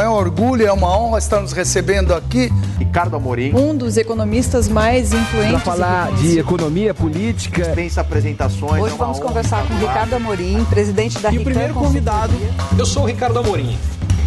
É 0.00 0.08
um 0.08 0.12
orgulho, 0.14 0.66
é 0.66 0.72
uma 0.72 0.96
honra 0.96 1.18
estar 1.18 1.40
nos 1.40 1.52
recebendo 1.52 2.14
aqui. 2.14 2.48
Ricardo 2.78 3.14
Amorim. 3.14 3.54
Um 3.54 3.76
dos 3.76 3.98
economistas 3.98 4.66
mais 4.66 5.12
influentes. 5.12 5.52
Para 5.52 5.60
falar 5.60 6.12
de 6.14 6.38
economia 6.38 6.94
política. 6.94 7.62
Dispensa 7.62 8.00
apresentações. 8.00 8.82
Hoje 8.82 8.94
é 8.94 8.96
vamos 8.96 9.20
conversar 9.20 9.68
com 9.68 9.74
Ricardo 9.74 10.14
Amorim, 10.14 10.64
presidente 10.64 11.18
da 11.18 11.30
E 11.30 11.38
o 11.38 11.44
primeiro 11.44 11.74
convidado, 11.74 12.32
eu 12.78 12.86
sou 12.86 13.02
o 13.02 13.06
Ricardo 13.06 13.38
Amorim. 13.38 13.78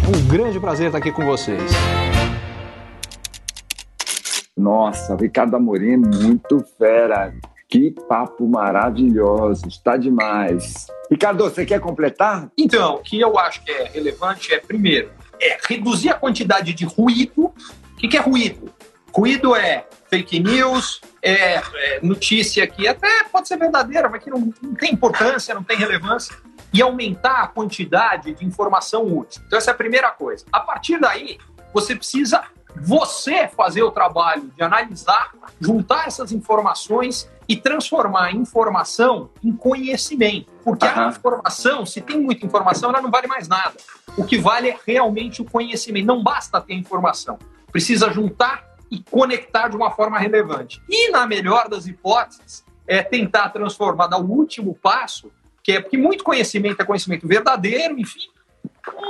Um 0.08 0.28
grande 0.28 0.60
prazer 0.60 0.86
estar 0.86 0.98
aqui 0.98 1.10
com 1.10 1.26
vocês. 1.26 1.72
Nossa, 4.56 5.16
Ricardo 5.16 5.56
Amorim, 5.56 5.96
muito 5.96 6.64
fera. 6.78 7.34
Que 7.68 7.90
papo 8.08 8.46
maravilhoso, 8.46 9.66
está 9.66 9.96
demais. 9.96 10.86
Ricardo, 11.10 11.42
você 11.42 11.66
quer 11.66 11.80
completar? 11.80 12.48
Então, 12.56 12.94
o 12.94 12.98
que 12.98 13.20
eu 13.20 13.36
acho 13.36 13.62
que 13.64 13.70
é 13.72 13.90
relevante 13.92 14.54
é, 14.54 14.60
primeiro, 14.60 15.10
é 15.40 15.58
reduzir 15.68 16.10
a 16.10 16.14
quantidade 16.14 16.72
de 16.72 16.84
ruído. 16.84 17.46
O 17.46 17.96
que, 17.96 18.08
que 18.08 18.16
é 18.16 18.20
ruído? 18.20 18.72
Ruído 19.14 19.56
é 19.56 19.86
fake 20.10 20.40
news, 20.40 21.00
é, 21.22 21.54
é, 21.54 22.00
notícia 22.02 22.66
que 22.66 22.86
até 22.86 23.24
pode 23.24 23.48
ser 23.48 23.56
verdadeira, 23.56 24.08
mas 24.08 24.22
que 24.22 24.30
não, 24.30 24.52
não 24.62 24.74
tem 24.74 24.92
importância, 24.92 25.54
não 25.54 25.62
tem 25.62 25.76
relevância, 25.76 26.36
e 26.72 26.82
aumentar 26.82 27.42
a 27.42 27.46
quantidade 27.46 28.34
de 28.34 28.44
informação 28.44 29.04
útil. 29.04 29.42
Então, 29.46 29.58
essa 29.58 29.70
é 29.70 29.74
a 29.74 29.76
primeira 29.76 30.10
coisa. 30.10 30.44
A 30.52 30.60
partir 30.60 31.00
daí, 31.00 31.38
você 31.72 31.96
precisa 31.96 32.44
você 32.76 33.48
fazer 33.48 33.82
o 33.82 33.90
trabalho 33.90 34.50
de 34.54 34.62
analisar, 34.62 35.32
juntar 35.60 36.06
essas 36.06 36.32
informações 36.32 37.30
e 37.48 37.56
transformar 37.56 38.26
a 38.26 38.32
informação 38.32 39.30
em 39.42 39.52
conhecimento. 39.52 40.50
Porque 40.64 40.84
a 40.84 41.08
informação, 41.08 41.86
se 41.86 42.00
tem 42.00 42.20
muita 42.20 42.44
informação, 42.44 42.90
ela 42.90 43.00
não 43.00 43.10
vale 43.10 43.26
mais 43.26 43.46
nada. 43.46 43.74
O 44.16 44.24
que 44.24 44.38
vale 44.38 44.70
é 44.70 44.78
realmente 44.84 45.40
o 45.40 45.44
conhecimento. 45.44 46.06
Não 46.06 46.22
basta 46.22 46.60
ter 46.60 46.74
informação. 46.74 47.38
Precisa 47.70 48.10
juntar 48.10 48.64
e 48.90 49.02
conectar 49.02 49.68
de 49.68 49.76
uma 49.76 49.90
forma 49.90 50.18
relevante. 50.18 50.82
E, 50.88 51.10
na 51.10 51.26
melhor 51.26 51.68
das 51.68 51.86
hipóteses, 51.86 52.64
é 52.86 53.02
tentar 53.02 53.50
transformar, 53.50 54.06
dar 54.06 54.18
o 54.18 54.30
último 54.30 54.74
passo, 54.74 55.30
que 55.62 55.72
é 55.72 55.80
porque 55.80 55.98
muito 55.98 56.22
conhecimento 56.22 56.80
é 56.80 56.84
conhecimento 56.84 57.26
verdadeiro, 57.26 57.98
enfim, 57.98 58.28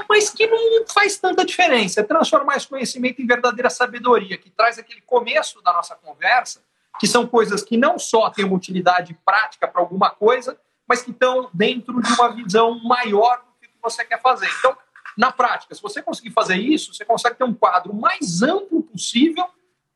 mas 0.09 0.31
que 0.31 0.47
não 0.47 0.87
faz 0.87 1.19
tanta 1.19 1.45
diferença. 1.45 2.01
É 2.01 2.03
transformar 2.03 2.57
esse 2.57 2.67
conhecimento 2.67 3.21
em 3.21 3.27
verdadeira 3.27 3.69
sabedoria, 3.69 4.39
que 4.39 4.51
traz 4.51 4.79
aquele 4.79 5.03
começo 5.03 5.63
da 5.63 5.73
nossa 5.73 5.95
conversa, 5.95 6.61
que 6.99 7.07
são 7.07 7.27
coisas 7.27 7.63
que 7.63 7.77
não 7.77 7.99
só 7.99 8.31
têm 8.31 8.45
uma 8.45 8.57
utilidade 8.57 9.19
prática 9.25 9.69
para 9.69 9.81
alguma 9.81 10.11
coisa, 10.11 10.59
mas 10.89 11.03
que 11.03 11.11
estão 11.11 11.51
dentro 11.53 12.01
de 12.01 12.13
uma 12.13 12.29
visão 12.29 12.79
maior 12.85 13.39
do 13.39 13.69
que 13.69 13.75
você 13.83 14.05
quer 14.05 14.21
fazer. 14.21 14.49
Então, 14.59 14.77
na 15.17 15.33
prática, 15.33 15.75
se 15.75 15.83
você 15.83 16.03
conseguir 16.03 16.31
fazer 16.31 16.57
isso, 16.57 16.93
você 16.93 17.05
consegue 17.05 17.37
ter 17.37 17.45
um 17.45 17.55
quadro 17.55 17.95
mais 17.95 18.43
amplo 18.43 18.83
possível 18.83 19.47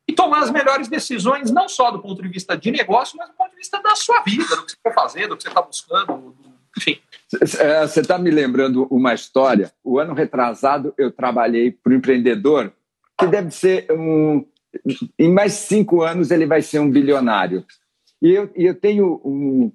e 0.07 0.13
tomar 0.13 0.39
as 0.39 0.51
melhores 0.51 0.87
decisões, 0.87 1.51
não 1.51 1.69
só 1.69 1.91
do 1.91 1.99
ponto 1.99 2.21
de 2.21 2.27
vista 2.27 2.57
de 2.57 2.71
negócio, 2.71 3.17
mas 3.17 3.29
do 3.29 3.35
ponto 3.35 3.51
de 3.51 3.57
vista 3.57 3.81
da 3.81 3.95
sua 3.95 4.21
vida, 4.21 4.55
do 4.55 4.65
que 4.65 4.71
você 4.71 4.77
quer 4.83 4.93
fazer, 4.93 5.27
do 5.27 5.37
que 5.37 5.43
você 5.43 5.49
está 5.49 5.61
buscando, 5.61 6.35
enfim. 6.77 6.99
Você 7.29 8.01
está 8.01 8.17
me 8.17 8.29
lembrando 8.29 8.87
uma 8.91 9.13
história. 9.13 9.71
O 9.83 9.99
ano 9.99 10.13
retrasado 10.13 10.93
eu 10.97 11.11
trabalhei 11.11 11.71
para 11.71 11.91
o 11.91 11.95
empreendedor, 11.95 12.73
que 13.17 13.27
deve 13.27 13.51
ser 13.51 13.87
um. 13.91 14.45
Em 15.17 15.31
mais 15.31 15.53
cinco 15.53 16.01
anos 16.01 16.31
ele 16.31 16.45
vai 16.45 16.61
ser 16.61 16.79
um 16.79 16.89
bilionário. 16.89 17.65
E 18.21 18.31
eu, 18.31 18.49
eu 18.55 18.75
tenho 18.75 19.21
um, 19.25 19.71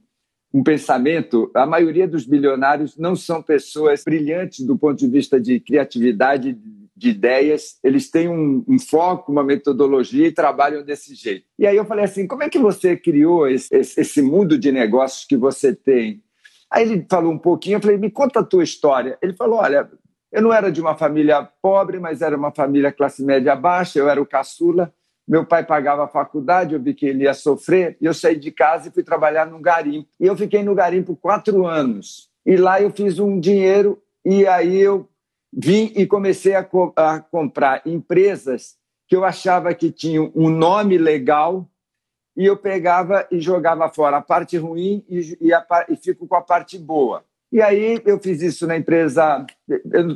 um 0.52 0.62
pensamento: 0.62 1.50
a 1.54 1.66
maioria 1.66 2.08
dos 2.08 2.26
bilionários 2.26 2.96
não 2.96 3.14
são 3.14 3.42
pessoas 3.42 4.02
brilhantes 4.04 4.64
do 4.64 4.78
ponto 4.78 4.98
de 4.98 5.08
vista 5.08 5.40
de 5.40 5.60
criatividade, 5.60 6.58
de 6.96 7.10
ideias, 7.10 7.78
eles 7.84 8.10
têm 8.10 8.26
um, 8.26 8.64
um, 8.66 8.78
foco, 8.78 9.30
uma 9.30 9.44
metodologia 9.44 10.26
e 10.26 10.32
trabalham 10.32 10.82
desse 10.82 11.14
jeito. 11.14 11.44
E 11.58 11.66
aí 11.66 11.76
eu 11.76 11.84
falei 11.84 12.06
assim: 12.06 12.26
como 12.26 12.42
é 12.42 12.48
que 12.48 12.58
você 12.58 12.96
criou 12.96 13.46
esse, 13.46 13.74
esse 13.74 14.22
mundo 14.22 14.56
de 14.56 14.72
negócios 14.72 15.26
que 15.26 15.36
você 15.36 15.74
tem? 15.74 16.22
Aí 16.70 16.90
ele 16.90 17.06
falou 17.08 17.32
um 17.32 17.38
pouquinho, 17.38 17.76
eu 17.76 17.80
falei, 17.80 17.96
me 17.96 18.10
conta 18.10 18.40
a 18.40 18.44
tua 18.44 18.64
história. 18.64 19.16
Ele 19.22 19.34
falou, 19.34 19.60
olha, 19.60 19.88
eu 20.36 20.42
não 20.42 20.52
era 20.52 20.70
de 20.70 20.82
uma 20.82 20.94
família 20.94 21.48
pobre, 21.62 21.98
mas 21.98 22.20
era 22.20 22.36
uma 22.36 22.50
família 22.50 22.92
classe 22.92 23.24
média 23.24 23.56
baixa, 23.56 23.98
eu 23.98 24.06
era 24.06 24.20
o 24.20 24.26
caçula, 24.26 24.92
meu 25.26 25.46
pai 25.46 25.64
pagava 25.64 26.04
a 26.04 26.08
faculdade, 26.08 26.74
eu 26.74 26.80
vi 26.80 26.92
que 26.92 27.06
ele 27.06 27.24
ia 27.24 27.32
sofrer, 27.32 27.96
e 28.02 28.04
eu 28.04 28.12
saí 28.12 28.38
de 28.38 28.50
casa 28.50 28.88
e 28.88 28.90
fui 28.92 29.02
trabalhar 29.02 29.46
num 29.46 29.62
garimpo. 29.62 30.06
E 30.20 30.26
eu 30.26 30.36
fiquei 30.36 30.62
no 30.62 30.74
garimpo 30.74 31.16
quatro 31.16 31.66
anos. 31.66 32.28
E 32.44 32.54
lá 32.54 32.82
eu 32.82 32.90
fiz 32.90 33.18
um 33.18 33.40
dinheiro, 33.40 33.98
e 34.22 34.46
aí 34.46 34.78
eu 34.78 35.08
vim 35.50 35.90
e 35.96 36.06
comecei 36.06 36.54
a, 36.54 36.62
co 36.62 36.92
a 36.94 37.18
comprar 37.18 37.80
empresas 37.86 38.76
que 39.08 39.16
eu 39.16 39.24
achava 39.24 39.72
que 39.72 39.90
tinham 39.90 40.30
um 40.34 40.50
nome 40.50 40.98
legal, 40.98 41.66
e 42.36 42.44
eu 42.44 42.58
pegava 42.58 43.26
e 43.30 43.40
jogava 43.40 43.88
fora 43.88 44.18
a 44.18 44.22
parte 44.22 44.58
ruim 44.58 45.02
e, 45.08 45.38
e, 45.40 45.54
a, 45.54 45.64
e 45.88 45.96
fico 45.96 46.26
com 46.28 46.36
a 46.36 46.42
parte 46.42 46.78
boa. 46.78 47.24
E 47.56 47.62
aí 47.62 48.02
eu 48.04 48.18
fiz 48.18 48.42
isso 48.42 48.66
na 48.66 48.76
empresa, 48.76 49.46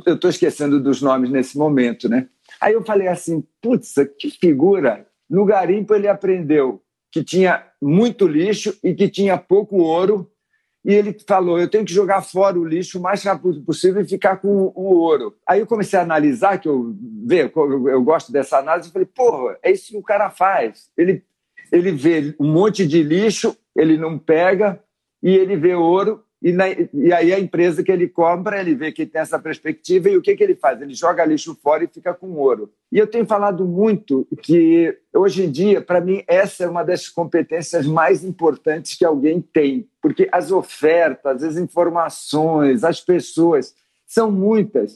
eu 0.05 0.13
estou 0.13 0.29
esquecendo 0.29 0.79
dos 0.79 1.01
nomes 1.01 1.31
nesse 1.31 1.57
momento, 1.57 2.07
né? 2.07 2.27
Aí 2.61 2.73
eu 2.73 2.83
falei 2.83 3.07
assim, 3.07 3.43
putz, 3.59 3.95
que 4.19 4.29
figura! 4.29 5.07
No 5.27 5.43
garimpo 5.43 5.95
ele 5.95 6.07
aprendeu 6.07 6.83
que 7.11 7.23
tinha 7.23 7.65
muito 7.81 8.27
lixo 8.27 8.77
e 8.83 8.93
que 8.93 9.09
tinha 9.09 9.39
pouco 9.39 9.77
ouro, 9.77 10.29
e 10.85 10.93
ele 10.93 11.17
falou, 11.27 11.59
eu 11.59 11.67
tenho 11.67 11.83
que 11.83 11.91
jogar 11.91 12.21
fora 12.21 12.59
o 12.59 12.63
lixo 12.63 12.99
o 12.99 13.01
mais 13.01 13.23
rápido 13.23 13.59
possível 13.63 14.03
e 14.03 14.07
ficar 14.07 14.37
com 14.37 14.71
o 14.75 14.95
ouro. 14.99 15.35
Aí 15.47 15.61
eu 15.61 15.65
comecei 15.65 15.97
a 15.97 16.03
analisar, 16.03 16.59
que 16.59 16.69
eu, 16.69 16.95
eu, 17.27 17.89
eu 17.89 18.03
gosto 18.03 18.31
dessa 18.31 18.59
análise, 18.59 18.89
e 18.89 18.91
falei, 18.91 19.07
porra, 19.07 19.57
é 19.63 19.71
isso 19.71 19.89
que 19.89 19.97
o 19.97 20.03
cara 20.03 20.29
faz. 20.29 20.91
Ele 20.95 21.23
ele 21.71 21.91
vê 21.91 22.35
um 22.39 22.53
monte 22.53 22.85
de 22.85 23.01
lixo, 23.01 23.57
ele 23.75 23.97
não 23.97 24.19
pega, 24.19 24.79
e 25.23 25.31
ele 25.35 25.55
vê 25.55 25.73
ouro, 25.73 26.23
e, 26.41 26.51
na, 26.51 26.65
e 26.69 27.13
aí 27.13 27.31
a 27.31 27.39
empresa 27.39 27.83
que 27.83 27.91
ele 27.91 28.07
compra, 28.07 28.59
ele 28.59 28.73
vê 28.73 28.91
que 28.91 29.05
tem 29.05 29.21
essa 29.21 29.37
perspectiva, 29.37 30.09
e 30.09 30.17
o 30.17 30.21
que, 30.21 30.35
que 30.35 30.43
ele 30.43 30.55
faz? 30.55 30.81
Ele 30.81 30.93
joga 30.93 31.23
lixo 31.23 31.55
fora 31.61 31.83
e 31.83 31.87
fica 31.87 32.13
com 32.13 32.31
ouro. 32.33 32.73
E 32.91 32.97
eu 32.97 33.05
tenho 33.05 33.27
falado 33.27 33.63
muito 33.63 34.27
que, 34.41 34.97
hoje 35.13 35.43
em 35.43 35.51
dia, 35.51 35.81
para 35.81 36.01
mim, 36.01 36.23
essa 36.27 36.63
é 36.63 36.67
uma 36.67 36.83
das 36.83 37.07
competências 37.07 37.85
mais 37.85 38.23
importantes 38.23 38.97
que 38.97 39.05
alguém 39.05 39.39
tem, 39.39 39.87
porque 40.01 40.27
as 40.31 40.51
ofertas, 40.51 41.43
as 41.43 41.57
informações, 41.57 42.83
as 42.83 42.99
pessoas, 42.99 43.75
são 44.07 44.31
muitas. 44.31 44.95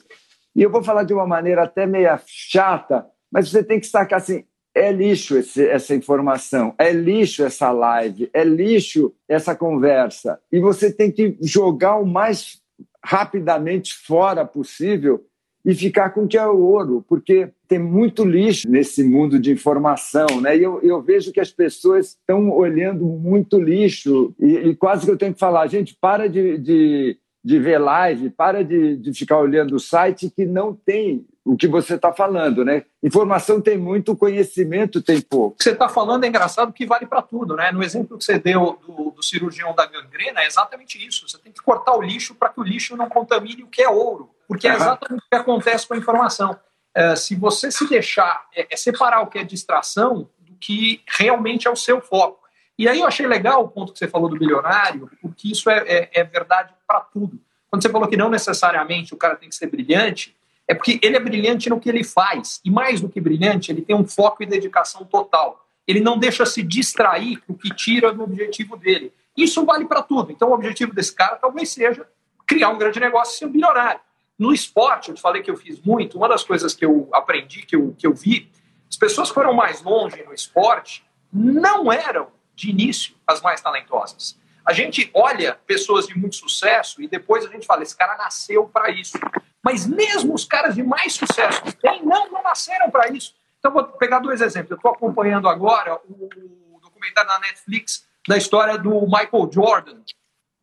E 0.56 0.64
eu 0.64 0.72
vou 0.72 0.84
falar 0.84 1.04
de 1.04 1.14
uma 1.14 1.28
maneira 1.28 1.64
até 1.64 1.86
meia 1.86 2.20
chata, 2.26 3.06
mas 3.32 3.52
você 3.52 3.64
tem 3.64 3.80
que 3.80 3.86
sacar 3.86 4.20
assim, 4.20 4.46
é 4.76 4.92
lixo 4.92 5.38
esse, 5.38 5.66
essa 5.66 5.96
informação, 5.96 6.76
é 6.78 6.92
lixo 6.92 7.44
essa 7.44 7.72
live, 7.72 8.30
é 8.34 8.44
lixo 8.44 9.14
essa 9.28 9.56
conversa. 9.56 10.38
E 10.52 10.60
você 10.60 10.92
tem 10.92 11.10
que 11.10 11.38
jogar 11.42 11.96
o 11.96 12.06
mais 12.06 12.62
rapidamente 13.02 13.94
fora 13.94 14.44
possível 14.44 15.26
e 15.64 15.74
ficar 15.74 16.12
com 16.12 16.26
o 16.26 16.28
que 16.28 16.38
é 16.38 16.46
ouro, 16.46 17.04
porque 17.08 17.50
tem 17.68 17.80
muito 17.80 18.24
lixo 18.24 18.70
nesse 18.70 19.04
mundo 19.04 19.40
de 19.40 19.52
informação, 19.52 20.40
né? 20.40 20.56
E 20.56 20.62
eu, 20.62 20.80
eu 20.82 21.02
vejo 21.02 21.32
que 21.32 21.40
as 21.40 21.50
pessoas 21.50 22.10
estão 22.10 22.52
olhando 22.52 23.04
muito 23.06 23.60
lixo 23.60 24.36
e, 24.40 24.70
e, 24.70 24.76
quase 24.76 25.06
que 25.06 25.12
eu 25.12 25.18
tenho 25.18 25.34
que 25.34 25.40
falar, 25.40 25.66
gente, 25.68 25.98
para 26.00 26.28
de, 26.28 26.60
de, 26.60 27.18
de 27.44 27.60
ver 27.60 27.80
live, 27.80 28.30
para 28.30 28.64
de, 28.64 28.98
de 28.98 29.14
ficar 29.14 29.40
olhando 29.40 29.76
o 29.76 29.80
site 29.80 30.30
que 30.30 30.46
não 30.46 30.76
tem 30.76 31.26
o 31.46 31.56
que 31.56 31.68
você 31.68 31.94
está 31.94 32.12
falando, 32.12 32.66
né? 32.66 32.86
Informação 33.04 33.62
tem 33.62 33.78
muito, 33.78 34.18
conhecimento 34.18 35.00
tem 35.00 35.22
pouco. 35.22 35.54
O 35.54 35.58
que 35.58 35.64
você 35.64 35.72
está 35.72 35.88
falando 35.88 36.24
é 36.24 36.28
engraçado 36.28 36.74
que 36.74 36.88
vale 36.88 37.06
para 37.06 37.22
tudo, 37.22 37.56
né? 37.56 37.72
No 37.72 37.84
exemplo 37.84 38.18
que 38.18 38.26
você 38.26 38.40
deu 38.40 38.80
do, 38.86 39.12
do, 39.12 39.22
cirurgião 39.22 39.76
da 39.76 39.86
gangrena, 39.86 40.42
é 40.42 40.48
exatamente 40.48 41.06
isso. 41.06 41.30
Você 41.30 41.38
tem 41.38 41.52
que 41.52 41.62
cortar 41.62 41.96
o 41.96 42.02
lixo 42.02 42.34
para 42.34 42.50
que 42.50 42.60
o 42.60 42.64
lixo 42.64 42.98
não 42.98 43.08
contamine 43.08 43.62
o 43.62 43.68
que 43.68 43.84
é 43.84 43.88
ouro, 43.88 44.32
porque 44.48 44.68
é 44.68 44.74
exatamente 44.74 45.24
o 45.24 45.30
que 45.30 45.36
acontece 45.36 45.88
com 45.88 45.94
a 45.94 45.98
informação. 45.98 46.60
É, 46.96 47.16
se 47.16 47.36
você 47.36 47.70
se 47.70 47.88
deixar, 47.88 48.48
é, 48.56 48.66
é 48.72 48.76
separar 48.76 49.22
o 49.22 49.28
que 49.28 49.38
é 49.38 49.44
distração 49.44 50.28
do 50.40 50.56
que 50.60 51.04
realmente 51.08 51.68
é 51.68 51.72
o 51.72 51.76
seu 51.76 52.02
foco. 52.02 52.44
E 52.78 52.90
aí 52.90 53.02
eu 53.02 53.08
achei 53.08 53.28
legal 53.28 53.64
o 53.64 53.70
ponto 53.70 53.94
que 53.94 54.00
você 54.00 54.08
falou 54.08 54.28
do 54.28 54.38
bilionário, 54.38 55.12
porque 55.22 55.50
isso 55.50 55.70
é, 55.70 55.78
é, 55.88 56.10
é 56.12 56.24
verdade 56.24 56.74
para 56.88 57.02
tudo. 57.02 57.40
Quando 57.70 57.84
você 57.84 57.90
falou 57.90 58.08
que 58.08 58.18
não 58.18 58.30
necessariamente 58.30 59.14
o 59.14 59.18
cara 59.18 59.36
tem 59.36 59.48
que 59.48 59.56
ser 59.56 59.68
brilhante, 59.68 60.35
é 60.68 60.74
porque 60.74 61.00
ele 61.02 61.16
é 61.16 61.20
brilhante 61.20 61.70
no 61.70 61.80
que 61.80 61.90
ele 61.90 62.04
faz. 62.04 62.60
E 62.64 62.72
mais 62.72 63.00
do 63.00 63.10
que 63.10 63.22
brilhante, 63.22 63.72
ele 63.72 63.82
tem 63.82 63.96
um 63.96 64.06
foco 64.06 64.44
e 64.44 64.46
dedicação 64.46 65.06
total. 65.06 65.66
Ele 65.88 66.00
não 66.00 66.18
deixa 66.18 66.46
se 66.46 66.64
distrair 66.64 67.38
com 67.46 67.54
o 67.54 67.58
que 67.58 67.70
tira 67.74 68.12
do 68.12 68.24
objetivo 68.24 68.76
dele. 68.76 69.14
Isso 69.38 69.64
vale 69.66 69.86
para 69.86 70.02
tudo. 70.02 70.32
Então, 70.32 70.50
o 70.50 70.54
objetivo 70.54 70.94
desse 70.94 71.14
cara 71.14 71.36
talvez 71.36 71.70
seja 71.70 72.08
criar 72.48 72.70
um 72.70 72.78
grande 72.78 73.00
negócio 73.00 73.36
e 73.36 73.38
ser 73.38 73.46
um 73.46 73.52
bilionário. 73.52 74.00
No 74.38 74.54
esporte, 74.54 75.10
eu 75.10 75.16
te 75.16 75.22
falei 75.22 75.42
que 75.42 75.52
eu 75.52 75.56
fiz 75.56 75.80
muito. 75.82 76.18
Uma 76.18 76.28
das 76.28 76.44
coisas 76.44 76.74
que 76.74 76.84
eu 76.84 77.08
aprendi, 77.14 77.62
que 77.62 77.76
eu, 77.76 77.96
que 77.98 78.08
eu 78.08 78.14
vi, 78.14 78.50
as 78.90 78.98
pessoas 78.98 79.30
que 79.30 79.34
foram 79.34 79.54
mais 79.54 79.82
longe 79.82 80.24
no 80.24 80.34
esporte 80.34 81.06
não 81.32 81.92
eram, 81.92 82.28
de 82.56 82.70
início, 82.70 83.16
as 83.28 83.42
mais 83.42 83.62
talentosas. 83.62 84.38
A 84.66 84.74
gente 84.74 85.10
olha 85.14 85.60
pessoas 85.68 86.08
de 86.08 86.18
muito 86.18 86.36
sucesso 86.36 87.02
e 87.02 87.08
depois 87.08 87.46
a 87.46 87.50
gente 87.50 87.66
fala, 87.66 87.84
esse 87.84 87.96
cara 87.96 88.18
nasceu 88.18 88.68
para 88.68 88.90
isso. 88.90 89.18
Mas 89.64 89.86
mesmo 89.86 90.34
os 90.34 90.46
caras 90.46 90.76
de 90.76 90.84
mais 90.84 91.14
sucesso 91.14 91.62
que 91.64 91.74
tem, 91.74 92.04
não, 92.04 92.32
não 92.32 92.44
nasceram 92.44 92.90
para 92.90 93.10
isso. 93.12 93.34
Então, 93.60 93.72
vou 93.72 93.84
pegar 93.84 94.20
dois 94.20 94.42
exemplos. 94.42 94.72
Eu 94.72 94.78
estou 94.78 94.92
acompanhando 94.92 95.48
agora 95.48 96.00
o 96.08 96.80
documentário 96.82 97.30
na 97.30 97.40
Netflix 97.40 98.08
da 98.28 98.38
história 98.38 98.78
do 98.78 99.02
Michael 99.02 99.50
Jordan 99.52 100.02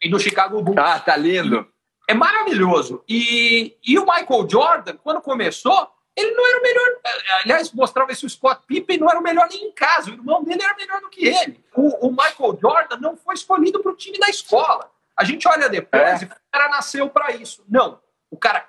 e 0.02 0.08
do 0.08 0.18
Chicago 0.18 0.62
Bulls. 0.62 0.78
Ah, 0.78 0.98
tá 0.98 1.16
lindo. 1.16 1.66
É 2.08 2.14
maravilhoso. 2.14 3.02
E, 3.08 3.76
e 3.84 3.98
o 3.98 4.06
Michael 4.06 4.48
Jordan, 4.48 4.96
quando 5.02 5.20
começou, 5.20 5.88
ele 6.16 6.32
não 6.32 6.46
era 6.46 6.58
o 6.58 6.62
melhor. 6.62 7.00
Aliás, 7.40 7.72
mostrava 7.72 8.12
esse 8.12 8.26
o 8.26 8.30
Scott 8.30 8.62
Pippen 8.66 8.98
não 8.98 9.08
era 9.08 9.18
o 9.18 9.22
melhor 9.22 9.48
nem 9.48 9.68
em 9.68 9.72
casa. 9.72 10.10
O 10.10 10.14
irmão 10.14 10.44
dele 10.44 10.62
era 10.62 10.74
melhor 10.76 11.00
do 11.00 11.08
que 11.08 11.26
ele. 11.26 11.64
O, 11.74 12.08
o 12.08 12.10
Michael 12.10 12.58
Jordan 12.60 12.96
não 12.98 13.16
foi 13.16 13.34
escolhido 13.34 13.80
para 13.80 13.92
o 13.92 13.96
time 13.96 14.18
da 14.18 14.28
escola. 14.28 14.90
A 15.16 15.24
gente 15.24 15.46
olha 15.48 15.68
depois 15.68 16.22
é. 16.22 16.24
e 16.24 16.26
o 16.26 16.30
cara 16.50 16.68
nasceu 16.68 17.08
para 17.08 17.32
isso. 17.32 17.64
Não. 17.68 18.00
O 18.30 18.36
cara 18.36 18.68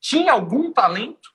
tinha 0.00 0.32
algum 0.32 0.72
talento, 0.72 1.30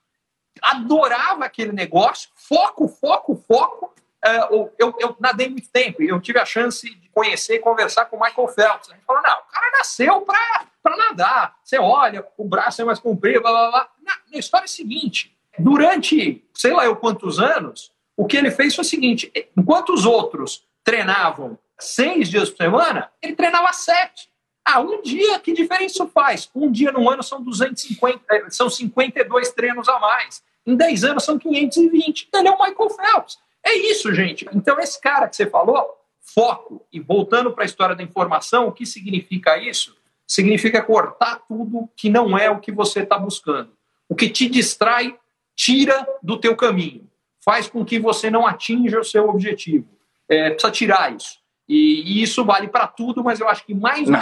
adorava 0.62 1.44
aquele 1.44 1.72
negócio, 1.72 2.30
foco, 2.34 2.86
foco, 2.88 3.34
foco. 3.34 3.94
Uh, 4.24 4.70
eu, 4.76 4.94
eu 4.98 5.16
nadei 5.20 5.48
muito 5.48 5.70
tempo 5.70 6.02
eu 6.02 6.20
tive 6.20 6.40
a 6.40 6.44
chance 6.44 6.92
de 6.92 7.08
conhecer 7.10 7.54
e 7.54 7.60
conversar 7.60 8.06
com 8.06 8.16
o 8.16 8.20
Michael 8.20 8.48
Phelps. 8.48 8.90
A 8.90 8.94
gente 8.94 9.04
falou: 9.04 9.22
não, 9.22 9.38
o 9.38 9.44
cara 9.44 9.70
nasceu 9.78 10.20
para 10.22 10.96
nadar. 10.96 11.56
Você 11.62 11.78
olha, 11.78 12.26
o 12.36 12.44
braço 12.44 12.82
é 12.82 12.84
mais 12.84 12.98
comprido, 12.98 13.40
blá 13.40 13.50
blá 13.50 13.70
blá. 13.70 13.90
Na, 14.02 14.18
na 14.32 14.38
história 14.38 14.64
é 14.64 14.66
a 14.66 14.68
seguinte: 14.68 15.37
durante 15.58 16.44
sei 16.54 16.72
lá 16.72 16.84
eu 16.84 16.96
quantos 16.96 17.38
anos, 17.38 17.92
o 18.16 18.26
que 18.26 18.36
ele 18.36 18.50
fez 18.50 18.74
foi 18.74 18.84
o 18.84 18.88
seguinte: 18.88 19.32
enquanto 19.56 19.92
os 19.92 20.04
outros 20.04 20.64
treinavam 20.84 21.58
seis 21.78 22.28
dias 22.28 22.50
por 22.50 22.64
semana, 22.64 23.10
ele 23.22 23.36
treinava 23.36 23.72
sete. 23.72 24.28
Ah, 24.64 24.80
um 24.80 25.00
dia, 25.00 25.38
que 25.38 25.52
diferença 25.52 26.06
faz? 26.08 26.50
Um 26.54 26.70
dia 26.70 26.92
no 26.92 27.08
ano 27.08 27.22
são 27.22 27.42
250, 27.42 28.22
eh, 28.30 28.50
são 28.50 28.68
52 28.68 29.50
treinos 29.52 29.88
a 29.88 29.98
mais. 29.98 30.42
Em 30.66 30.76
10 30.76 31.04
anos 31.04 31.24
são 31.24 31.38
520. 31.38 32.28
Ele 32.34 32.48
é 32.48 32.50
o 32.50 32.58
Michael 32.58 32.90
Phelps. 32.90 33.38
É 33.64 33.74
isso, 33.74 34.14
gente. 34.14 34.46
Então, 34.52 34.78
esse 34.78 35.00
cara 35.00 35.26
que 35.26 35.36
você 35.36 35.46
falou, 35.46 35.88
foco. 36.20 36.86
E 36.92 37.00
voltando 37.00 37.50
para 37.52 37.64
a 37.64 37.66
história 37.66 37.96
da 37.96 38.02
informação, 38.02 38.68
o 38.68 38.72
que 38.72 38.84
significa 38.84 39.56
isso? 39.56 39.96
Significa 40.26 40.82
cortar 40.82 41.40
tudo 41.48 41.88
que 41.96 42.10
não 42.10 42.36
é 42.36 42.50
o 42.50 42.60
que 42.60 42.70
você 42.70 43.00
está 43.00 43.18
buscando. 43.18 43.72
O 44.06 44.14
que 44.14 44.28
te 44.28 44.46
distrai, 44.50 45.18
tira 45.58 46.06
do 46.22 46.38
teu 46.38 46.54
caminho. 46.54 47.04
Faz 47.44 47.68
com 47.68 47.84
que 47.84 47.98
você 47.98 48.30
não 48.30 48.46
atinja 48.46 49.00
o 49.00 49.04
seu 49.04 49.28
objetivo. 49.28 49.88
É, 50.28 50.50
precisa 50.50 50.70
tirar 50.72 51.14
isso. 51.14 51.38
E, 51.68 52.02
e 52.06 52.22
isso 52.22 52.44
vale 52.44 52.68
para 52.68 52.86
tudo, 52.86 53.24
mas 53.24 53.40
eu 53.40 53.48
acho 53.48 53.66
que 53.66 53.74
mais 53.74 54.08
uhum. 54.08 54.14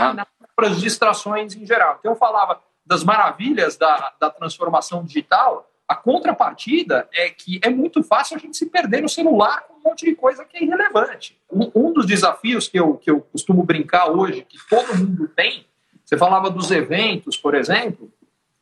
para 0.56 0.68
as 0.68 0.80
distrações 0.80 1.54
em 1.54 1.66
geral. 1.66 1.96
Então, 2.00 2.12
eu 2.12 2.16
falava 2.16 2.60
das 2.84 3.04
maravilhas 3.04 3.76
da, 3.76 4.12
da 4.18 4.30
transformação 4.30 5.04
digital, 5.04 5.68
a 5.86 5.94
contrapartida 5.94 7.08
é 7.12 7.28
que 7.30 7.60
é 7.62 7.68
muito 7.68 8.02
fácil 8.02 8.36
a 8.36 8.40
gente 8.40 8.56
se 8.56 8.66
perder 8.66 9.02
no 9.02 9.08
celular 9.08 9.62
com 9.62 9.74
um 9.74 9.90
monte 9.90 10.04
de 10.06 10.14
coisa 10.14 10.44
que 10.44 10.56
é 10.56 10.64
irrelevante. 10.64 11.38
Um, 11.52 11.70
um 11.74 11.92
dos 11.92 12.06
desafios 12.06 12.66
que 12.66 12.78
eu, 12.78 12.96
que 12.96 13.10
eu 13.10 13.20
costumo 13.20 13.62
brincar 13.62 14.10
hoje, 14.10 14.44
que 14.48 14.58
todo 14.68 14.96
mundo 14.96 15.28
tem, 15.28 15.66
você 16.04 16.16
falava 16.16 16.50
dos 16.50 16.70
eventos, 16.70 17.36
por 17.36 17.54
exemplo, 17.54 18.10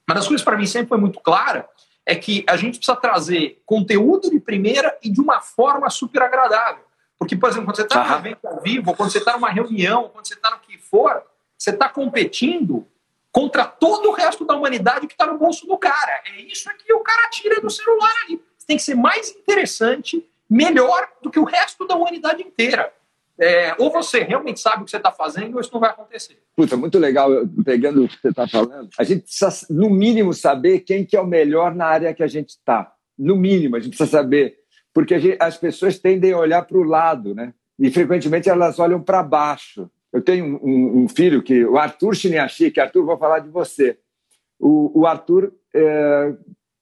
uma 0.09 0.15
das 0.15 0.27
coisas 0.27 0.45
para 0.45 0.57
mim 0.57 0.67
sempre 0.67 0.89
foi 0.89 0.99
muito 0.99 1.21
clara 1.21 1.69
é 2.07 2.15
que 2.15 2.45
a 2.47 2.57
gente 2.57 2.79
precisa 2.79 2.97
trazer 2.97 3.63
conteúdo 3.65 4.31
de 4.31 4.39
primeira 4.39 4.97
e 5.03 5.11
de 5.11 5.21
uma 5.21 5.41
forma 5.41 5.89
super 5.89 6.23
agradável. 6.23 6.85
Porque, 7.19 7.37
por 7.37 7.49
exemplo, 7.49 7.67
quando 7.67 7.77
você 7.77 7.83
está 7.83 8.05
num 8.05 8.17
evento 8.17 8.47
ao 8.47 8.61
vivo, 8.61 8.95
quando 8.95 9.11
você 9.11 9.19
está 9.19 9.33
numa 9.33 9.51
reunião, 9.51 10.11
quando 10.11 10.27
você 10.27 10.35
está 10.35 10.51
no 10.51 10.59
que 10.59 10.77
for, 10.77 11.23
você 11.57 11.71
está 11.71 11.89
competindo 11.89 12.87
contra 13.33 13.65
todo 13.65 14.11
o 14.11 14.13
resto 14.13 14.45
da 14.45 14.55
humanidade 14.55 15.07
que 15.07 15.15
está 15.15 15.27
no 15.27 15.39
bolso 15.39 15.67
do 15.67 15.79
cara. 15.79 16.23
É 16.27 16.41
isso 16.43 16.69
que 16.79 16.93
o 16.93 17.01
cara 17.01 17.29
tira 17.31 17.61
do 17.61 17.71
celular 17.71 18.13
ali. 18.25 18.41
Você 18.57 18.67
tem 18.67 18.77
que 18.77 18.83
ser 18.83 18.95
mais 18.95 19.31
interessante, 19.31 20.29
melhor 20.49 21.09
do 21.23 21.31
que 21.31 21.39
o 21.39 21.45
resto 21.45 21.87
da 21.87 21.97
humanidade 21.97 22.43
inteira. 22.43 22.93
É, 23.39 23.75
ou 23.79 23.91
você 23.91 24.21
realmente 24.21 24.61
sabe 24.61 24.83
o 24.83 24.85
que 24.85 24.91
você 24.91 24.97
está 24.97 25.11
fazendo, 25.11 25.55
ou 25.55 25.61
isso 25.61 25.73
não 25.73 25.81
vai 25.81 25.91
acontecer. 25.91 26.39
Puta, 26.57 26.77
muito 26.77 26.99
legal, 26.99 27.31
pegando 27.65 28.05
o 28.05 28.09
que 28.09 28.21
você 28.21 28.29
está 28.29 28.47
falando. 28.47 28.89
A 28.97 29.03
gente 29.03 29.23
precisa, 29.23 29.67
no 29.71 29.91
mínimo, 29.91 30.33
saber 30.33 30.81
quem 30.81 31.05
que 31.05 31.17
é 31.17 31.21
o 31.21 31.27
melhor 31.27 31.75
na 31.75 31.87
área 31.87 32.15
que 32.15 32.23
a 32.23 32.29
gente 32.29 32.51
está. 32.51 32.93
No 33.19 33.37
mínimo, 33.37 33.77
a 33.77 33.81
gente 33.81 33.97
precisa 33.97 34.19
saber. 34.19 34.57
Porque 34.93 35.19
gente, 35.19 35.37
as 35.41 35.57
pessoas 35.57 35.99
tendem 35.99 36.33
a 36.33 36.39
olhar 36.39 36.63
para 36.63 36.79
o 36.79 36.85
lado, 36.85 37.35
né? 37.35 37.53
E 37.79 37.91
frequentemente 37.91 38.49
elas 38.49 38.79
olham 38.79 39.03
para 39.03 39.23
baixo. 39.23 39.91
Eu 40.13 40.23
tenho 40.23 40.61
um, 40.63 41.03
um, 41.03 41.09
filho 41.09 41.43
que, 41.43 41.65
o 41.65 41.77
Arthur 41.77 42.15
Chiniachi, 42.15 42.71
que 42.71 42.79
Arthur, 42.79 43.05
vou 43.05 43.19
falar 43.19 43.41
de 43.41 43.49
você. 43.49 43.99
O, 44.61 45.01
o 45.01 45.07
Arthur, 45.09 45.53
é, 45.75 46.33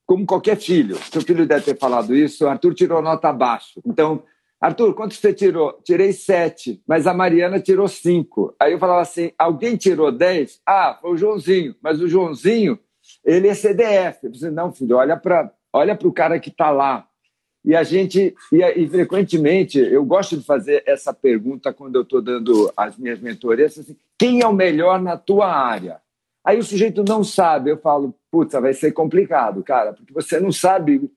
como 0.04 0.26
qualquer 0.26 0.58
filho, 0.58 0.96
seu 1.10 1.22
filho 1.22 1.46
deve 1.46 1.64
ter 1.64 1.78
falado 1.78 2.14
isso, 2.14 2.44
o 2.44 2.48
Arthur 2.48 2.74
tirou 2.74 3.00
nota 3.00 3.30
abaixo. 3.30 3.80
Então, 3.86 4.22
Arthur, 4.62 4.94
quanto 4.94 5.14
você 5.14 5.32
tirou? 5.32 5.72
Tirei 5.82 6.12
sete, 6.12 6.80
mas 6.86 7.08
a 7.08 7.12
Mariana 7.12 7.58
tirou 7.58 7.88
cinco. 7.88 8.54
Aí 8.60 8.72
eu 8.72 8.78
falava 8.78 9.00
assim: 9.00 9.32
alguém 9.36 9.76
tirou 9.76 10.12
dez? 10.12 10.60
Ah, 10.64 10.96
foi 11.02 11.10
o 11.10 11.16
Joãozinho, 11.16 11.74
mas 11.82 12.00
o 12.00 12.06
Joãozinho, 12.06 12.78
ele 13.24 13.48
é 13.48 13.54
CDF. 13.54 14.20
Eu 14.22 14.30
disse, 14.30 14.50
não, 14.52 14.72
filho, 14.72 14.96
olha 14.96 15.16
para 15.16 15.52
olha 15.72 15.98
o 16.04 16.12
cara 16.12 16.38
que 16.38 16.48
está 16.48 16.70
lá. 16.70 17.08
E 17.64 17.74
a 17.74 17.82
gente, 17.82 18.36
e, 18.52 18.62
e, 18.62 18.88
frequentemente, 18.88 19.80
eu 19.80 20.04
gosto 20.04 20.36
de 20.36 20.44
fazer 20.44 20.84
essa 20.86 21.12
pergunta 21.12 21.72
quando 21.72 21.96
eu 21.96 22.02
estou 22.02 22.22
dando 22.22 22.72
as 22.76 22.96
minhas 22.96 23.18
mentorias: 23.18 23.76
assim, 23.76 23.96
quem 24.16 24.42
é 24.42 24.46
o 24.46 24.52
melhor 24.52 25.02
na 25.02 25.16
tua 25.16 25.52
área? 25.52 26.00
Aí 26.44 26.58
o 26.58 26.64
sujeito 26.64 27.02
não 27.02 27.24
sabe, 27.24 27.70
eu 27.70 27.78
falo, 27.78 28.14
puta, 28.30 28.60
vai 28.60 28.74
ser 28.74 28.92
complicado, 28.92 29.62
cara, 29.64 29.92
porque 29.92 30.12
você 30.12 30.38
não 30.38 30.52
sabe 30.52 31.10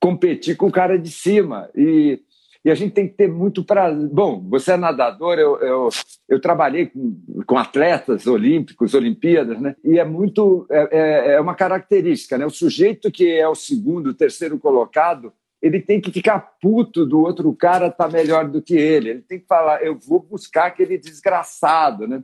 competir 0.00 0.56
com 0.56 0.66
o 0.66 0.72
cara 0.72 0.98
de 0.98 1.10
cima. 1.10 1.70
E, 1.74 2.20
e 2.64 2.70
a 2.70 2.74
gente 2.74 2.94
tem 2.94 3.06
que 3.06 3.14
ter 3.14 3.28
muito 3.28 3.62
para. 3.62 3.92
Bom, 3.92 4.42
você 4.48 4.72
é 4.72 4.76
nadador, 4.76 5.38
eu, 5.38 5.58
eu, 5.58 5.88
eu 6.28 6.40
trabalhei 6.40 6.86
com, 6.86 7.20
com, 7.46 7.58
atletas 7.58 8.26
olímpicos, 8.26 8.94
Olimpíadas, 8.94 9.60
né? 9.60 9.76
E 9.84 9.98
é 9.98 10.04
muito. 10.04 10.66
É, 10.70 10.88
é, 10.90 11.34
é 11.34 11.40
uma 11.40 11.54
característica, 11.54 12.38
né? 12.38 12.46
O 12.46 12.50
sujeito 12.50 13.10
que 13.10 13.30
é 13.30 13.46
o 13.46 13.54
segundo, 13.54 14.14
terceiro 14.14 14.58
colocado, 14.58 15.30
ele 15.60 15.78
tem 15.78 16.00
que 16.00 16.10
ficar 16.10 16.56
puto 16.60 17.04
do 17.04 17.20
outro 17.20 17.52
cara 17.54 17.90
tá 17.90 18.08
melhor 18.08 18.48
do 18.48 18.62
que 18.62 18.74
ele. 18.74 19.10
Ele 19.10 19.20
tem 19.20 19.38
que 19.38 19.46
falar, 19.46 19.82
eu 19.82 19.98
vou 19.98 20.20
buscar 20.20 20.66
aquele 20.66 20.96
desgraçado, 20.96 22.08
né? 22.08 22.22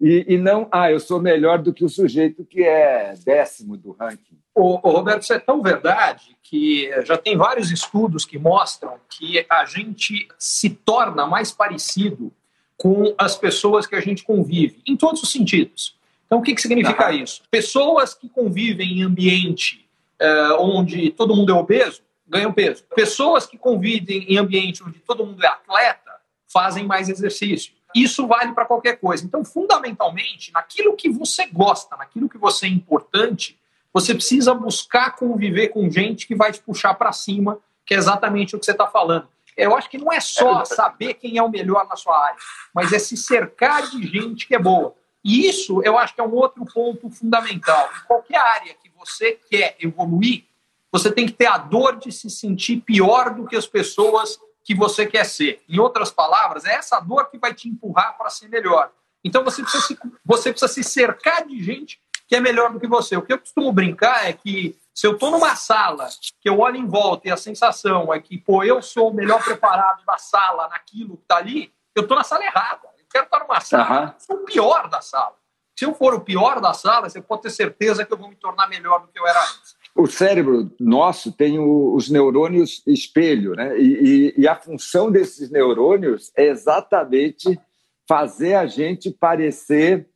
E, 0.00 0.24
e, 0.28 0.38
não, 0.38 0.68
ah, 0.70 0.90
eu 0.90 1.00
sou 1.00 1.20
melhor 1.20 1.58
do 1.58 1.72
que 1.72 1.84
o 1.84 1.88
sujeito 1.88 2.44
que 2.44 2.62
é 2.62 3.14
décimo 3.24 3.76
do 3.76 3.92
ranking. 3.92 4.38
O, 4.54 4.74
o, 4.74 4.92
Roberto, 4.92 5.22
isso 5.22 5.32
é 5.32 5.38
tão 5.38 5.62
verdade 5.62 6.36
que 6.42 6.90
já 7.04 7.16
tem 7.16 7.36
vários 7.36 7.70
estudos 7.70 8.24
que 8.24 8.38
mostram 8.38 8.94
que 9.08 9.44
a 9.48 9.64
gente 9.64 10.28
se 10.38 10.70
torna 10.70 11.26
mais 11.26 11.52
parecido 11.52 12.32
com 12.76 13.12
as 13.18 13.36
pessoas 13.36 13.86
que 13.86 13.96
a 13.96 14.00
gente 14.00 14.22
convive, 14.22 14.80
em 14.86 14.96
todos 14.96 15.22
os 15.22 15.32
sentidos. 15.32 15.96
Então, 16.26 16.38
o 16.38 16.42
que, 16.42 16.54
que 16.54 16.62
significa 16.62 17.12
isso? 17.12 17.42
Pessoas 17.50 18.14
que 18.14 18.28
convivem 18.28 19.00
em 19.00 19.02
ambiente 19.02 19.88
eh, 20.20 20.52
onde 20.58 21.10
todo 21.10 21.34
mundo 21.34 21.52
é 21.52 21.54
obeso, 21.54 22.02
ganham 22.26 22.52
peso. 22.52 22.84
Pessoas 22.94 23.46
que 23.46 23.56
convivem 23.56 24.24
em 24.28 24.36
ambiente 24.36 24.82
onde 24.82 24.98
todo 25.00 25.24
mundo 25.24 25.42
é 25.42 25.46
atleta 25.46 26.12
fazem 26.46 26.84
mais 26.84 27.08
exercício. 27.08 27.72
Isso 27.94 28.26
vale 28.26 28.52
para 28.52 28.64
qualquer 28.64 28.98
coisa. 28.98 29.24
Então, 29.24 29.44
fundamentalmente, 29.44 30.52
naquilo 30.52 30.94
que 30.94 31.08
você 31.08 31.46
gosta, 31.46 31.96
naquilo 31.96 32.28
que 32.28 32.38
você 32.38 32.66
é 32.66 32.68
importante, 32.68 33.58
você 33.92 34.14
precisa 34.14 34.52
buscar 34.54 35.16
conviver 35.16 35.68
com 35.68 35.90
gente 35.90 36.26
que 36.26 36.34
vai 36.34 36.52
te 36.52 36.60
puxar 36.60 36.94
para 36.94 37.12
cima, 37.12 37.58
que 37.86 37.94
é 37.94 37.96
exatamente 37.96 38.54
o 38.54 38.58
que 38.58 38.64
você 38.64 38.72
está 38.72 38.86
falando. 38.86 39.26
Eu 39.56 39.74
acho 39.74 39.90
que 39.90 39.98
não 39.98 40.12
é 40.12 40.20
só 40.20 40.64
saber 40.64 41.14
quem 41.14 41.36
é 41.36 41.42
o 41.42 41.48
melhor 41.48 41.86
na 41.88 41.96
sua 41.96 42.16
área, 42.26 42.38
mas 42.72 42.92
é 42.92 42.98
se 42.98 43.16
cercar 43.16 43.90
de 43.90 44.06
gente 44.06 44.46
que 44.46 44.54
é 44.54 44.58
boa. 44.58 44.94
E 45.24 45.48
isso 45.48 45.82
eu 45.82 45.98
acho 45.98 46.14
que 46.14 46.20
é 46.20 46.24
um 46.24 46.34
outro 46.34 46.64
ponto 46.64 47.10
fundamental. 47.10 47.90
Em 47.96 48.06
qualquer 48.06 48.38
área 48.38 48.74
que 48.74 48.88
você 48.96 49.32
quer 49.50 49.76
evoluir, 49.80 50.44
você 50.92 51.10
tem 51.10 51.26
que 51.26 51.32
ter 51.32 51.46
a 51.46 51.58
dor 51.58 51.96
de 51.96 52.12
se 52.12 52.30
sentir 52.30 52.80
pior 52.82 53.34
do 53.34 53.46
que 53.46 53.56
as 53.56 53.66
pessoas 53.66 54.38
que 54.68 54.74
você 54.74 55.06
quer 55.06 55.24
ser. 55.24 55.64
Em 55.66 55.78
outras 55.78 56.10
palavras, 56.10 56.66
é 56.66 56.74
essa 56.74 57.00
dor 57.00 57.30
que 57.30 57.38
vai 57.38 57.54
te 57.54 57.70
empurrar 57.70 58.18
para 58.18 58.28
ser 58.28 58.48
melhor. 58.48 58.92
Então 59.24 59.42
você 59.42 59.62
precisa, 59.62 59.82
se, 59.82 59.98
você 60.22 60.50
precisa 60.50 60.70
se 60.70 60.84
cercar 60.84 61.46
de 61.46 61.64
gente 61.64 61.98
que 62.26 62.36
é 62.36 62.40
melhor 62.40 62.70
do 62.70 62.78
que 62.78 62.86
você. 62.86 63.16
O 63.16 63.22
que 63.22 63.32
eu 63.32 63.38
costumo 63.38 63.72
brincar 63.72 64.28
é 64.28 64.32
que 64.34 64.78
se 64.94 65.06
eu 65.06 65.14
estou 65.14 65.30
numa 65.30 65.56
sala, 65.56 66.06
que 66.38 66.50
eu 66.50 66.58
olho 66.58 66.76
em 66.76 66.86
volta 66.86 67.28
e 67.28 67.30
a 67.30 67.36
sensação 67.38 68.12
é 68.12 68.20
que, 68.20 68.36
pô, 68.36 68.62
eu 68.62 68.82
sou 68.82 69.08
o 69.08 69.14
melhor 69.14 69.42
preparado 69.42 70.04
da 70.04 70.18
sala 70.18 70.68
naquilo 70.68 71.16
que 71.16 71.22
está 71.22 71.38
ali, 71.38 71.72
eu 71.94 72.02
estou 72.02 72.14
na 72.14 72.22
sala 72.22 72.44
errada. 72.44 72.88
Eu 72.98 73.06
quero 73.10 73.24
estar 73.24 73.38
numa 73.38 73.60
sala, 73.62 74.00
uhum. 74.00 74.06
eu 74.08 74.14
sou 74.18 74.36
o 74.36 74.44
pior 74.44 74.90
da 74.90 75.00
sala. 75.00 75.34
Se 75.78 75.86
eu 75.86 75.94
for 75.94 76.12
o 76.12 76.20
pior 76.20 76.60
da 76.60 76.74
sala, 76.74 77.08
você 77.08 77.22
pode 77.22 77.40
ter 77.40 77.50
certeza 77.50 78.04
que 78.04 78.12
eu 78.12 78.18
vou 78.18 78.28
me 78.28 78.36
tornar 78.36 78.68
melhor 78.68 79.00
do 79.00 79.08
que 79.08 79.18
eu 79.18 79.26
era 79.26 79.40
antes 79.40 79.77
o 79.98 80.06
cérebro 80.06 80.70
nosso 80.78 81.32
tem 81.32 81.58
o, 81.58 81.92
os 81.92 82.08
neurônios 82.08 82.82
espelho, 82.86 83.54
né? 83.54 83.76
E, 83.76 84.34
e, 84.36 84.42
e, 84.42 84.48
a 84.48 84.54
função 84.54 85.10
desses 85.10 85.50
neurônios 85.50 86.30
é 86.36 86.46
exatamente 86.46 87.58
fazer 88.06 88.54
a 88.54 88.64
gente 88.64 89.10
parecer 89.10 90.08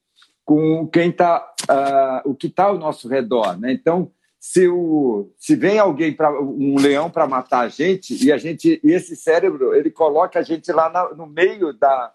com 0.45 0.87
quem 0.87 1.11
tá, 1.11 1.53
uh, 1.69 2.31
o 2.31 2.35
que 2.35 2.47
está 2.47 2.65
ao 2.65 2.79
nosso 2.79 3.09
redor. 3.09 3.59
Né? 3.59 3.73
Então, 3.73 4.11
se, 4.39 4.69
o, 4.69 5.33
se 5.37 5.57
vem 5.57 5.81
alguém 5.81 6.13
para 6.13 6.41
um 6.41 6.77
leão 6.79 7.11
para 7.11 7.27
matar 7.27 7.61
a 7.61 7.69
gente 7.69 8.25
e 8.25 8.31
a 8.31 8.39
gente 8.39 8.81
e 8.85 8.93
esse 8.93 9.17
cérebro 9.17 9.75
ele 9.75 9.91
coloca 9.91 10.39
a 10.39 10.43
gente 10.43 10.71
lá 10.71 10.91
na, 10.91 11.13
no 11.15 11.27
meio 11.27 11.73
da 11.73 12.13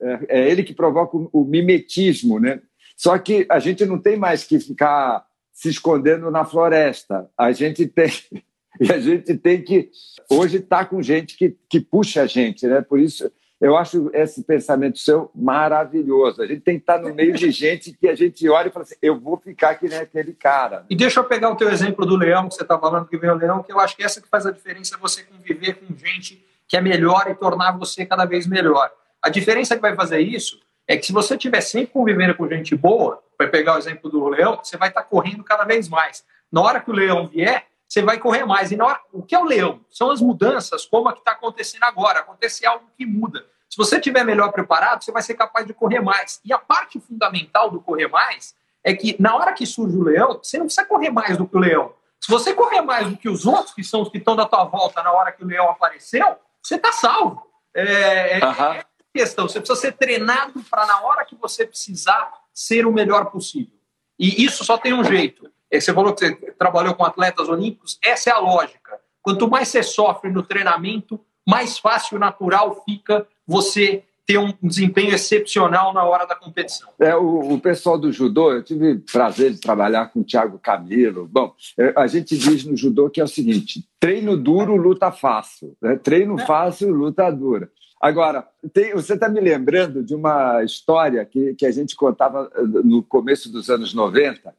é, 0.00 0.18
é, 0.28 0.50
ele 0.50 0.64
que 0.64 0.74
provoca 0.74 1.16
o, 1.16 1.28
o, 1.32 1.44
mimetismo, 1.44 2.40
né? 2.40 2.60
Só 2.96 3.16
que 3.18 3.46
a 3.48 3.60
gente 3.60 3.84
não 3.84 3.98
tem 3.98 4.16
mais 4.16 4.44
que 4.44 4.58
ficar 4.58 5.24
se 5.54 5.68
escondendo 5.68 6.30
na 6.30 6.44
floresta. 6.44 7.30
A 7.38 7.52
gente 7.52 7.86
tem 7.86 8.10
e 8.80 8.92
a 8.92 8.98
gente 8.98 9.36
tem 9.38 9.62
que 9.62 9.90
hoje 10.28 10.56
estar 10.56 10.78
tá 10.78 10.84
com 10.84 11.00
gente 11.00 11.36
que, 11.36 11.56
que 11.70 11.80
puxa 11.80 12.22
a 12.22 12.26
gente, 12.26 12.66
né? 12.66 12.82
Por 12.82 12.98
isso 12.98 13.30
eu 13.60 13.76
acho 13.76 14.10
esse 14.12 14.42
pensamento 14.42 14.98
seu 14.98 15.30
maravilhoso. 15.34 16.42
A 16.42 16.46
gente 16.46 16.60
tem 16.60 16.74
que 16.74 16.82
estar 16.82 16.98
no 16.98 17.14
meio 17.14 17.32
de 17.32 17.50
gente 17.52 17.92
que 17.92 18.08
a 18.08 18.14
gente 18.14 18.46
olha 18.48 18.68
e 18.68 18.70
fala 18.70 18.84
assim: 18.84 18.96
eu 19.00 19.18
vou 19.18 19.38
ficar 19.38 19.70
aqui 19.70 19.88
nem 19.88 19.98
aquele 19.98 20.32
cara. 20.32 20.84
E 20.90 20.96
deixa 20.96 21.20
eu 21.20 21.24
pegar 21.24 21.50
o 21.50 21.56
teu 21.56 21.70
exemplo 21.70 22.04
do 22.04 22.16
leão, 22.16 22.48
que 22.48 22.56
você 22.56 22.62
está 22.62 22.78
falando 22.78 23.06
que 23.06 23.16
veio 23.16 23.32
o 23.32 23.38
leão, 23.38 23.62
que 23.62 23.72
eu 23.72 23.78
acho 23.78 23.96
que 23.96 24.02
essa 24.02 24.20
que 24.20 24.28
faz 24.28 24.44
a 24.44 24.50
diferença 24.50 24.96
é 24.96 24.98
você 24.98 25.22
conviver 25.22 25.74
com 25.74 25.94
gente 25.96 26.44
que 26.66 26.76
é 26.76 26.80
melhor 26.80 27.30
e 27.30 27.34
tornar 27.34 27.78
você 27.78 28.04
cada 28.04 28.24
vez 28.24 28.46
melhor. 28.46 28.90
A 29.22 29.28
diferença 29.28 29.76
que 29.76 29.82
vai 29.82 29.94
fazer 29.94 30.18
isso 30.18 30.58
é 30.86 30.96
que 30.96 31.06
se 31.06 31.12
você 31.12 31.34
estiver 31.34 31.60
sempre 31.60 31.92
convivendo 31.92 32.34
com 32.34 32.48
gente 32.48 32.76
boa, 32.76 33.22
vai 33.38 33.48
pegar 33.48 33.74
o 33.74 33.78
exemplo 33.78 34.10
do 34.10 34.28
leão, 34.28 34.60
você 34.62 34.76
vai 34.76 34.88
estar 34.88 35.02
tá 35.02 35.08
correndo 35.08 35.42
cada 35.42 35.64
vez 35.64 35.88
mais. 35.88 36.24
Na 36.52 36.60
hora 36.60 36.80
que 36.80 36.90
o 36.90 36.94
leão 36.94 37.26
vier, 37.26 37.66
você 37.88 38.02
vai 38.02 38.18
correr 38.18 38.44
mais. 38.44 38.70
E 38.70 38.76
na 38.76 38.86
hora, 38.86 39.00
o 39.12 39.22
que 39.22 39.34
é 39.34 39.38
o 39.38 39.44
leão? 39.44 39.80
São 39.90 40.10
as 40.10 40.20
mudanças, 40.20 40.84
como 40.84 41.08
a 41.08 41.12
que 41.12 41.20
está 41.20 41.32
acontecendo 41.32 41.84
agora. 41.84 42.20
Acontece 42.20 42.66
algo 42.66 42.84
que 42.96 43.06
muda. 43.06 43.44
Se 43.68 43.76
você 43.76 43.96
estiver 43.96 44.24
melhor 44.24 44.52
preparado, 44.52 45.02
você 45.02 45.10
vai 45.10 45.22
ser 45.22 45.34
capaz 45.34 45.66
de 45.66 45.74
correr 45.74 46.00
mais. 46.00 46.40
E 46.44 46.52
a 46.52 46.58
parte 46.58 47.00
fundamental 47.00 47.70
do 47.70 47.80
correr 47.80 48.08
mais 48.08 48.54
é 48.84 48.94
que 48.94 49.20
na 49.20 49.34
hora 49.34 49.52
que 49.52 49.66
surge 49.66 49.96
o 49.96 50.02
leão, 50.02 50.38
você 50.42 50.58
não 50.58 50.66
precisa 50.66 50.86
correr 50.86 51.10
mais 51.10 51.36
do 51.36 51.46
que 51.46 51.56
o 51.56 51.60
leão. 51.60 51.92
Se 52.20 52.30
você 52.30 52.54
correr 52.54 52.82
mais 52.82 53.08
do 53.08 53.16
que 53.16 53.28
os 53.28 53.46
outros, 53.46 53.74
que 53.74 53.82
são 53.82 54.02
os 54.02 54.08
que 54.08 54.18
estão 54.18 54.36
da 54.36 54.46
tua 54.46 54.64
volta 54.64 55.02
na 55.02 55.12
hora 55.12 55.32
que 55.32 55.42
o 55.42 55.46
leão 55.46 55.68
apareceu, 55.68 56.36
você 56.62 56.76
está 56.76 56.92
salvo. 56.92 57.46
É, 57.74 58.38
é, 58.38 58.38
é 58.38 58.84
questão. 59.14 59.48
Você 59.48 59.60
precisa 59.60 59.80
ser 59.80 59.92
treinado 59.92 60.60
para, 60.68 60.84
na 60.86 61.02
hora 61.02 61.24
que 61.24 61.36
você 61.36 61.64
precisar, 61.64 62.32
ser 62.52 62.84
o 62.84 62.92
melhor 62.92 63.26
possível. 63.26 63.78
E 64.18 64.44
isso 64.44 64.64
só 64.64 64.76
tem 64.76 64.92
um 64.92 65.04
jeito. 65.04 65.48
É, 65.70 65.80
você 65.80 65.92
falou 65.92 66.12
que 66.12 66.20
você 66.20 66.34
trabalhou 66.58 66.94
com 66.94 67.04
atletas 67.04 67.48
olímpicos, 67.48 67.98
essa 68.02 68.30
é 68.30 68.32
a 68.32 68.38
lógica. 68.38 68.98
Quanto 69.22 69.48
mais 69.48 69.68
você 69.68 69.82
sofre 69.82 70.30
no 70.30 70.42
treinamento, 70.42 71.20
mais 71.46 71.78
fácil, 71.78 72.18
natural 72.18 72.82
fica 72.84 73.26
você 73.46 74.04
ter 74.26 74.38
um 74.38 74.52
desempenho 74.62 75.14
excepcional 75.14 75.92
na 75.92 76.02
hora 76.02 76.26
da 76.26 76.34
competição. 76.34 76.88
É, 76.98 77.14
o, 77.14 77.54
o 77.54 77.60
pessoal 77.60 77.98
do 77.98 78.10
judô, 78.10 78.52
eu 78.52 78.62
tive 78.62 78.98
prazer 78.98 79.52
de 79.52 79.60
trabalhar 79.60 80.06
com 80.06 80.20
o 80.20 80.24
Thiago 80.24 80.58
Camilo. 80.58 81.28
Bom, 81.30 81.54
é, 81.78 81.92
a 81.96 82.06
gente 82.06 82.36
diz 82.36 82.64
no 82.64 82.76
judô 82.76 83.10
que 83.10 83.20
é 83.20 83.24
o 83.24 83.28
seguinte: 83.28 83.86
treino 84.00 84.36
duro, 84.36 84.76
luta 84.76 85.12
fácil. 85.12 85.76
Né? 85.80 85.96
Treino 85.96 86.40
é. 86.40 86.46
fácil, 86.46 86.90
luta 86.90 87.30
dura. 87.30 87.70
Agora, 88.00 88.46
tem, 88.72 88.92
você 88.92 89.14
está 89.14 89.28
me 89.28 89.40
lembrando 89.40 90.02
de 90.02 90.14
uma 90.14 90.62
história 90.62 91.24
que, 91.24 91.54
que 91.54 91.64
a 91.64 91.70
gente 91.70 91.96
contava 91.96 92.50
eh, 92.54 92.62
no 92.84 93.02
começo 93.02 93.50
dos 93.50 93.70
anos 93.70 93.94
90. 93.94 94.54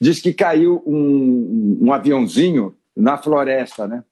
Diz 0.00 0.20
que 0.20 0.32
caiu 0.32 0.82
um, 0.86 1.78
um 1.82 1.92
aviãozinho 1.92 2.76
na 2.96 3.16
floresta, 3.16 3.88
né? 3.88 4.04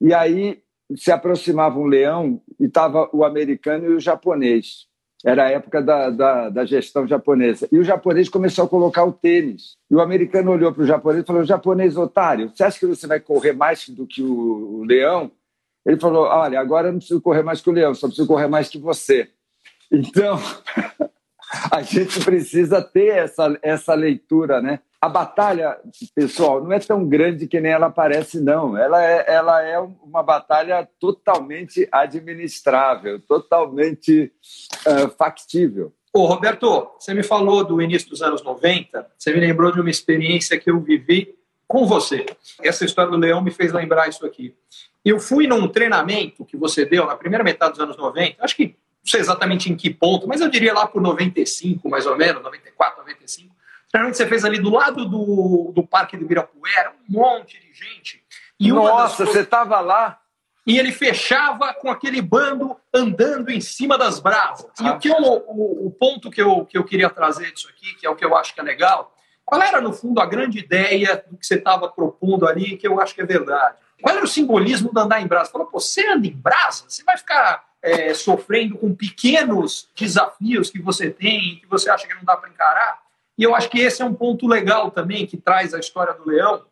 E 0.00 0.12
aí 0.14 0.60
se 0.96 1.12
aproximava 1.12 1.78
um 1.78 1.86
leão 1.86 2.40
e 2.58 2.64
estava 2.64 3.08
o 3.12 3.24
americano 3.24 3.86
e 3.86 3.94
o 3.94 4.00
japonês. 4.00 4.88
Era 5.24 5.44
a 5.44 5.50
época 5.50 5.82
da, 5.82 6.08
da, 6.08 6.48
da, 6.48 6.64
gestão 6.64 7.06
japonesa. 7.06 7.68
E 7.70 7.78
o 7.78 7.84
japonês 7.84 8.28
começou 8.28 8.64
a 8.64 8.68
colocar 8.68 9.04
o 9.04 9.12
tênis. 9.12 9.76
E 9.90 9.94
o 9.94 10.00
americano 10.00 10.50
olhou 10.50 10.72
para 10.72 10.82
o 10.82 10.86
japonês 10.86 11.22
e 11.22 11.26
falou: 11.26 11.44
japonês 11.44 11.96
otário, 11.96 12.48
você 12.48 12.64
acha 12.64 12.78
que 12.78 12.86
você 12.86 13.06
vai 13.06 13.20
correr 13.20 13.52
mais 13.52 13.86
do 13.90 14.06
que 14.06 14.22
o, 14.22 14.80
o 14.80 14.84
leão? 14.84 15.30
Ele 15.84 15.98
falou: 15.98 16.24
olha, 16.24 16.60
agora 16.60 16.88
eu 16.88 16.92
não 16.92 16.98
preciso 16.98 17.20
correr 17.20 17.42
mais 17.42 17.60
que 17.60 17.70
o 17.70 17.72
leão, 17.72 17.94
só 17.94 18.06
preciso 18.06 18.28
correr 18.28 18.48
mais 18.48 18.68
que 18.68 18.78
você. 18.78 19.28
Então, 19.90 20.38
a 21.70 21.82
gente 21.82 22.22
precisa 22.24 22.80
ter 22.82 23.08
essa, 23.08 23.58
essa 23.62 23.94
leitura, 23.94 24.60
né? 24.60 24.80
A 25.00 25.08
batalha, 25.08 25.78
pessoal, 26.14 26.62
não 26.62 26.72
é 26.72 26.78
tão 26.78 27.08
grande 27.08 27.46
que 27.46 27.58
nem 27.58 27.72
ela 27.72 27.88
parece, 27.88 28.38
não. 28.38 28.76
Ela 28.76 29.02
é, 29.02 29.24
ela 29.26 29.62
é 29.62 29.78
uma 29.78 30.22
batalha 30.22 30.86
totalmente 31.00 31.88
administrável, 31.90 33.18
totalmente 33.20 34.30
uh, 34.86 35.08
factível. 35.16 35.92
Ô, 36.12 36.26
Roberto, 36.26 36.90
você 36.98 37.14
me 37.14 37.22
falou 37.22 37.64
do 37.64 37.80
início 37.80 38.10
dos 38.10 38.20
anos 38.20 38.42
90, 38.42 39.10
você 39.16 39.32
me 39.32 39.40
lembrou 39.40 39.72
de 39.72 39.80
uma 39.80 39.90
experiência 39.90 40.58
que 40.58 40.70
eu 40.70 40.78
vivi 40.80 41.34
com 41.66 41.86
você. 41.86 42.26
Essa 42.62 42.84
história 42.84 43.10
do 43.10 43.16
leão 43.16 43.40
me 43.40 43.50
fez 43.50 43.72
lembrar 43.72 44.08
isso 44.08 44.26
aqui. 44.26 44.54
Eu 45.04 45.18
fui 45.18 45.46
num 45.46 45.66
treinamento 45.68 46.44
que 46.44 46.56
você 46.56 46.84
deu 46.84 47.06
na 47.06 47.16
primeira 47.16 47.42
metade 47.42 47.72
dos 47.72 47.80
anos 47.80 47.96
90, 47.96 48.44
acho 48.44 48.56
que 48.56 48.66
não 48.66 49.10
sei 49.10 49.20
exatamente 49.20 49.72
em 49.72 49.76
que 49.76 49.88
ponto, 49.88 50.28
mas 50.28 50.40
eu 50.40 50.48
diria 50.48 50.74
lá 50.74 50.86
por 50.86 51.00
95, 51.00 51.88
mais 51.88 52.06
ou 52.06 52.16
menos, 52.16 52.42
94, 52.42 53.00
95. 53.00 53.54
Treinamento 53.90 54.16
que 54.18 54.22
você 54.22 54.28
fez 54.28 54.44
ali 54.44 54.58
do 54.58 54.70
lado 54.70 55.04
do, 55.06 55.72
do 55.74 55.86
Parque 55.86 56.16
do 56.16 56.24
Ibirapuera, 56.24 56.92
um 57.08 57.12
monte 57.12 57.58
de 57.58 57.72
gente. 57.72 58.22
E 58.58 58.70
Nossa, 58.70 59.24
você 59.24 59.40
estava 59.40 59.80
lá? 59.80 60.20
E 60.66 60.78
ele 60.78 60.92
fechava 60.92 61.72
com 61.74 61.90
aquele 61.90 62.20
bando 62.20 62.76
andando 62.94 63.50
em 63.50 63.60
cima 63.60 63.96
das 63.96 64.20
brasas. 64.20 64.70
E 64.80 64.88
o, 64.88 64.98
que 64.98 65.08
eu, 65.08 65.16
o, 65.16 65.86
o 65.86 65.90
ponto 65.90 66.30
que 66.30 66.40
eu, 66.40 66.66
que 66.66 66.76
eu 66.76 66.84
queria 66.84 67.08
trazer 67.08 67.50
disso 67.52 67.68
aqui, 67.68 67.94
que 67.94 68.06
é 68.06 68.10
o 68.10 68.14
que 68.14 68.24
eu 68.24 68.36
acho 68.36 68.54
que 68.54 68.60
é 68.60 68.62
legal, 68.62 69.12
qual 69.44 69.60
era, 69.60 69.80
no 69.80 69.92
fundo, 69.92 70.20
a 70.20 70.26
grande 70.26 70.58
ideia 70.58 71.24
do 71.28 71.36
que 71.36 71.44
você 71.44 71.56
estava 71.56 71.88
propondo 71.88 72.46
ali, 72.46 72.76
que 72.76 72.86
eu 72.86 73.00
acho 73.00 73.14
que 73.14 73.22
é 73.22 73.26
verdade? 73.26 73.78
Qual 74.00 74.14
era 74.14 74.24
o 74.24 74.28
simbolismo 74.28 74.92
de 74.92 75.00
andar 75.00 75.20
em 75.20 75.26
brasa? 75.26 75.50
Falou, 75.50 75.66
pô, 75.66 75.80
você 75.80 76.06
anda 76.06 76.26
em 76.26 76.32
brasa? 76.32 76.84
Você 76.88 77.02
vai 77.04 77.16
ficar 77.16 77.64
é, 77.82 78.12
sofrendo 78.14 78.76
com 78.76 78.94
pequenos 78.94 79.88
desafios 79.94 80.70
que 80.70 80.80
você 80.80 81.10
tem, 81.10 81.56
que 81.56 81.66
você 81.66 81.90
acha 81.90 82.06
que 82.06 82.14
não 82.14 82.24
dá 82.24 82.36
para 82.36 82.50
encarar? 82.50 83.00
E 83.36 83.42
eu 83.42 83.54
acho 83.54 83.70
que 83.70 83.80
esse 83.80 84.02
é 84.02 84.04
um 84.04 84.14
ponto 84.14 84.46
legal 84.46 84.90
também, 84.90 85.26
que 85.26 85.36
traz 85.36 85.72
a 85.72 85.78
história 85.78 86.12
do 86.12 86.28
leão. 86.28 86.62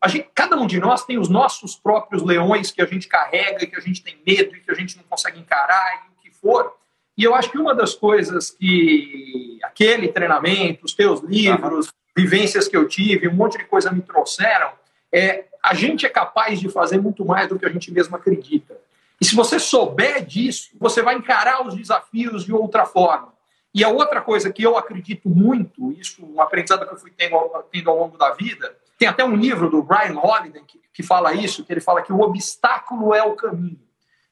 A 0.00 0.08
gente, 0.08 0.28
cada 0.34 0.56
um 0.56 0.66
de 0.66 0.78
nós 0.78 1.04
tem 1.04 1.18
os 1.18 1.28
nossos 1.28 1.76
próprios 1.76 2.22
leões 2.22 2.70
que 2.70 2.82
a 2.82 2.86
gente 2.86 3.08
carrega, 3.08 3.66
que 3.66 3.76
a 3.76 3.80
gente 3.80 4.02
tem 4.02 4.20
medo 4.26 4.54
e 4.56 4.60
que 4.60 4.70
a 4.70 4.74
gente 4.74 4.96
não 4.96 5.04
consegue 5.04 5.40
encarar 5.40 6.06
e 6.06 6.10
o 6.10 6.22
que 6.22 6.30
for. 6.38 6.76
E 7.16 7.24
eu 7.24 7.34
acho 7.34 7.50
que 7.50 7.58
uma 7.58 7.74
das 7.74 7.94
coisas 7.94 8.50
que 8.50 9.58
aquele 9.62 10.08
treinamento, 10.08 10.84
os 10.84 10.94
teus 10.94 11.20
livros, 11.20 11.92
vivências 12.16 12.68
que 12.68 12.76
eu 12.76 12.86
tive, 12.88 13.28
um 13.28 13.34
monte 13.34 13.58
de 13.58 13.64
coisa 13.64 13.90
me 13.90 14.00
trouxeram, 14.00 14.72
é 15.12 15.44
a 15.62 15.74
gente 15.74 16.04
é 16.04 16.08
capaz 16.08 16.58
de 16.58 16.68
fazer 16.68 17.00
muito 17.00 17.24
mais 17.24 17.48
do 17.48 17.58
que 17.58 17.64
a 17.64 17.68
gente 17.68 17.92
mesmo 17.92 18.16
acredita. 18.16 18.76
E 19.20 19.24
se 19.24 19.36
você 19.36 19.58
souber 19.58 20.24
disso, 20.24 20.70
você 20.80 21.00
vai 21.00 21.14
encarar 21.14 21.64
os 21.66 21.76
desafios 21.76 22.44
de 22.44 22.52
outra 22.52 22.84
forma. 22.84 23.32
E 23.74 23.84
a 23.84 23.88
outra 23.88 24.20
coisa 24.20 24.52
que 24.52 24.62
eu 24.62 24.76
acredito 24.76 25.28
muito, 25.28 25.92
isso 25.92 26.26
um 26.26 26.40
aprendizado 26.42 26.86
que 26.86 26.92
eu 26.92 26.98
fui 26.98 27.12
tendo, 27.16 27.36
tendo 27.70 27.90
ao 27.90 27.96
longo 27.96 28.18
da 28.18 28.32
vida, 28.32 28.76
tem 28.98 29.08
até 29.08 29.24
um 29.24 29.34
livro 29.36 29.70
do 29.70 29.82
Brian 29.82 30.18
Holiday 30.18 30.62
que, 30.66 30.80
que 30.92 31.02
fala 31.02 31.32
isso, 31.32 31.64
que 31.64 31.72
ele 31.72 31.80
fala 31.80 32.02
que 32.02 32.12
o 32.12 32.20
obstáculo 32.20 33.14
é 33.14 33.22
o 33.22 33.34
caminho. 33.34 33.80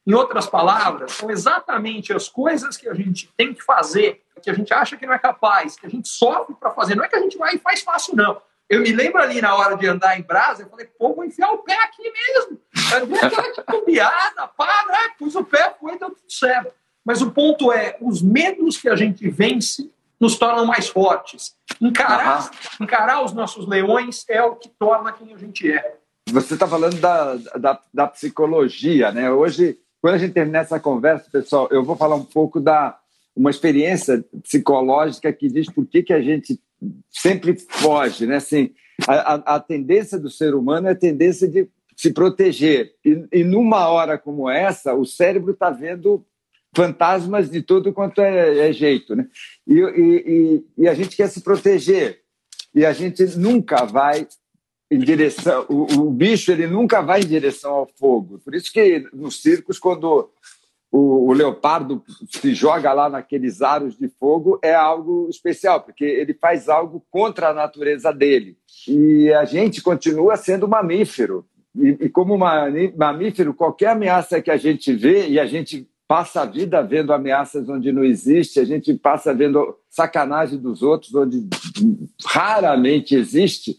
Em 0.06 0.12
outras 0.12 0.46
palavras, 0.46 1.12
são 1.12 1.30
exatamente 1.30 2.12
as 2.12 2.28
coisas 2.28 2.76
que 2.76 2.88
a 2.88 2.94
gente 2.94 3.32
tem 3.36 3.54
que 3.54 3.62
fazer, 3.62 4.22
que 4.42 4.50
a 4.50 4.54
gente 4.54 4.72
acha 4.74 4.96
que 4.96 5.06
não 5.06 5.14
é 5.14 5.18
capaz, 5.18 5.76
que 5.76 5.86
a 5.86 5.90
gente 5.90 6.08
sofre 6.08 6.54
para 6.54 6.70
fazer. 6.70 6.94
Não 6.94 7.04
é 7.04 7.08
que 7.08 7.16
a 7.16 7.20
gente 7.20 7.38
vai 7.38 7.54
e 7.54 7.58
faz 7.58 7.82
fácil, 7.82 8.16
não. 8.16 8.40
Eu 8.70 8.82
me 8.82 8.92
lembro 8.92 9.20
ali 9.20 9.42
na 9.42 9.52
hora 9.56 9.76
de 9.76 9.84
andar 9.88 10.16
em 10.16 10.22
brasa, 10.22 10.62
eu 10.62 10.68
falei, 10.68 10.86
pô, 10.96 11.12
vou 11.12 11.24
enfiar 11.24 11.50
o 11.50 11.58
pé 11.58 11.76
aqui 11.82 12.04
mesmo. 12.04 12.60
Titubeada, 13.52 14.46
pá, 14.56 14.86
né? 14.88 15.12
Pus 15.18 15.34
o 15.34 15.42
pé, 15.42 15.74
foi, 15.80 15.98
deu 15.98 16.10
tudo 16.10 16.30
certo. 16.30 16.72
Mas 17.04 17.20
o 17.20 17.32
ponto 17.32 17.72
é, 17.72 17.96
os 18.00 18.22
medos 18.22 18.76
que 18.76 18.88
a 18.88 18.94
gente 18.94 19.28
vence 19.28 19.90
nos 20.20 20.38
tornam 20.38 20.64
mais 20.64 20.86
fortes. 20.86 21.56
Encarar, 21.80 22.44
uhum. 22.44 22.84
encarar 22.84 23.24
os 23.24 23.32
nossos 23.32 23.66
leões 23.66 24.24
é 24.28 24.40
o 24.40 24.54
que 24.54 24.68
torna 24.68 25.10
quem 25.10 25.34
a 25.34 25.36
gente 25.36 25.68
é. 25.68 25.96
Você 26.28 26.54
está 26.54 26.68
falando 26.68 27.00
da, 27.00 27.34
da, 27.58 27.80
da, 27.92 28.06
psicologia, 28.06 29.10
né? 29.10 29.32
Hoje, 29.32 29.80
quando 30.00 30.14
a 30.14 30.18
gente 30.18 30.34
terminar 30.34 30.60
essa 30.60 30.78
conversa, 30.78 31.28
pessoal, 31.28 31.66
eu 31.72 31.82
vou 31.82 31.96
falar 31.96 32.14
um 32.14 32.24
pouco 32.24 32.60
da 32.60 32.96
uma 33.34 33.50
experiência 33.50 34.24
psicológica 34.44 35.32
que 35.32 35.48
diz 35.48 35.66
por 35.72 35.86
que, 35.86 36.02
que 36.02 36.12
a 36.12 36.20
gente 36.20 36.60
sempre 37.10 37.56
foge, 37.56 38.26
né? 38.26 38.36
Assim, 38.36 38.72
a, 39.06 39.56
a, 39.56 39.60
tendência 39.60 40.18
do 40.18 40.30
ser 40.30 40.54
humano 40.54 40.88
é 40.88 40.92
a 40.92 40.96
tendência 40.96 41.48
de 41.48 41.68
se 41.96 42.12
proteger. 42.12 42.94
E, 43.04 43.24
e 43.32 43.44
numa 43.44 43.88
hora 43.88 44.16
como 44.16 44.48
essa, 44.48 44.94
o 44.94 45.04
cérebro 45.04 45.52
está 45.52 45.70
vendo 45.70 46.24
fantasmas 46.74 47.50
de 47.50 47.62
todo 47.62 47.92
quanto 47.92 48.20
é, 48.20 48.68
é 48.68 48.72
jeito, 48.72 49.16
né? 49.16 49.26
E, 49.66 49.74
e, 49.74 50.64
e, 50.78 50.88
a 50.88 50.94
gente 50.94 51.16
quer 51.16 51.28
se 51.28 51.40
proteger. 51.40 52.20
E 52.74 52.86
a 52.86 52.92
gente 52.92 53.24
nunca 53.36 53.84
vai 53.84 54.28
em 54.90 54.98
direção... 54.98 55.66
O, 55.68 56.02
o 56.02 56.10
bicho, 56.10 56.52
ele 56.52 56.66
nunca 56.68 57.00
vai 57.00 57.22
em 57.22 57.26
direção 57.26 57.72
ao 57.72 57.90
fogo. 57.98 58.38
Por 58.38 58.54
isso 58.54 58.72
que 58.72 59.08
nos 59.12 59.42
circos, 59.42 59.78
quando 59.78 60.30
o, 60.90 61.28
o, 61.28 61.32
leopardo 61.32 62.02
se 62.28 62.52
joga 62.52 62.92
lá 62.92 63.08
naqueles 63.08 63.62
aros 63.62 63.96
de 63.96 64.08
fogo 64.08 64.58
é 64.62 64.74
algo 64.74 65.28
especial, 65.30 65.80
porque 65.80 66.04
ele 66.04 66.34
faz 66.34 66.68
algo 66.68 67.04
contra 67.10 67.50
a 67.50 67.54
natureza 67.54 68.12
dele. 68.12 68.56
E 68.88 69.32
a 69.32 69.44
gente 69.44 69.82
continua 69.82 70.36
sendo 70.36 70.66
mamífero. 70.66 71.46
E, 71.76 71.96
e 72.00 72.08
como 72.08 72.36
mamífero, 72.36 73.54
qualquer 73.54 73.90
ameaça 73.90 74.42
que 74.42 74.50
a 74.50 74.56
gente 74.56 74.92
vê, 74.92 75.28
e 75.28 75.38
a 75.38 75.46
gente 75.46 75.88
passa 76.08 76.42
a 76.42 76.44
vida 76.44 76.82
vendo 76.82 77.12
ameaças 77.12 77.68
onde 77.68 77.92
não 77.92 78.02
existe, 78.02 78.58
a 78.58 78.64
gente 78.64 78.92
passa 78.94 79.32
vendo 79.32 79.76
sacanagem 79.88 80.58
dos 80.58 80.82
outros 80.82 81.14
onde 81.14 81.48
raramente 82.26 83.14
existe, 83.14 83.76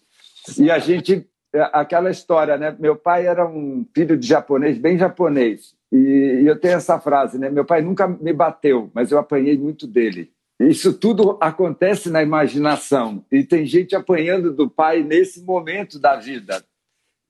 e 0.58 0.72
a 0.72 0.80
gente 0.80 1.28
aquela 1.74 2.10
história, 2.10 2.58
né? 2.58 2.76
Meu 2.80 2.96
pai 2.96 3.28
era 3.28 3.46
um 3.46 3.86
filho 3.94 4.18
de 4.18 4.26
japonês, 4.26 4.78
bem 4.78 4.98
japonês. 4.98 5.76
E, 5.92 6.44
eu 6.46 6.58
tenho 6.58 6.76
essa 6.76 7.00
frase, 7.00 7.38
né? 7.38 7.50
Meu 7.50 7.66
pai 7.66 7.82
nunca 7.82 8.08
me 8.08 8.32
bateu, 8.32 8.90
mas 8.94 9.12
eu 9.12 9.20
apanhei 9.20 9.58
muito 9.58 9.86
dele. 9.86 10.32
Isso 10.60 10.94
tudo 10.94 11.38
acontece 11.42 12.10
na 12.10 12.22
imaginação. 12.22 13.26
E 13.32 13.44
tem 13.44 13.66
gente 13.66 13.96
apanhando 13.96 14.54
do 14.54 14.70
pai 14.70 15.04
nesse 15.04 15.42
momento 15.44 16.00
da 16.00 16.16
vida. 16.16 16.64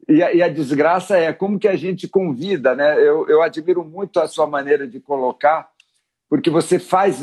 E 0.08 0.22
a, 0.22 0.34
e 0.34 0.44
a 0.44 0.50
desgraça 0.50 1.18
é 1.18 1.32
como 1.32 1.58
que 1.58 1.68
a 1.68 1.75
gente 1.75 2.08
convida, 2.08 2.75
né? 2.75 3.00
Eu, 3.00 3.27
eu 3.30 3.41
admiro 3.41 3.84
muito 3.84 4.20
a 4.20 4.27
sua 4.27 4.46
maneira 4.46 4.88
de 4.88 5.00
colocar, 5.00 5.70
porque 6.30 6.50
você 6.50 6.77
faz, 6.77 7.22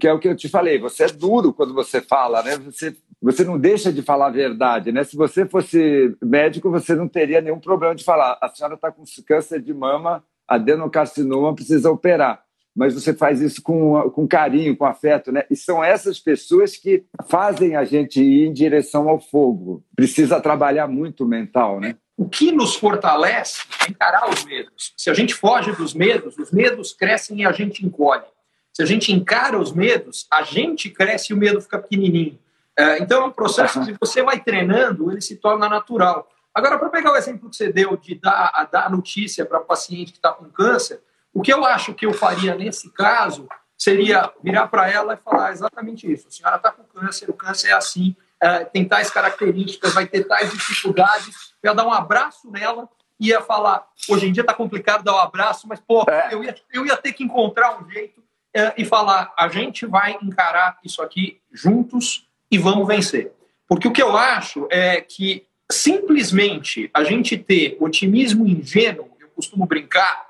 que 0.00 0.08
é 0.08 0.12
o 0.12 0.18
que 0.18 0.28
eu 0.28 0.36
te 0.36 0.48
falei, 0.48 0.78
você 0.78 1.04
é 1.04 1.08
duro 1.08 1.52
quando 1.52 1.72
você 1.72 2.00
fala, 2.00 2.42
né? 2.42 2.56
Você, 2.58 2.96
você 3.22 3.44
não 3.44 3.58
deixa 3.58 3.92
de 3.92 4.02
falar 4.02 4.26
a 4.26 4.30
verdade, 4.30 4.90
né? 4.90 5.04
Se 5.04 5.16
você 5.16 5.46
fosse 5.46 6.16
médico, 6.22 6.70
você 6.70 6.94
não 6.94 7.06
teria 7.06 7.40
nenhum 7.40 7.60
problema 7.60 7.94
de 7.94 8.04
falar. 8.04 8.38
A 8.40 8.48
senhora 8.48 8.74
está 8.74 8.90
com 8.90 9.04
câncer 9.26 9.60
de 9.60 9.72
mama 9.72 10.24
adenocarcinoma 10.48 11.54
precisa 11.54 11.90
operar. 11.90 12.42
Mas 12.74 12.92
você 12.92 13.14
faz 13.14 13.40
isso 13.40 13.62
com, 13.62 14.10
com 14.10 14.26
carinho, 14.26 14.76
com 14.76 14.84
afeto, 14.84 15.30
né? 15.30 15.44
E 15.48 15.54
são 15.54 15.82
essas 15.82 16.18
pessoas 16.18 16.76
que 16.76 17.04
fazem 17.28 17.76
a 17.76 17.84
gente 17.84 18.20
ir 18.20 18.48
em 18.48 18.52
direção 18.52 19.08
ao 19.08 19.20
fogo. 19.20 19.84
Precisa 19.94 20.40
trabalhar 20.40 20.88
muito 20.88 21.24
o 21.24 21.28
mental, 21.28 21.78
né? 21.78 21.96
O 22.16 22.28
que 22.28 22.50
nos 22.50 22.74
fortalece 22.74 23.62
é 23.86 23.90
encarar 23.90 24.28
os 24.28 24.44
medos. 24.44 24.92
Se 24.96 25.08
a 25.08 25.14
gente 25.14 25.34
foge 25.34 25.72
dos 25.72 25.94
medos, 25.94 26.36
os 26.36 26.50
medos 26.50 26.92
crescem 26.92 27.42
e 27.42 27.46
a 27.46 27.52
gente 27.52 27.86
encolhe. 27.86 28.24
Se 28.72 28.82
a 28.82 28.86
gente 28.86 29.12
encara 29.12 29.58
os 29.58 29.72
medos, 29.72 30.26
a 30.28 30.42
gente 30.42 30.90
cresce 30.90 31.32
e 31.32 31.34
o 31.34 31.38
medo 31.38 31.60
fica 31.60 31.78
pequenininho. 31.78 32.36
É, 32.76 32.98
então 32.98 33.22
é 33.22 33.26
um 33.26 33.32
processo 33.32 33.84
que 33.84 33.94
você 34.00 34.20
vai 34.20 34.40
treinando, 34.40 35.12
ele 35.12 35.20
se 35.20 35.36
torna 35.36 35.68
natural. 35.68 36.28
Agora, 36.54 36.78
para 36.78 36.88
pegar 36.88 37.12
o 37.12 37.16
exemplo 37.16 37.50
que 37.50 37.56
você 37.56 37.72
deu 37.72 37.96
de 37.96 38.14
dar, 38.14 38.68
dar 38.70 38.90
notícia 38.90 39.44
para 39.44 39.58
paciente 39.58 40.12
que 40.12 40.18
está 40.18 40.32
com 40.32 40.44
câncer, 40.44 41.02
o 41.32 41.42
que 41.42 41.52
eu 41.52 41.64
acho 41.64 41.92
que 41.94 42.06
eu 42.06 42.12
faria 42.12 42.54
nesse 42.54 42.90
caso 42.90 43.48
seria 43.76 44.32
virar 44.42 44.68
para 44.68 44.88
ela 44.88 45.14
e 45.14 45.16
falar 45.16 45.50
exatamente 45.50 46.10
isso. 46.10 46.28
A 46.28 46.30
senhora 46.30 46.56
está 46.56 46.70
com 46.70 46.84
câncer, 46.84 47.28
o 47.28 47.34
câncer 47.34 47.70
é 47.70 47.72
assim, 47.72 48.14
é, 48.40 48.64
tem 48.64 48.86
tais 48.86 49.10
características, 49.10 49.92
vai 49.92 50.06
ter 50.06 50.24
tais 50.24 50.52
dificuldades. 50.52 51.54
Eu 51.60 51.70
ia 51.70 51.74
dar 51.74 51.86
um 51.86 51.92
abraço 51.92 52.48
nela 52.50 52.88
e 53.18 53.28
ia 53.28 53.40
falar: 53.40 53.86
hoje 54.08 54.28
em 54.28 54.32
dia 54.32 54.42
está 54.42 54.54
complicado 54.54 55.02
dar 55.02 55.14
um 55.14 55.18
abraço, 55.18 55.66
mas 55.66 55.80
pô, 55.80 56.04
é. 56.08 56.32
eu, 56.32 56.44
ia, 56.44 56.54
eu 56.72 56.86
ia 56.86 56.96
ter 56.96 57.12
que 57.12 57.24
encontrar 57.24 57.82
um 57.82 57.90
jeito 57.90 58.22
é, 58.54 58.72
e 58.76 58.84
falar: 58.84 59.32
a 59.36 59.48
gente 59.48 59.86
vai 59.86 60.16
encarar 60.22 60.78
isso 60.84 61.02
aqui 61.02 61.40
juntos 61.52 62.28
e 62.48 62.58
vamos 62.58 62.86
vencer. 62.86 63.32
Porque 63.66 63.88
o 63.88 63.92
que 63.92 64.02
eu 64.02 64.16
acho 64.16 64.68
é 64.70 65.00
que 65.00 65.46
simplesmente 65.70 66.90
a 66.92 67.02
gente 67.04 67.36
ter 67.36 67.76
otimismo 67.80 68.46
ingênuo, 68.46 69.10
eu 69.20 69.28
costumo 69.28 69.66
brincar, 69.66 70.26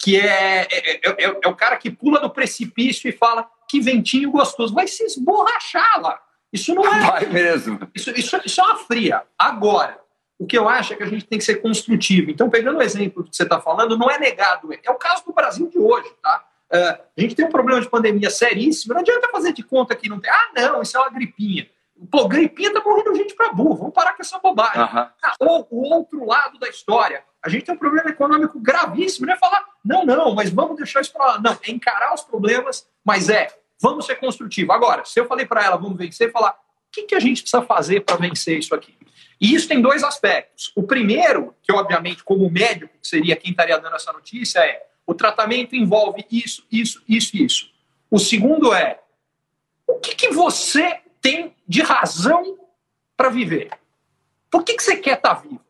que 0.00 0.16
é, 0.16 0.66
é, 0.70 1.08
é, 1.08 1.24
é, 1.24 1.38
é 1.42 1.48
o 1.48 1.54
cara 1.54 1.76
que 1.76 1.90
pula 1.90 2.20
do 2.20 2.30
precipício 2.30 3.08
e 3.08 3.12
fala 3.12 3.48
que 3.68 3.80
ventinho 3.80 4.30
gostoso, 4.30 4.74
vai 4.74 4.86
se 4.86 5.04
esborrachar 5.04 6.00
lá. 6.00 6.20
Isso 6.52 6.74
não 6.74 6.86
é. 6.86 7.00
Vai 7.00 7.26
mesmo. 7.26 7.78
Isso, 7.94 8.10
isso, 8.12 8.40
isso 8.44 8.60
é 8.60 8.64
uma 8.64 8.76
fria. 8.76 9.22
Agora, 9.38 10.00
o 10.38 10.46
que 10.46 10.56
eu 10.56 10.68
acho 10.68 10.92
é 10.92 10.96
que 10.96 11.02
a 11.02 11.06
gente 11.06 11.26
tem 11.26 11.38
que 11.38 11.44
ser 11.44 11.56
construtivo. 11.56 12.30
Então, 12.30 12.48
pegando 12.48 12.78
o 12.78 12.82
exemplo 12.82 13.24
que 13.24 13.36
você 13.36 13.42
está 13.42 13.60
falando, 13.60 13.98
não 13.98 14.10
é 14.10 14.18
negado. 14.18 14.70
É 14.72 14.90
o 14.90 14.94
caso 14.94 15.24
do 15.26 15.32
Brasil 15.32 15.68
de 15.68 15.78
hoje, 15.78 16.08
tá? 16.22 16.44
Uh, 16.72 17.02
a 17.16 17.20
gente 17.20 17.34
tem 17.34 17.46
um 17.46 17.50
problema 17.50 17.80
de 17.80 17.88
pandemia 17.88 18.30
seríssimo. 18.30 18.94
Não 18.94 19.00
adianta 19.00 19.28
fazer 19.30 19.52
de 19.52 19.62
conta 19.62 19.94
que 19.96 20.08
não 20.08 20.20
tem. 20.20 20.30
Ah, 20.30 20.50
não, 20.54 20.82
isso 20.82 20.96
é 20.96 21.00
uma 21.00 21.10
gripinha. 21.10 21.68
Pô, 22.10 22.28
gripinha 22.28 22.72
tá 22.72 22.80
morrendo 22.80 23.14
gente 23.14 23.34
para 23.34 23.52
burro, 23.52 23.76
vamos 23.76 23.94
parar 23.94 24.14
com 24.14 24.22
essa 24.22 24.38
bobagem. 24.38 24.80
Uhum. 24.80 25.06
Ah, 25.22 25.34
ou 25.40 25.66
o 25.70 25.94
outro 25.94 26.24
lado 26.24 26.58
da 26.58 26.68
história, 26.68 27.24
a 27.42 27.48
gente 27.48 27.64
tem 27.64 27.74
um 27.74 27.78
problema 27.78 28.10
econômico 28.10 28.60
gravíssimo, 28.60 29.26
não 29.26 29.34
é 29.34 29.36
falar, 29.36 29.64
não, 29.84 30.04
não, 30.04 30.34
mas 30.34 30.50
vamos 30.50 30.76
deixar 30.76 31.00
isso 31.00 31.12
para 31.12 31.26
lá. 31.26 31.40
Não, 31.40 31.58
é 31.62 31.70
encarar 31.70 32.14
os 32.14 32.22
problemas, 32.22 32.86
mas 33.04 33.28
é, 33.28 33.48
vamos 33.80 34.06
ser 34.06 34.16
construtivos. 34.16 34.74
Agora, 34.74 35.04
se 35.04 35.18
eu 35.18 35.26
falei 35.26 35.46
para 35.46 35.64
ela, 35.64 35.76
vamos 35.76 35.96
vencer, 35.96 36.30
falar, 36.30 36.52
o 36.52 36.90
que, 36.92 37.02
que 37.02 37.14
a 37.14 37.20
gente 37.20 37.42
precisa 37.42 37.62
fazer 37.62 38.00
para 38.00 38.16
vencer 38.16 38.58
isso 38.58 38.74
aqui? 38.74 38.96
E 39.40 39.54
isso 39.54 39.68
tem 39.68 39.80
dois 39.80 40.02
aspectos. 40.02 40.72
O 40.74 40.82
primeiro, 40.82 41.54
que 41.62 41.72
obviamente, 41.72 42.24
como 42.24 42.50
médico, 42.50 42.92
que 43.00 43.06
seria 43.06 43.36
quem 43.36 43.50
estaria 43.50 43.78
dando 43.78 43.94
essa 43.94 44.12
notícia, 44.12 44.60
é 44.60 44.86
o 45.06 45.14
tratamento 45.14 45.74
envolve 45.74 46.26
isso, 46.30 46.66
isso, 46.70 47.02
isso 47.08 47.36
e 47.36 47.44
isso. 47.44 47.70
O 48.10 48.18
segundo 48.18 48.74
é 48.74 49.00
o 49.86 49.94
que, 49.94 50.14
que 50.14 50.28
você 50.30 51.00
tem 51.20 51.54
de 51.66 51.82
razão 51.82 52.58
para 53.16 53.28
viver. 53.28 53.70
Por 54.50 54.64
que, 54.64 54.74
que 54.74 54.82
você 54.82 54.96
quer 54.96 55.16
estar 55.16 55.34
tá 55.34 55.40
vivo? 55.40 55.64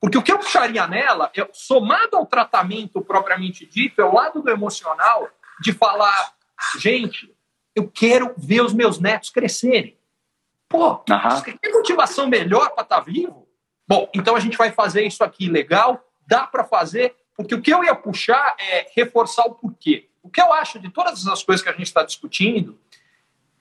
Porque 0.00 0.16
o 0.16 0.22
que 0.22 0.32
eu 0.32 0.38
puxaria 0.38 0.86
nela, 0.86 1.30
é, 1.36 1.46
somado 1.52 2.16
ao 2.16 2.26
tratamento 2.26 3.02
propriamente 3.02 3.66
dito, 3.66 4.00
é 4.00 4.04
o 4.04 4.14
lado 4.14 4.40
do 4.40 4.50
emocional 4.50 5.28
de 5.60 5.72
falar, 5.72 6.32
gente, 6.78 7.34
eu 7.74 7.88
quero 7.88 8.34
ver 8.36 8.62
os 8.62 8.72
meus 8.72 8.98
netos 8.98 9.30
crescerem. 9.30 9.98
Pô, 10.68 10.92
uhum. 10.92 11.58
que 11.60 11.68
motivação 11.70 12.28
melhor 12.28 12.70
para 12.70 12.82
estar 12.82 12.96
tá 12.96 13.00
vivo? 13.00 13.46
Bom, 13.86 14.08
então 14.14 14.36
a 14.36 14.40
gente 14.40 14.56
vai 14.56 14.70
fazer 14.70 15.04
isso 15.04 15.22
aqui 15.22 15.48
legal, 15.48 16.02
dá 16.26 16.46
para 16.46 16.64
fazer, 16.64 17.14
porque 17.36 17.54
o 17.54 17.60
que 17.60 17.72
eu 17.72 17.84
ia 17.84 17.94
puxar 17.94 18.54
é 18.58 18.86
reforçar 18.94 19.44
o 19.46 19.54
porquê. 19.54 20.08
O 20.22 20.30
que 20.30 20.40
eu 20.40 20.52
acho 20.52 20.78
de 20.78 20.88
todas 20.90 21.26
as 21.26 21.42
coisas 21.42 21.62
que 21.62 21.68
a 21.68 21.72
gente 21.72 21.86
está 21.86 22.04
discutindo 22.04 22.78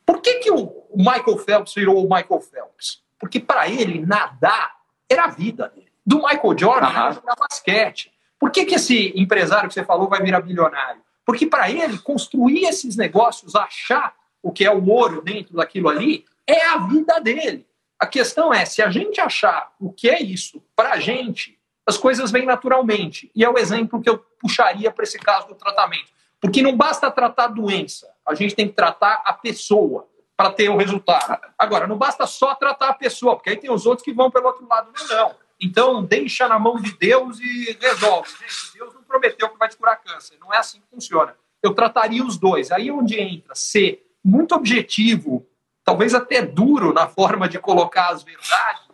por 0.10 0.24
que, 0.24 0.40
que 0.40 0.50
o 0.50 0.74
Michael 0.96 1.38
Phelps 1.38 1.76
virou 1.76 2.04
o 2.04 2.10
Michael 2.10 2.42
Phelps? 2.42 3.04
Porque 3.20 3.40
para 3.40 3.70
ele 3.70 4.04
nadar 4.04 4.72
era 5.08 5.26
a 5.26 5.28
vida 5.28 5.70
dele. 5.70 5.92
Do 6.04 6.24
Michael 6.24 6.58
Jordan 6.58 6.88
uhum. 6.88 6.96
era 6.96 7.12
jogar 7.12 7.36
basquete. 7.36 8.12
Por 8.40 8.50
que, 8.50 8.66
que 8.66 8.74
esse 8.74 9.14
empresário 9.16 9.68
que 9.68 9.76
você 9.76 9.84
falou 9.84 10.10
vai 10.10 10.20
virar 10.24 10.42
bilionário? 10.42 11.00
Porque 11.24 11.46
para 11.46 11.70
ele 11.70 12.00
construir 12.00 12.64
esses 12.64 12.98
negócios, 12.98 13.56
achar 13.56 14.16
o 14.42 14.52
que 14.52 14.66
é 14.66 14.74
o 14.74 14.84
ouro 14.90 15.22
dentro 15.22 15.56
daquilo 15.56 15.88
ali, 15.88 16.26
é 16.48 16.66
a 16.66 16.80
vida 16.88 17.20
dele. 17.20 17.68
A 18.00 18.08
questão 18.08 18.52
é, 18.52 18.66
se 18.66 18.82
a 18.82 18.90
gente 18.90 19.22
achar 19.22 19.72
o 19.80 19.94
que 19.94 20.10
é 20.10 20.20
isso 20.20 20.60
para 20.76 20.94
a 20.94 21.00
gente, 21.00 21.56
as 21.86 21.98
coisas 21.98 22.32
vêm 22.32 22.48
naturalmente. 22.48 23.30
E 23.36 23.46
é 23.46 23.50
o 23.50 23.60
exemplo 23.60 24.02
que 24.02 24.10
eu 24.10 24.18
puxaria 24.42 24.90
para 24.90 25.04
esse 25.04 25.20
caso 25.20 25.50
do 25.50 25.54
tratamento. 25.54 26.10
Porque 26.42 26.64
não 26.64 26.76
basta 26.76 27.12
tratar 27.12 27.44
a 27.44 27.48
doença, 27.50 28.08
a 28.30 28.36
gente 28.36 28.56
tem 28.56 28.68
que 28.68 28.74
tratar 28.74 29.22
a 29.26 29.34
pessoa 29.34 30.08
para 30.38 30.52
ter 30.52 30.70
o 30.70 30.78
resultado. 30.78 31.38
Agora, 31.58 31.86
não 31.86 31.98
basta 31.98 32.26
só 32.26 32.56
tratar 32.56 32.90
a 32.90 32.94
pessoa, 32.94 33.36
porque 33.36 33.50
aí 33.50 33.58
tem 33.58 33.70
os 33.70 33.86
outros 33.86 34.06
que 34.06 34.14
vão 34.14 34.32
pelo 34.32 34.48
outro 34.48 34.66
lado. 34.68 34.92
Não, 34.98 35.08
não. 35.18 35.36
Então, 35.62 36.04
deixa 36.04 36.48
na 36.48 36.58
mão 36.58 36.78
de 36.78 36.98
Deus 36.98 37.40
e 37.40 37.78
resolve. 37.82 38.30
Gente, 38.40 38.78
Deus 38.78 38.94
não 38.94 39.04
prometeu 39.04 39.50
que 39.50 39.58
vai 39.58 39.68
te 39.68 39.76
curar 39.76 39.98
câncer. 39.98 40.38
Não 40.40 40.54
é 40.54 40.58
assim 40.58 40.80
que 40.80 40.88
funciona. 40.90 41.36
Eu 41.62 41.74
trataria 41.74 42.24
os 42.24 42.38
dois. 42.38 42.72
Aí 42.72 42.88
é 42.88 42.94
onde 42.94 43.20
entra 43.20 43.54
ser 43.54 44.06
muito 44.24 44.56
objetivo, 44.56 45.46
talvez 45.84 46.16
até 46.16 46.42
duro 46.42 46.94
na 46.94 47.08
forma 47.08 47.50
de 47.50 47.60
colocar 47.60 48.10
as 48.10 48.24
verdades, 48.24 48.89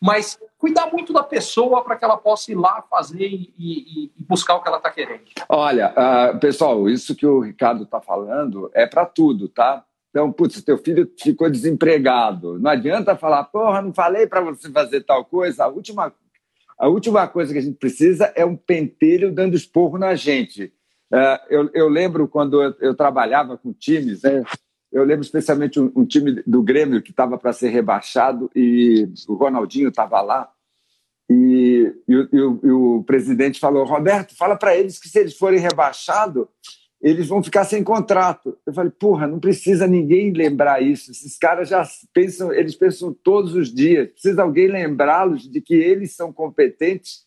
mas 0.00 0.38
cuidar 0.56 0.90
muito 0.90 1.12
da 1.12 1.22
pessoa 1.22 1.84
para 1.84 1.96
que 1.96 2.04
ela 2.04 2.16
possa 2.16 2.50
ir 2.50 2.54
lá 2.54 2.82
fazer 2.82 3.26
e, 3.26 3.52
e, 3.58 4.04
e 4.06 4.12
buscar 4.18 4.56
o 4.56 4.62
que 4.62 4.68
ela 4.68 4.78
está 4.78 4.90
querendo. 4.90 5.22
Olha, 5.48 5.92
uh, 5.92 6.38
pessoal, 6.38 6.88
isso 6.88 7.14
que 7.14 7.26
o 7.26 7.40
Ricardo 7.40 7.84
está 7.84 8.00
falando 8.00 8.70
é 8.74 8.86
para 8.86 9.04
tudo, 9.04 9.48
tá? 9.48 9.84
Então, 10.10 10.32
putz, 10.32 10.62
teu 10.62 10.76
filho 10.76 11.10
ficou 11.18 11.48
desempregado. 11.48 12.58
Não 12.58 12.70
adianta 12.70 13.16
falar, 13.16 13.44
porra, 13.44 13.80
não 13.80 13.92
falei 13.92 14.26
para 14.26 14.40
você 14.40 14.70
fazer 14.70 15.02
tal 15.02 15.24
coisa. 15.24 15.64
A 15.64 15.68
última, 15.68 16.12
a 16.78 16.88
última 16.88 17.28
coisa 17.28 17.52
que 17.52 17.58
a 17.58 17.62
gente 17.62 17.78
precisa 17.78 18.32
é 18.34 18.44
um 18.44 18.56
pentelho 18.56 19.32
dando 19.32 19.54
esporro 19.54 19.98
na 19.98 20.14
gente. 20.14 20.72
Uh, 21.12 21.38
eu, 21.48 21.70
eu, 21.74 21.88
lembro 21.88 22.28
quando 22.28 22.62
eu, 22.62 22.74
eu, 22.80 22.94
trabalhava 22.94 23.56
com 23.56 23.72
times, 23.72 24.22
né? 24.22 24.44
Eu 24.92 25.04
lembro 25.04 25.24
especialmente 25.24 25.78
um, 25.78 25.90
um 25.94 26.04
time 26.04 26.42
do 26.46 26.62
Grêmio 26.62 27.02
que 27.02 27.10
estava 27.10 27.38
para 27.38 27.52
ser 27.52 27.68
rebaixado 27.68 28.50
e 28.54 29.08
o 29.28 29.34
Ronaldinho 29.34 29.88
estava 29.88 30.20
lá. 30.20 30.50
E, 31.30 31.94
e, 32.08 32.12
e, 32.12 32.40
o, 32.40 32.60
e, 32.64 32.70
o, 32.70 33.04
presidente 33.04 33.60
falou: 33.60 33.84
Roberto, 33.84 34.36
fala 34.36 34.56
para 34.56 34.76
eles 34.76 34.98
que 34.98 35.08
se 35.08 35.20
eles 35.20 35.36
forem 35.36 35.60
rebaixados, 35.60 36.46
eles 37.00 37.28
vão 37.28 37.40
ficar 37.40 37.64
sem 37.64 37.84
contrato. 37.84 38.58
Eu 38.66 38.74
falei: 38.74 38.90
porra, 38.90 39.28
não 39.28 39.38
precisa 39.38 39.86
ninguém 39.86 40.32
lembrar 40.32 40.82
isso. 40.82 41.12
Esses 41.12 41.38
caras 41.38 41.68
já 41.68 41.86
pensam, 42.12 42.52
eles 42.52 42.74
pensam 42.74 43.12
todos 43.12 43.54
os 43.54 43.72
dias. 43.72 44.10
Precisa 44.10 44.42
alguém 44.42 44.66
lembrá-los 44.66 45.48
de 45.48 45.60
que 45.60 45.74
eles 45.74 46.16
são 46.16 46.32
competentes 46.32 47.24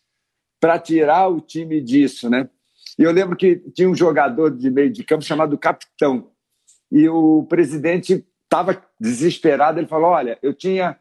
para 0.60 0.78
tirar 0.78 1.28
o 1.28 1.40
time 1.40 1.80
disso, 1.80 2.28
né? 2.28 2.50
E 2.98 3.02
eu 3.02 3.10
lembro 3.10 3.36
que 3.36 3.56
tinha 3.74 3.88
um 3.88 3.94
jogador 3.94 4.50
de 4.50 4.70
meio 4.70 4.90
de 4.90 5.02
campo 5.02 5.24
chamado 5.24 5.58
Capitão. 5.58 6.30
E 6.94 7.08
o 7.08 7.42
presidente 7.48 8.24
estava 8.44 8.80
desesperado. 9.00 9.80
Ele 9.80 9.88
falou: 9.88 10.10
Olha, 10.10 10.38
eu 10.40 10.54
tinha 10.54 10.96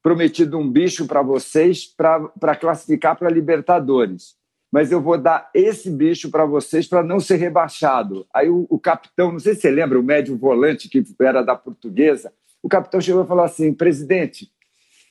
prometido 0.00 0.56
um 0.56 0.70
bicho 0.70 1.04
para 1.04 1.20
vocês 1.20 1.84
para 1.84 2.54
classificar 2.54 3.18
para 3.18 3.28
Libertadores. 3.28 4.36
Mas 4.70 4.92
eu 4.92 5.02
vou 5.02 5.18
dar 5.18 5.50
esse 5.52 5.90
bicho 5.90 6.30
para 6.30 6.46
vocês 6.46 6.86
para 6.86 7.02
não 7.02 7.18
ser 7.18 7.36
rebaixado. 7.36 8.24
Aí 8.32 8.48
o, 8.48 8.66
o, 8.70 8.78
capitão, 8.78 9.32
não 9.32 9.40
sei 9.40 9.56
se 9.56 9.62
você 9.62 9.70
lembra, 9.70 9.98
o 9.98 10.02
médio 10.02 10.38
volante 10.38 10.88
que 10.88 11.04
era 11.20 11.42
da 11.42 11.56
portuguesa, 11.56 12.32
o 12.62 12.68
capitão 12.68 13.00
chegou 13.00 13.24
e 13.24 13.26
falou 13.26 13.44
assim: 13.44 13.74
presidente, 13.74 14.48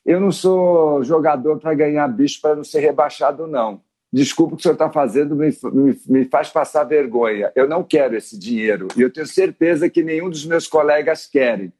eu 0.05 0.21
não 0.21 0.31
sou 0.31 1.03
jogador 1.03 1.59
para 1.59 1.73
ganhar 1.73 2.07
bicho 2.07 2.39
para 2.41 2.55
não 2.55 2.63
ser 2.63 2.79
rebaixado, 2.79 3.47
não. 3.47 3.81
Desculpa 4.13 4.53
o 4.53 4.57
que 4.57 4.61
o 4.61 4.63
senhor 4.63 4.73
está 4.73 4.91
fazendo, 4.91 5.35
me, 5.35 5.49
me, 5.71 5.99
me, 6.05 6.25
faz 6.25 6.49
passar 6.49 6.83
vergonha. 6.83 7.51
Eu 7.55 7.67
não 7.67 7.81
quero 7.81 8.15
esse 8.15 8.37
dinheiro. 8.37 8.89
E 8.97 9.01
eu 9.01 9.11
tenho 9.11 9.25
certeza 9.25 9.89
que 9.89 10.03
nenhum 10.03 10.29
dos 10.29 10.45
meus 10.45 10.67
colegas 10.67 11.25
querem. 11.25 11.71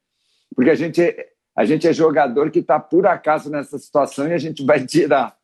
Porque 0.54 0.70
a 0.70 0.74
gente 0.74 1.02
é, 1.02 1.32
a 1.54 1.64
gente 1.66 1.86
é 1.86 1.92
jogador 1.92 2.50
que 2.50 2.60
está 2.60 2.80
por 2.80 3.06
acaso 3.06 3.50
nessa 3.50 3.78
situação 3.78 4.26
e 4.28 4.32
a 4.32 4.38
gente 4.38 4.64
vai 4.64 4.84
tirar. 4.84 5.36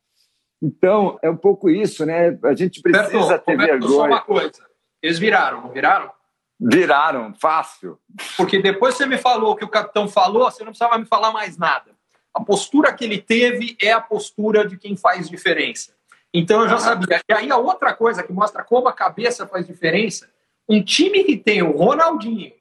Então, 0.62 1.18
é 1.22 1.31
um 1.31 1.37
pouco 1.37 1.68
isso, 1.68 2.05
né? 2.07 2.38
A 2.42 2.55
gente 2.55 2.81
precisa 2.81 3.18
Roberto, 3.18 3.44
ter 3.44 3.53
Roberto, 3.53 3.70
vergonha. 3.70 3.90
Só 3.90 4.07
uma 4.07 4.20
coisa. 4.22 4.66
Eles 5.03 5.18
viraram, 5.18 5.62
não 5.62 5.70
viraram? 5.70 6.11
Viraram, 6.59 7.35
fácil. 7.35 7.98
Porque 8.37 8.61
depois 8.61 8.96
você 8.96 9.07
me 9.07 9.18
falou 9.18 9.53
o 9.53 9.57
que 9.57 9.64
o 9.64 9.68
capitão 9.68 10.09
falou, 10.09 10.51
você 10.51 10.64
não 10.64 10.72
precisava 10.72 10.98
me 10.98 11.05
falar 11.05 11.33
mais 11.33 11.57
nada. 11.57 11.92
A 12.35 12.42
postura 12.42 12.92
que 12.92 13.05
ele 13.05 13.20
teve 13.20 13.77
é 13.81 13.92
a 13.92 14.01
postura 14.01 14.66
de 14.66 14.77
quem 14.77 14.96
faz 14.96 15.29
diferença. 15.29 15.97
Então 16.33 16.62
eu 16.62 16.69
já 16.69 16.79
sabia. 16.79 17.21
E 17.29 17.33
aí 17.33 17.51
a 17.51 17.57
outra 17.57 17.95
coisa 17.95 18.23
que 18.23 18.33
mostra 18.33 18.62
como 18.62 18.88
a 18.88 18.93
cabeça 18.93 19.47
faz 19.47 19.67
diferença, 19.67 20.29
um 20.69 20.83
time 20.83 21.25
que 21.25 21.37
tem 21.37 21.62
o 21.62 21.73
Ronaldinho, 21.73 22.53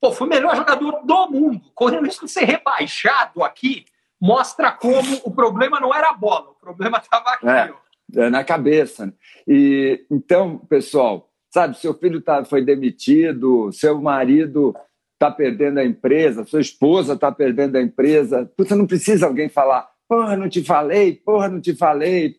pô, 0.00 0.12
foi 0.12 0.26
o 0.26 0.30
melhor 0.30 0.56
jogador 0.56 1.02
do 1.04 1.30
mundo, 1.30 1.60
correndo 1.74 2.04
risco 2.04 2.26
de 2.26 2.30
ser 2.30 2.44
rebaixado 2.44 3.42
aqui, 3.42 3.84
mostra 4.20 4.70
como 4.70 5.20
o 5.24 5.30
problema 5.30 5.80
não 5.80 5.94
era 5.94 6.10
a 6.10 6.14
bola, 6.14 6.50
o 6.50 6.54
problema 6.54 6.98
estava 6.98 7.30
aqui. 7.30 7.48
É, 7.48 7.72
é, 8.16 8.30
na 8.30 8.44
cabeça. 8.44 9.06
Né? 9.06 9.12
E 9.48 10.06
então, 10.10 10.58
pessoal, 10.58 11.28
sabe, 11.50 11.76
seu 11.78 11.94
filho 11.94 12.20
tá, 12.20 12.44
foi 12.44 12.64
demitido, 12.64 13.72
seu 13.72 14.00
marido 14.00 14.74
está 15.14 15.30
perdendo 15.30 15.78
a 15.78 15.84
empresa, 15.84 16.46
sua 16.46 16.60
esposa 16.60 17.14
está 17.14 17.30
perdendo 17.30 17.76
a 17.76 17.82
empresa, 17.82 18.50
você 18.56 18.74
não 18.74 18.86
precisa 18.86 19.26
alguém 19.26 19.50
falar, 19.50 19.90
porra, 20.08 20.36
não 20.36 20.48
te 20.48 20.64
falei, 20.64 21.14
porra, 21.14 21.48
não 21.48 21.60
te 21.60 21.74
falei. 21.74 22.36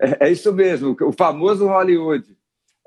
É, 0.00 0.26
é 0.26 0.30
isso 0.30 0.52
mesmo, 0.52 0.96
o 1.00 1.12
famoso 1.12 1.66
Hollywood. 1.66 2.24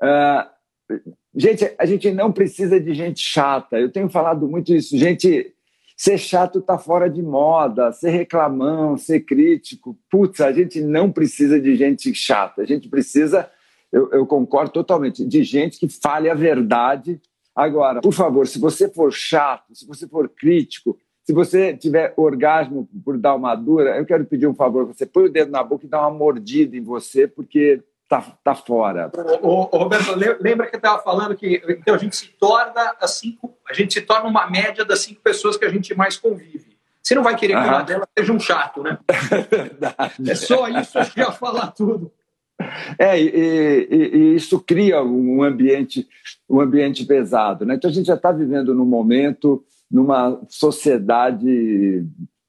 Uh, 0.02 0.98
gente, 1.34 1.72
a 1.78 1.86
gente 1.86 2.10
não 2.10 2.32
precisa 2.32 2.80
de 2.80 2.94
gente 2.94 3.20
chata. 3.20 3.78
Eu 3.78 3.90
tenho 3.90 4.08
falado 4.08 4.48
muito 4.48 4.74
isso. 4.74 4.96
Gente, 4.96 5.54
ser 5.96 6.18
chato 6.18 6.58
está 6.58 6.78
fora 6.78 7.08
de 7.08 7.22
moda, 7.22 7.92
ser 7.92 8.10
reclamão, 8.10 8.96
ser 8.96 9.20
crítico. 9.20 9.96
Putz, 10.10 10.40
a 10.40 10.52
gente 10.52 10.80
não 10.80 11.10
precisa 11.10 11.60
de 11.60 11.76
gente 11.76 12.14
chata. 12.14 12.62
A 12.62 12.66
gente 12.66 12.88
precisa, 12.88 13.50
eu, 13.92 14.10
eu 14.10 14.26
concordo 14.26 14.72
totalmente, 14.72 15.24
de 15.24 15.44
gente 15.44 15.78
que 15.78 15.88
fale 15.88 16.28
a 16.28 16.34
verdade 16.34 17.20
Agora, 17.54 18.00
por 18.00 18.12
favor, 18.12 18.46
se 18.46 18.58
você 18.58 18.88
for 18.88 19.12
chato, 19.12 19.74
se 19.74 19.86
você 19.86 20.08
for 20.08 20.28
crítico, 20.28 20.98
se 21.24 21.32
você 21.32 21.76
tiver 21.76 22.12
orgasmo 22.16 22.88
por 23.04 23.16
dar 23.16 23.34
uma 23.34 23.54
dura, 23.54 23.96
eu 23.96 24.04
quero 24.04 24.24
pedir 24.24 24.46
um 24.46 24.54
favor: 24.54 24.86
você 24.86 25.06
põe 25.06 25.24
o 25.24 25.32
dedo 25.32 25.50
na 25.50 25.62
boca 25.62 25.86
e 25.86 25.88
dá 25.88 26.00
uma 26.00 26.10
mordida 26.10 26.76
em 26.76 26.82
você, 26.82 27.28
porque 27.28 27.82
tá, 28.08 28.20
tá 28.42 28.54
fora. 28.54 29.10
Ô, 29.40 29.68
ô, 29.70 29.78
Roberto, 29.78 30.14
lembra 30.40 30.66
que 30.66 30.74
eu 30.74 30.78
estava 30.78 31.02
falando 31.02 31.36
que 31.36 31.62
então, 31.68 31.94
a 31.94 31.98
gente 31.98 32.16
se 32.16 32.28
torna 32.28 32.94
a 33.00 33.06
cinco, 33.06 33.56
a 33.68 33.72
gente 33.72 33.94
se 33.94 34.02
torna 34.02 34.28
uma 34.28 34.50
média 34.50 34.84
das 34.84 35.00
cinco 35.00 35.20
pessoas 35.20 35.56
que 35.56 35.64
a 35.64 35.70
gente 35.70 35.94
mais 35.94 36.16
convive. 36.16 36.72
Você 37.02 37.14
não 37.14 37.22
vai 37.22 37.36
querer 37.36 37.54
que 37.54 37.68
uma 37.68 37.82
delas 37.82 38.06
seja 38.16 38.32
um 38.32 38.40
chato, 38.40 38.82
né? 38.82 38.98
É, 40.28 40.32
é 40.32 40.34
só 40.34 40.68
isso, 40.68 40.98
acho 40.98 41.12
que 41.12 41.20
ia 41.20 41.32
falar 41.32 41.68
tudo. 41.72 42.12
É, 42.98 43.20
e, 43.20 43.28
e, 43.28 44.16
e, 44.16 44.34
isso 44.36 44.60
cria 44.60 45.02
um 45.02 45.42
ambiente, 45.42 46.06
um 46.48 46.60
ambiente 46.60 47.04
pesado. 47.04 47.66
Né? 47.66 47.74
Então 47.74 47.90
a 47.90 47.92
gente 47.92 48.06
já 48.06 48.14
está 48.14 48.30
vivendo 48.30 48.74
num 48.74 48.84
momento, 48.84 49.64
numa 49.92 50.40
sociedade 50.48 52.06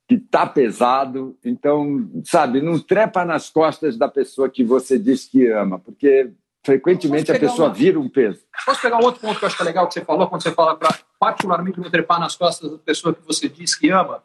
que 0.07 0.15
está 0.15 0.47
pesado. 0.47 1.37
Então, 1.43 2.09
sabe, 2.23 2.61
não 2.61 2.79
trepa 2.79 3.25
nas 3.25 3.49
costas 3.49 3.97
da 3.97 4.07
pessoa 4.07 4.49
que 4.49 4.63
você 4.63 4.97
diz 4.97 5.25
que 5.25 5.47
ama, 5.49 5.77
porque 5.77 6.31
frequentemente 6.63 7.29
a 7.31 7.37
pessoa 7.37 7.67
uma... 7.67 7.73
vira 7.73 7.99
um 7.99 8.07
peso. 8.07 8.39
Posso 8.65 8.81
pegar 8.81 8.97
um 8.97 9.03
outro 9.03 9.19
ponto 9.19 9.37
que 9.37 9.43
eu 9.43 9.47
acho 9.47 9.57
que 9.57 9.61
é 9.61 9.65
legal 9.65 9.87
que 9.87 9.93
você 9.93 10.05
falou, 10.05 10.27
quando 10.27 10.41
você 10.41 10.51
fala 10.51 10.75
para 10.77 10.97
particularmente 11.19 11.79
não 11.79 11.89
trepar 11.89 12.19
nas 12.19 12.35
costas 12.35 12.71
da 12.71 12.77
pessoa 12.77 13.13
que 13.13 13.25
você 13.25 13.49
diz 13.49 13.75
que 13.75 13.89
ama? 13.89 14.23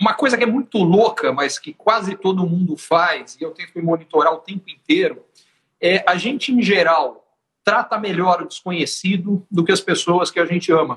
Uma 0.00 0.14
coisa 0.14 0.36
que 0.36 0.44
é 0.44 0.46
muito 0.46 0.78
louca, 0.78 1.32
mas 1.32 1.58
que 1.58 1.72
quase 1.72 2.14
todo 2.14 2.46
mundo 2.46 2.76
faz, 2.76 3.36
e 3.40 3.42
eu 3.42 3.50
tento 3.50 3.72
me 3.74 3.82
monitorar 3.82 4.32
o 4.32 4.38
tempo 4.38 4.70
inteiro, 4.70 5.24
é 5.80 6.04
a 6.08 6.16
gente, 6.16 6.52
em 6.52 6.62
geral, 6.62 7.24
trata 7.64 7.98
melhor 7.98 8.42
o 8.42 8.46
desconhecido 8.46 9.44
do 9.50 9.64
que 9.64 9.72
as 9.72 9.80
pessoas 9.80 10.30
que 10.30 10.38
a 10.38 10.46
gente 10.46 10.70
ama. 10.70 10.96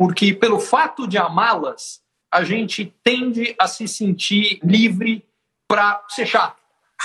Porque, 0.00 0.32
pelo 0.32 0.58
fato 0.58 1.06
de 1.06 1.18
amá-las, 1.18 2.00
a 2.32 2.42
gente 2.42 2.86
tende 3.04 3.54
a 3.58 3.68
se 3.68 3.86
sentir 3.86 4.58
livre 4.64 5.28
para 5.68 6.02
ser 6.08 6.24
chato, 6.24 6.56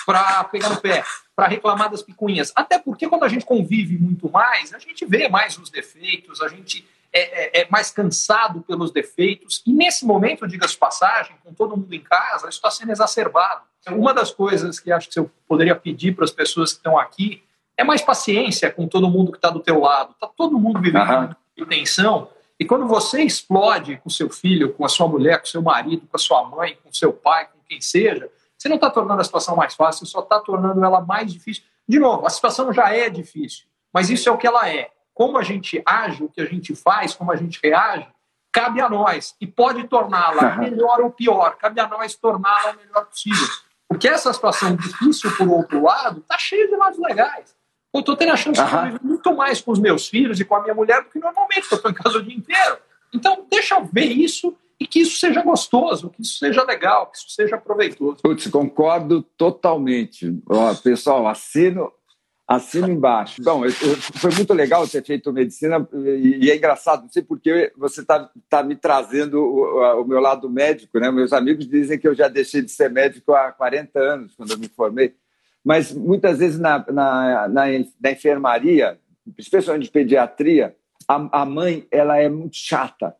para 0.06 0.46
pegar 0.46 0.70
no 0.70 0.80
pé, 0.80 1.04
para 1.36 1.46
reclamar 1.46 1.92
das 1.92 2.02
picuinhas. 2.02 2.54
Até 2.56 2.80
porque, 2.80 3.10
quando 3.10 3.26
a 3.26 3.28
gente 3.28 3.44
convive 3.44 3.98
muito 3.98 4.32
mais, 4.32 4.74
a 4.74 4.80
gente 4.80 5.06
vê 5.06 5.28
mais 5.28 5.58
os 5.58 5.70
defeitos, 5.70 6.42
a 6.42 6.48
gente 6.48 6.88
é, 7.12 7.60
é, 7.60 7.62
é 7.64 7.68
mais 7.70 7.92
cansado 7.92 8.62
pelos 8.62 8.92
defeitos. 8.92 9.62
E 9.68 9.74
nesse 9.74 10.06
momento, 10.06 10.48
diga-se 10.48 10.78
passagem, 10.78 11.36
com 11.44 11.54
todo 11.54 11.76
mundo 11.76 11.94
em 11.94 12.00
casa, 12.00 12.48
isso 12.48 12.60
está 12.60 12.72
sendo 12.72 12.94
exacerbado. 12.94 13.64
Uma 13.90 14.14
das 14.14 14.32
coisas 14.32 14.80
que 14.80 14.90
acho 14.90 15.10
que 15.10 15.20
eu 15.20 15.30
poderia 15.46 15.76
pedir 15.76 16.16
para 16.16 16.24
as 16.24 16.32
pessoas 16.32 16.72
que 16.72 16.78
estão 16.78 16.98
aqui 16.98 17.44
é 17.76 17.84
mais 17.84 18.02
paciência 18.02 18.72
com 18.72 18.88
todo 18.88 19.10
mundo 19.10 19.34
que 19.34 19.38
está 19.38 19.50
do 19.50 19.60
teu 19.60 19.82
lado. 19.82 20.14
Está 20.14 20.28
todo 20.28 20.58
mundo 20.58 20.80
vivendo 20.80 21.10
uhum. 21.10 21.36
em 21.58 21.66
tensão. 21.66 22.34
E 22.60 22.66
quando 22.66 22.88
você 22.88 23.22
explode 23.22 23.98
com 23.98 24.10
seu 24.10 24.30
filho, 24.30 24.74
com 24.74 24.86
a 24.86 24.90
sua 24.90 25.08
mulher, 25.08 25.40
com 25.40 25.46
seu 25.46 25.62
marido, 25.62 26.08
com 26.08 26.16
a 26.16 26.20
sua 26.20 26.44
mãe, 26.46 26.78
com 26.84 26.94
seu 26.94 27.12
pai, 27.12 27.46
com 27.48 27.60
quem 27.68 27.82
seja, 27.82 28.30
você 28.58 28.70
não 28.70 28.76
está 28.76 28.90
tornando 28.90 29.22
a 29.22 29.24
situação 29.24 29.56
mais 29.56 29.74
fácil, 29.74 30.06
só 30.06 30.20
está 30.20 30.40
tornando 30.40 30.84
ela 30.84 31.02
mais 31.02 31.32
difícil. 31.34 31.64
De 31.88 32.00
novo, 32.00 32.26
a 32.26 32.30
situação 32.30 32.72
já 32.72 32.94
é 32.94 33.10
difícil, 33.10 33.66
mas 33.94 34.10
isso 34.10 34.30
é 34.30 34.32
o 34.32 34.38
que 34.38 34.48
ela 34.48 34.70
é 34.70 34.90
como 35.16 35.38
a 35.38 35.42
gente 35.42 35.82
age, 35.86 36.26
o 36.26 36.30
que 36.30 36.42
a 36.42 36.46
gente 36.46 36.76
faz, 36.76 37.16
como 37.16 37.32
a 37.32 37.38
gente 37.38 37.58
reage, 37.64 38.06
cabe 38.52 38.82
a 38.82 38.90
nós. 38.90 39.34
E 39.40 39.48
pode 39.48 39.88
torná-la 39.88 40.58
melhor 40.58 41.00
ou 41.00 41.10
pior. 41.10 41.56
Cabe 41.56 41.80
a 41.80 41.88
nós 41.88 42.16
torná-la 42.16 42.74
o 42.74 42.76
melhor 42.76 43.06
possível. 43.06 43.48
Porque 43.88 44.10
essa 44.10 44.34
situação 44.34 44.76
difícil, 44.76 45.34
por 45.38 45.48
outro 45.48 45.82
lado, 45.82 46.20
está 46.20 46.38
cheia 46.38 46.68
de 46.68 46.76
lados 46.76 47.00
legais. 47.00 47.56
Eu 47.96 48.02
estou 48.02 48.16
tendo 48.16 48.32
a 48.32 48.38
chance 48.38 48.62
de 48.62 48.70
conviver 48.70 49.00
muito 49.02 49.36
mais 49.36 49.62
com 49.62 49.72
os 49.72 49.80
meus 49.80 50.08
filhos 50.08 50.40
e 50.40 50.46
com 50.46 50.56
a 50.56 50.62
minha 50.62 50.74
mulher 50.74 51.04
do 51.04 51.10
que 51.10 51.20
normalmente, 51.20 51.62
porque 51.62 51.76
eu 51.76 51.78
estou 51.78 51.92
em 51.92 51.94
casa 51.94 52.18
o 52.18 52.22
dia 52.22 52.36
inteiro. 52.36 52.78
Então, 53.14 53.46
deixa 53.50 53.76
eu 53.76 53.86
ver 53.86 54.06
isso 54.06 54.56
e 54.80 54.86
que 54.86 55.00
isso 55.00 55.18
seja 55.18 55.42
gostoso, 55.42 56.10
que 56.10 56.22
isso 56.22 56.38
seja 56.38 56.64
legal, 56.64 57.08
que 57.08 57.18
isso 57.18 57.30
seja 57.30 57.58
proveitoso. 57.58 58.18
Putz, 58.22 58.48
concordo 58.48 59.22
totalmente. 59.38 60.38
Ó, 60.50 60.74
pessoal, 60.76 61.26
assino 61.28 61.92
Assina 62.48 62.88
embaixo. 62.88 63.42
Bom, 63.42 63.66
eu, 63.66 63.72
eu, 63.72 63.96
foi 63.98 64.30
muito 64.36 64.54
legal 64.54 64.88
ter 64.88 65.04
feito 65.04 65.34
medicina 65.34 65.88
e, 65.92 66.46
e 66.46 66.52
é 66.52 66.56
engraçado, 66.56 67.02
não 67.02 67.10
sei 67.10 67.24
porque 67.24 67.74
você 67.76 68.02
está 68.02 68.30
tá 68.48 68.62
me 68.62 68.76
trazendo 68.76 69.42
o, 69.42 70.02
o, 70.02 70.06
meu 70.06 70.20
lado 70.20 70.48
médico, 70.48 71.00
né? 71.00 71.10
Meus 71.10 71.34
amigos 71.34 71.68
dizem 71.68 71.98
que 71.98 72.08
eu 72.08 72.14
já 72.14 72.28
deixei 72.28 72.62
de 72.62 72.70
ser 72.70 72.92
médico 72.92 73.34
há 73.34 73.52
40 73.52 74.00
anos, 74.00 74.36
quando 74.36 74.52
eu 74.52 74.60
me 74.60 74.68
formei. 74.68 75.16
Mas 75.66 75.92
muitas 75.92 76.38
vezes 76.38 76.60
na, 76.60 76.86
na, 76.92 77.48
na, 77.48 77.66
na 78.00 78.12
enfermaria, 78.12 79.00
especialmente 79.36 79.86
de 79.86 79.92
pediatria, 79.92 80.76
a, 81.08 81.42
a, 81.42 81.46
mãe 81.46 81.88
ela 81.90 82.18
é 82.18 82.30
muito 82.30 82.56
chata. 82.56 83.16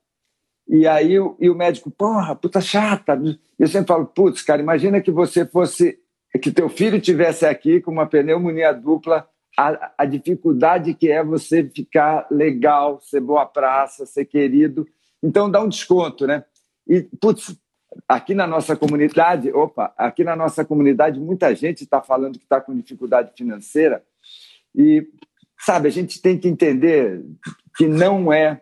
E 0.68 0.88
aí 0.88 1.20
o, 1.20 1.36
e 1.40 1.50
o 1.50 1.56
médico, 1.56 1.90
porra, 1.90 2.36
puta 2.36 2.62
chata. 2.62 3.20
Eu 3.58 3.68
sempre 3.68 3.88
falo, 3.88 4.06
putz, 4.06 4.44
cara, 4.44 4.62
imagina 4.62 5.02
que 5.02 5.10
você 5.10 5.44
fosse 5.44 6.00
que 6.40 6.52
teu 6.52 6.70
filho 6.70 7.02
tivesse 7.02 7.46
aqui 7.46 7.82
com 7.82 7.92
uma 7.92 8.06
pneumonia 8.06 8.74
dupla, 8.74 9.28
a, 9.58 9.94
a, 10.00 10.06
dificuldade 10.06 10.94
que 10.94 11.10
é 11.10 11.24
você 11.24 11.64
ficar 11.64 12.28
legal, 12.30 13.00
ser 13.02 13.22
boa 13.22 13.46
praça, 13.46 14.06
ser 14.06 14.26
querido. 14.26 14.86
Então 15.24 15.50
dá 15.50 15.62
um 15.62 15.70
desconto, 15.70 16.28
né? 16.28 16.44
E, 16.88 17.02
putz, 17.20 17.58
aqui 18.08 18.34
na 18.34 18.46
nossa 18.46 18.76
comunidade, 18.76 19.52
opa, 19.52 19.94
aqui 19.98 20.24
na 20.24 20.36
nossa 20.36 20.64
comunidade 20.66 21.20
muita 21.20 21.54
gente 21.56 21.84
está 21.84 22.02
falando 22.02 22.38
que 22.38 22.46
está 22.46 22.60
com 22.60 22.76
dificuldade 22.76 23.32
financeira 23.36 24.04
e, 24.76 25.08
sabe, 25.60 25.88
a 25.88 25.92
gente 25.92 26.22
tem 26.22 26.38
que 26.38 26.48
entender 26.48 27.24
que 27.78 27.88
não 27.88 28.32
é 28.32 28.62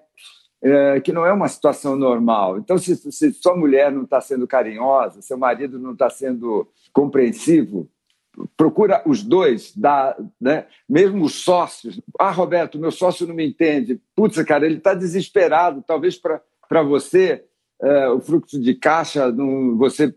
é, 0.66 1.02
que 1.02 1.12
não 1.12 1.26
é 1.26 1.34
uma 1.34 1.50
situação 1.50 1.98
normal. 1.98 2.58
Então, 2.58 2.78
se, 2.78 2.96
se 2.96 3.34
sua 3.34 3.54
mulher 3.54 3.92
não 3.92 4.04
está 4.04 4.22
sendo 4.22 4.48
carinhosa, 4.48 5.22
seu 5.22 5.38
marido 5.38 5.78
não 5.78 5.92
está 5.92 6.10
sendo 6.10 6.66
compreensivo, 6.94 7.90
procura 8.56 9.04
os 9.06 9.22
dois, 9.22 9.76
dá, 9.76 10.18
né? 10.40 10.66
mesmo 10.88 11.26
os 11.26 11.36
sócios. 11.36 12.00
Ah, 12.18 12.32
Roberto, 12.32 12.80
meu 12.80 12.92
sócio 12.92 13.28
não 13.28 13.36
me 13.36 13.46
entende. 13.46 14.00
Putz, 14.16 14.42
cara, 14.44 14.66
ele 14.66 14.78
está 14.78 14.94
desesperado. 14.94 15.84
Talvez 15.86 16.18
para 16.18 16.82
você 16.84 17.44
é, 17.84 18.10
o 18.10 18.22
fluxo 18.22 18.60
de 18.60 18.74
caixa, 18.76 19.32
não, 19.32 19.78
você 19.78 20.16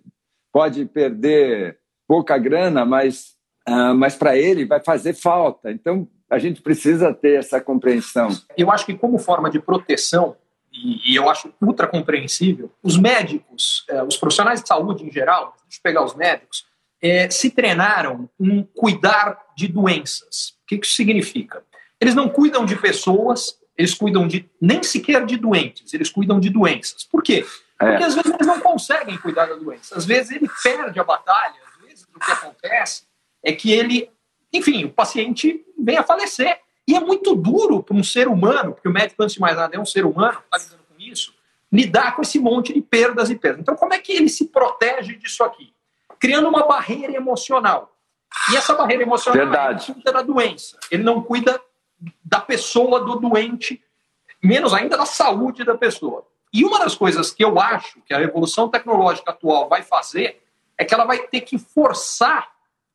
pode 0.52 0.86
perder 0.86 1.78
pouca 2.06 2.38
grana, 2.38 2.84
mas, 2.84 3.34
uh, 3.68 3.94
mas 3.94 4.14
para 4.14 4.36
ele 4.36 4.64
vai 4.64 4.82
fazer 4.82 5.12
falta. 5.12 5.70
Então, 5.70 6.08
a 6.30 6.38
gente 6.38 6.62
precisa 6.62 7.12
ter 7.12 7.38
essa 7.38 7.60
compreensão. 7.60 8.28
Eu 8.56 8.70
acho 8.70 8.86
que, 8.86 8.94
como 8.94 9.18
forma 9.18 9.50
de 9.50 9.58
proteção, 9.60 10.36
e, 10.72 11.12
e 11.12 11.16
eu 11.16 11.28
acho 11.28 11.52
ultra 11.60 11.86
compreensível, 11.86 12.70
os 12.82 12.96
médicos, 12.96 13.84
eh, 13.88 14.02
os 14.02 14.16
profissionais 14.16 14.60
de 14.60 14.68
saúde 14.68 15.04
em 15.04 15.10
geral, 15.10 15.54
deixa 15.62 15.78
eu 15.78 15.82
pegar 15.82 16.04
os 16.04 16.14
médicos, 16.14 16.66
eh, 17.00 17.30
se 17.30 17.50
treinaram 17.50 18.28
em 18.40 18.68
cuidar 18.74 19.38
de 19.56 19.68
doenças. 19.68 20.54
O 20.62 20.66
que 20.66 20.76
isso 20.76 20.94
significa? 20.94 21.62
Eles 22.00 22.14
não 22.14 22.28
cuidam 22.28 22.66
de 22.66 22.76
pessoas, 22.76 23.58
eles 23.76 23.94
cuidam 23.94 24.26
de 24.26 24.48
nem 24.60 24.82
sequer 24.82 25.24
de 25.26 25.36
doentes, 25.36 25.92
eles 25.92 26.10
cuidam 26.10 26.40
de 26.40 26.50
doenças. 26.50 27.04
Por 27.04 27.22
quê? 27.22 27.44
É. 27.80 27.90
Porque 27.90 28.04
às 28.04 28.14
vezes 28.14 28.32
eles 28.32 28.46
não 28.46 28.60
conseguem 28.60 29.18
cuidar 29.18 29.46
da 29.46 29.54
doença. 29.54 29.96
Às 29.96 30.04
vezes 30.04 30.32
ele 30.32 30.48
perde 30.62 30.98
a 30.98 31.04
batalha, 31.04 31.56
às 31.66 31.86
vezes 31.86 32.06
o 32.14 32.18
que 32.18 32.30
acontece 32.30 33.04
é 33.42 33.52
que 33.52 33.70
ele, 33.70 34.10
enfim, 34.52 34.84
o 34.84 34.90
paciente 34.90 35.64
vem 35.78 35.98
a 35.98 36.02
falecer. 36.02 36.58
E 36.88 36.94
é 36.94 37.00
muito 37.00 37.34
duro 37.34 37.82
para 37.82 37.96
um 37.96 38.02
ser 38.02 38.28
humano, 38.28 38.72
porque 38.72 38.88
o 38.88 38.92
médico, 38.92 39.22
antes 39.22 39.34
de 39.34 39.40
mais 39.40 39.56
nada, 39.56 39.74
é 39.74 39.78
um 39.78 39.84
ser 39.84 40.06
humano, 40.06 40.38
está 40.44 40.56
lidando 40.56 40.84
com 40.84 41.00
isso, 41.00 41.34
lidar 41.72 42.14
com 42.14 42.22
esse 42.22 42.38
monte 42.38 42.72
de 42.72 42.80
perdas 42.80 43.28
e 43.28 43.34
perdas. 43.34 43.60
Então, 43.60 43.74
como 43.74 43.92
é 43.92 43.98
que 43.98 44.12
ele 44.12 44.28
se 44.28 44.46
protege 44.46 45.16
disso 45.16 45.42
aqui? 45.42 45.74
Criando 46.18 46.48
uma 46.48 46.64
barreira 46.64 47.12
emocional. 47.12 47.92
E 48.52 48.56
essa 48.56 48.74
barreira 48.74 49.02
emocional 49.02 49.46
Verdade. 49.46 49.86
ele 49.86 49.94
cuida 49.94 50.12
da 50.12 50.22
doença. 50.22 50.78
Ele 50.90 51.02
não 51.02 51.20
cuida 51.22 51.60
da 52.24 52.40
pessoa, 52.40 53.00
do 53.00 53.16
doente, 53.16 53.82
menos 54.42 54.72
ainda 54.74 54.96
da 54.96 55.06
saúde 55.06 55.64
da 55.64 55.76
pessoa. 55.76 56.26
E 56.52 56.64
uma 56.64 56.78
das 56.78 56.94
coisas 56.94 57.30
que 57.30 57.44
eu 57.44 57.58
acho 57.58 58.00
que 58.02 58.14
a 58.14 58.18
revolução 58.18 58.68
tecnológica 58.68 59.30
atual 59.30 59.68
vai 59.68 59.82
fazer 59.82 60.42
é 60.78 60.84
que 60.84 60.94
ela 60.94 61.04
vai 61.04 61.18
ter 61.18 61.40
que 61.40 61.58
forçar 61.58 62.50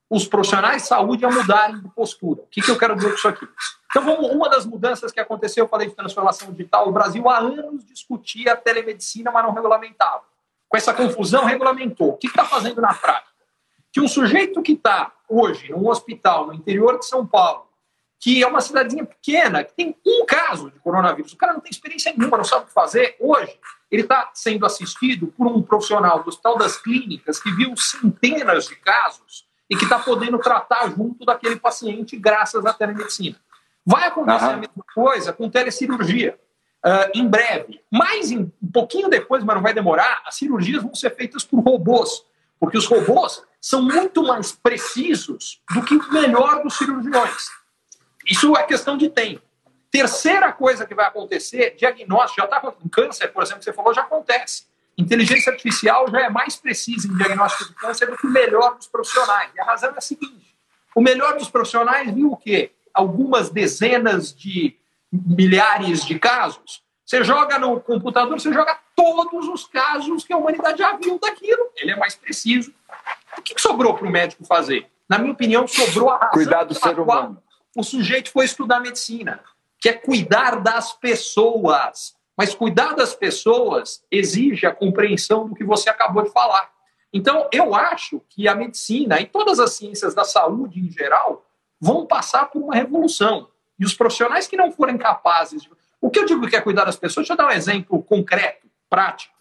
os 0.10 0.28
profissionais 0.28 0.82
de 0.82 0.88
saúde 0.90 1.24
a 1.24 1.32
mudarem 1.32 1.80
de 1.80 1.88
postura. 1.90 2.42
O 2.42 2.48
que, 2.48 2.62
que 2.62 2.70
eu 2.70 2.78
quero 2.78 2.96
dizer 2.96 3.10
com 3.10 3.16
isso 3.16 3.28
aqui? 3.30 3.48
Então, 3.90 4.22
uma 4.26 4.50
das 4.50 4.66
mudanças 4.66 5.12
que 5.12 5.20
aconteceu, 5.22 5.64
eu 5.64 5.70
falei 5.70 5.88
de 5.88 5.96
transformação 5.96 6.52
digital, 6.52 6.90
o 6.90 6.92
Brasil 6.92 7.30
há 7.30 7.38
anos 7.38 7.86
discutia 7.86 8.52
a 8.52 8.56
telemedicina, 8.58 9.32
mas 9.32 9.46
não 9.46 9.54
regulamentava. 9.54 10.24
Com 10.68 10.76
essa 10.76 10.94
confusão, 10.94 11.46
regulamentou. 11.46 12.10
O 12.10 12.18
que 12.18 12.28
está 12.28 12.44
fazendo 12.44 12.82
na 12.82 12.94
prática? 12.94 13.32
Que 13.92 14.02
um 14.02 14.08
sujeito 14.08 14.62
que 14.62 14.74
está 14.74 15.14
hoje 15.30 15.72
num 15.72 15.88
hospital 15.88 16.48
no 16.48 16.54
interior 16.54 17.00
de 17.00 17.06
São 17.06 17.26
Paulo, 17.26 17.68
que 18.22 18.44
é 18.44 18.48
uma 18.48 18.62
cidadezinha 18.62 19.04
pequena, 19.04 19.64
que 19.64 19.74
tem 19.74 19.96
um 20.06 20.24
caso 20.28 20.70
de 20.70 20.80
coronavírus, 20.80 21.34
o 21.34 21.38
cara 21.38 21.54
não 21.54 21.60
tem 21.60 21.72
experiência 21.72 22.14
nenhuma, 22.16 22.38
não 22.38 22.44
sabe 22.44 22.66
o 22.66 22.68
que 22.68 22.74
fazer, 22.74 23.16
hoje 23.20 23.60
ele 23.90 24.04
está 24.04 24.30
sendo 24.36 24.64
assistido 24.64 25.26
por 25.28 25.48
um 25.48 25.60
profissional 25.60 26.22
do 26.22 26.30
Hospital 26.30 26.56
das 26.56 26.78
Clínicas 26.78 27.42
que 27.42 27.52
viu 27.52 27.76
centenas 27.76 28.68
de 28.68 28.76
casos 28.76 29.48
e 29.68 29.76
que 29.76 29.86
está 29.86 29.98
podendo 29.98 30.38
tratar 30.38 30.88
junto 30.92 31.26
daquele 31.26 31.56
paciente 31.56 32.16
graças 32.16 32.64
à 32.64 32.72
telemedicina. 32.72 33.38
Vai 33.84 34.08
acontecer 34.08 34.46
uhum. 34.46 34.52
a 34.52 34.58
mesma 34.58 34.86
coisa 34.94 35.34
com 35.34 35.50
telecirurgia. 35.50 36.40
Uh, 36.86 37.12
em 37.14 37.28
breve, 37.28 37.80
mais 37.92 38.32
em, 38.32 38.52
um 38.62 38.72
pouquinho 38.72 39.10
depois, 39.10 39.44
mas 39.44 39.56
não 39.56 39.62
vai 39.62 39.74
demorar, 39.74 40.24
as 40.26 40.36
cirurgias 40.36 40.82
vão 40.82 40.96
ser 40.96 41.16
feitas 41.16 41.44
por 41.44 41.60
robôs, 41.60 42.24
porque 42.60 42.78
os 42.78 42.86
robôs 42.86 43.44
são 43.60 43.84
muito 43.84 44.24
mais 44.24 44.52
precisos 44.52 45.62
do 45.74 45.84
que 45.84 45.96
o 45.96 46.12
melhor 46.12 46.64
dos 46.64 46.78
cirurgiões. 46.78 47.61
Isso 48.26 48.56
é 48.56 48.64
questão 48.64 48.98
de 48.98 49.10
tempo. 49.10 49.42
Terceira 49.90 50.52
coisa 50.54 50.86
que 50.86 50.96
vai 50.96 51.06
acontecer, 51.06 51.76
diagnóstico, 51.78 52.42
já 52.42 52.46
está 52.46 52.60
com 52.60 52.90
câncer, 52.90 53.28
por 53.28 53.44
exemplo, 53.44 53.60
que 53.60 53.66
você 53.66 53.74
falou, 53.74 53.94
já 53.94 54.02
acontece. 54.02 54.64
Inteligência 54.98 55.52
artificial 55.52 56.10
já 56.10 56.22
é 56.22 56.30
mais 56.30 56.56
precisa 56.56 57.08
em 57.08 57.16
diagnóstico 57.16 57.70
de 57.70 57.76
câncer 57.76 58.06
do 58.06 58.16
que 58.16 58.28
o 58.28 58.30
melhor 58.30 58.76
dos 58.76 58.88
profissionais. 58.88 59.52
E 59.56 59.60
a 59.60 59.66
razão 59.66 59.92
é 59.92 59.98
a 59.98 60.02
seguinte: 60.02 60.56
o 60.96 61.02
melhor 61.02 61.38
dos 61.38 61.50
profissionais 61.50 62.10
viu 62.14 62.32
o 62.32 62.38
quê? 62.38 62.72
Algumas 62.94 63.50
dezenas 63.50 64.34
de 64.34 64.78
milhares 65.12 66.06
de 66.06 66.18
casos. 66.20 66.82
Você 67.06 67.24
joga 67.24 67.60
no 67.60 67.80
computador, 67.82 68.40
você 68.40 68.54
joga 68.54 68.78
todos 68.96 69.48
os 69.50 69.66
casos 69.66 70.24
que 70.24 70.32
a 70.32 70.38
humanidade 70.38 70.78
já 70.78 70.96
viu 70.96 71.20
daquilo. 71.20 71.70
Ele 71.76 71.92
é 71.92 71.96
mais 71.96 72.16
preciso. 72.16 72.74
O 73.38 73.42
que 73.42 73.60
sobrou 73.60 73.94
para 73.94 74.08
o 74.08 74.10
médico 74.10 74.46
fazer? 74.46 74.90
Na 75.10 75.18
minha 75.18 75.34
opinião, 75.34 75.68
sobrou 75.68 76.10
a 76.10 76.16
razão. 76.16 76.32
Cuidar 76.32 76.64
do 76.64 76.74
ser 76.74 76.98
humano. 76.98 77.42
O 77.76 77.84
sujeito 77.84 78.32
foi 78.32 78.46
estudar 78.46 78.80
medicina, 78.80 79.42
que 79.80 79.90
é 79.90 79.94
cuidar 79.94 80.62
das 80.62 80.94
pessoas. 80.94 82.16
Mas 82.38 82.56
cuidar 82.56 82.96
das 82.96 83.14
pessoas 83.14 84.04
exige 84.10 84.66
a 84.66 84.74
compreensão 84.74 85.48
do 85.48 85.56
que 85.56 85.64
você 85.64 85.90
acabou 85.90 86.24
de 86.24 86.32
falar. 86.32 86.72
Então, 87.14 87.48
eu 87.52 87.76
acho 87.76 88.22
que 88.30 88.48
a 88.48 88.56
medicina 88.56 89.20
e 89.20 89.26
todas 89.26 89.60
as 89.60 89.74
ciências 89.74 90.16
da 90.16 90.24
saúde 90.24 90.80
em 90.80 90.90
geral 90.90 91.46
vão 91.80 92.06
passar 92.06 92.46
por 92.46 92.62
uma 92.62 92.76
revolução. 92.76 93.50
E 93.78 93.86
os 93.86 93.94
profissionais 93.94 94.48
que 94.48 94.56
não 94.56 94.72
forem 94.72 94.98
capazes. 94.98 95.64
De... 95.64 95.72
O 96.00 96.10
que 96.10 96.20
eu 96.20 96.26
digo 96.26 96.48
que 96.48 96.56
é 96.56 96.62
cuidar 96.62 96.86
das 96.86 96.96
pessoas, 96.96 97.28
deixa 97.28 97.34
eu 97.34 97.38
dar 97.38 97.54
um 97.54 97.58
exemplo 97.58 98.02
concreto, 98.04 98.68
prático. 98.90 99.36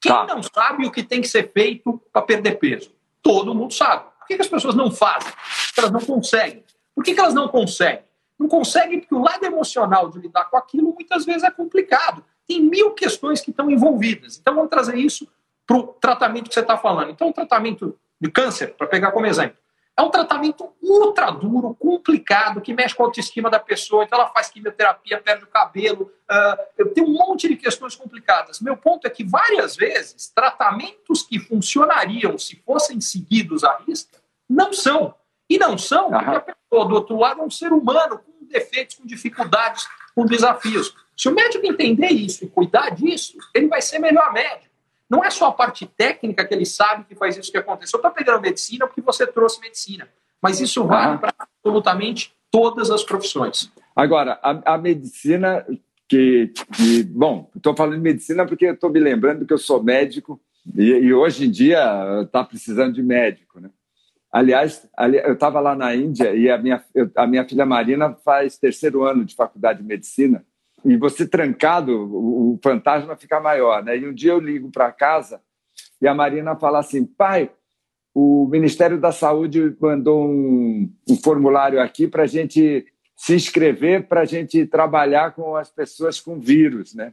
Quem 0.00 0.12
tá. 0.12 0.26
não 0.26 0.42
sabe 0.42 0.86
o 0.86 0.90
que 0.90 1.02
tem 1.02 1.20
que 1.20 1.28
ser 1.28 1.52
feito 1.52 2.00
para 2.12 2.22
perder 2.22 2.58
peso? 2.58 2.92
Todo 3.22 3.54
mundo 3.54 3.72
sabe. 3.72 4.04
Por 4.18 4.26
que, 4.26 4.36
que 4.36 4.42
as 4.42 4.48
pessoas 4.48 4.74
não 4.74 4.90
fazem? 4.90 5.32
Elas 5.76 5.92
não 5.92 6.00
conseguem. 6.00 6.64
Por 7.02 7.06
que, 7.06 7.14
que 7.14 7.20
elas 7.20 7.34
não 7.34 7.48
conseguem? 7.48 8.04
Não 8.38 8.46
conseguem 8.46 9.00
porque 9.00 9.12
o 9.12 9.20
lado 9.20 9.44
emocional 9.44 10.08
de 10.08 10.20
lidar 10.20 10.44
com 10.44 10.56
aquilo 10.56 10.94
muitas 10.94 11.24
vezes 11.24 11.42
é 11.42 11.50
complicado. 11.50 12.24
Tem 12.46 12.62
mil 12.62 12.92
questões 12.92 13.40
que 13.40 13.50
estão 13.50 13.68
envolvidas. 13.68 14.38
Então 14.38 14.54
vamos 14.54 14.70
trazer 14.70 14.96
isso 14.96 15.26
para 15.66 15.76
o 15.78 15.82
tratamento 15.82 16.46
que 16.48 16.54
você 16.54 16.60
está 16.60 16.78
falando. 16.78 17.10
Então, 17.10 17.28
o 17.28 17.32
tratamento 17.32 17.98
de 18.20 18.30
câncer, 18.30 18.74
para 18.74 18.86
pegar 18.86 19.10
como 19.10 19.26
exemplo, 19.26 19.56
é 19.98 20.02
um 20.02 20.10
tratamento 20.10 20.72
ultra 20.80 21.28
duro, 21.32 21.74
complicado, 21.74 22.60
que 22.60 22.72
mexe 22.72 22.94
com 22.94 23.02
a 23.02 23.06
autoestima 23.06 23.50
da 23.50 23.58
pessoa. 23.58 24.04
Então, 24.04 24.20
ela 24.20 24.28
faz 24.28 24.48
quimioterapia, 24.48 25.20
perde 25.20 25.42
o 25.42 25.48
cabelo. 25.48 26.04
Uh, 26.30 26.62
eu 26.78 26.94
tenho 26.94 27.08
um 27.08 27.14
monte 27.14 27.48
de 27.48 27.56
questões 27.56 27.96
complicadas. 27.96 28.60
Meu 28.60 28.76
ponto 28.76 29.08
é 29.08 29.10
que, 29.10 29.24
várias 29.24 29.74
vezes, 29.74 30.28
tratamentos 30.28 31.22
que 31.22 31.40
funcionariam 31.40 32.38
se 32.38 32.62
fossem 32.64 33.00
seguidos 33.00 33.64
à 33.64 33.76
risca, 33.78 34.22
não 34.48 34.72
são. 34.72 35.16
E 35.52 35.58
não 35.58 35.76
são, 35.76 36.08
porque 36.08 36.30
a 36.30 36.40
pessoa 36.40 36.88
do 36.88 36.94
outro 36.94 37.14
lado 37.18 37.42
é 37.42 37.44
um 37.44 37.50
ser 37.50 37.74
humano 37.74 38.18
com 38.18 38.46
defeitos, 38.46 38.96
com 38.96 39.06
dificuldades, 39.06 39.86
com 40.14 40.24
desafios. 40.24 40.94
Se 41.14 41.28
o 41.28 41.34
médico 41.34 41.66
entender 41.66 42.08
isso 42.08 42.42
e 42.42 42.48
cuidar 42.48 42.88
disso, 42.88 43.36
ele 43.54 43.68
vai 43.68 43.82
ser 43.82 43.98
melhor 43.98 44.32
médico. 44.32 44.72
Não 45.10 45.22
é 45.22 45.28
só 45.28 45.48
a 45.48 45.52
parte 45.52 45.84
técnica 45.84 46.42
que 46.42 46.54
ele 46.54 46.64
sabe 46.64 47.04
que 47.04 47.14
faz 47.14 47.36
isso 47.36 47.52
que 47.52 47.58
aconteceu. 47.58 47.98
Eu 47.98 47.98
estou 47.98 48.10
pegando 48.12 48.40
medicina 48.40 48.86
porque 48.86 49.02
você 49.02 49.26
trouxe 49.26 49.60
medicina. 49.60 50.08
Mas 50.40 50.58
isso 50.58 50.86
vale 50.86 51.18
para 51.18 51.34
absolutamente 51.38 52.34
todas 52.50 52.90
as 52.90 53.04
profissões. 53.04 53.70
Agora, 53.94 54.40
a, 54.42 54.72
a 54.72 54.78
medicina 54.78 55.66
que, 56.08 56.50
que 56.74 57.02
bom, 57.02 57.50
estou 57.54 57.76
falando 57.76 57.96
de 57.96 58.00
medicina 58.00 58.46
porque 58.46 58.64
estou 58.64 58.88
me 58.88 59.00
lembrando 59.00 59.44
que 59.44 59.52
eu 59.52 59.58
sou 59.58 59.82
médico 59.82 60.40
e, 60.74 60.82
e 60.82 61.12
hoje 61.12 61.44
em 61.44 61.50
dia 61.50 62.22
está 62.22 62.42
precisando 62.42 62.94
de 62.94 63.02
médico, 63.02 63.60
né? 63.60 63.68
Aliás, 64.32 64.88
eu 65.26 65.34
estava 65.34 65.60
lá 65.60 65.76
na 65.76 65.94
Índia 65.94 66.34
e 66.34 66.50
a 66.50 66.56
minha, 66.56 66.82
a 67.14 67.26
minha 67.26 67.46
filha 67.46 67.66
Marina 67.66 68.14
faz 68.24 68.56
terceiro 68.56 69.04
ano 69.04 69.26
de 69.26 69.34
faculdade 69.34 69.82
de 69.82 69.86
medicina. 69.86 70.42
E 70.82 70.96
você 70.96 71.28
trancado, 71.28 71.92
o, 71.92 72.58
fantasma 72.62 73.14
fica 73.14 73.38
maior. 73.38 73.84
Né? 73.84 73.98
E 73.98 74.08
um 74.08 74.14
dia 74.14 74.32
eu 74.32 74.40
ligo 74.40 74.70
para 74.70 74.90
casa 74.90 75.40
e 76.00 76.08
a 76.08 76.14
Marina 76.14 76.56
fala 76.56 76.80
assim: 76.80 77.04
pai, 77.04 77.50
o 78.14 78.48
Ministério 78.50 78.98
da 78.98 79.12
Saúde 79.12 79.76
mandou 79.78 80.26
um, 80.26 80.90
um 81.08 81.16
formulário 81.16 81.80
aqui 81.80 82.08
para 82.08 82.22
a 82.22 82.26
gente 82.26 82.86
se 83.14 83.34
inscrever, 83.34 84.08
para 84.08 84.22
a 84.22 84.24
gente 84.24 84.66
trabalhar 84.66 85.32
com 85.32 85.54
as 85.54 85.70
pessoas 85.70 86.18
com 86.18 86.40
vírus. 86.40 86.94
Né? 86.94 87.12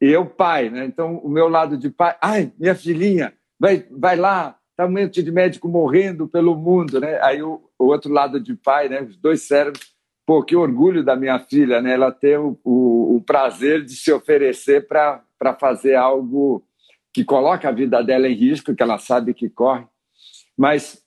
E 0.00 0.06
eu, 0.06 0.26
pai, 0.26 0.68
né? 0.68 0.84
então 0.84 1.18
o 1.18 1.28
meu 1.28 1.48
lado 1.48 1.78
de 1.78 1.90
pai, 1.90 2.16
ai, 2.20 2.52
minha 2.58 2.74
filhinha, 2.74 3.32
vai, 3.58 3.86
vai 3.90 4.16
lá, 4.16 4.58
está 4.76 4.84
um 4.84 4.90
monte 4.90 5.22
de 5.22 5.32
médico 5.32 5.68
morrendo 5.68 6.28
pelo 6.28 6.54
mundo, 6.54 7.00
né? 7.00 7.18
Aí 7.22 7.42
o, 7.42 7.62
o, 7.78 7.86
outro 7.86 8.12
lado 8.12 8.38
de 8.38 8.54
pai, 8.54 8.90
né? 8.90 9.00
Os 9.00 9.16
dois 9.16 9.42
cérebros. 9.42 9.96
Pô, 10.26 10.42
que 10.42 10.54
orgulho 10.54 11.02
da 11.02 11.16
minha 11.16 11.38
filha, 11.38 11.80
né? 11.80 11.94
Ela 11.94 12.12
ter 12.12 12.38
o, 12.38 12.58
o, 12.62 13.16
o 13.16 13.22
prazer 13.22 13.82
de 13.82 13.92
se 13.92 14.12
oferecer 14.12 14.86
para 14.86 15.22
fazer 15.58 15.94
algo 15.94 16.62
que 17.14 17.24
coloca 17.24 17.68
a 17.68 17.72
vida 17.72 18.02
dela 18.02 18.28
em 18.28 18.34
risco, 18.34 18.74
que 18.74 18.82
ela 18.82 18.98
sabe 18.98 19.32
que 19.32 19.48
corre. 19.48 19.86
Mas 20.58 21.02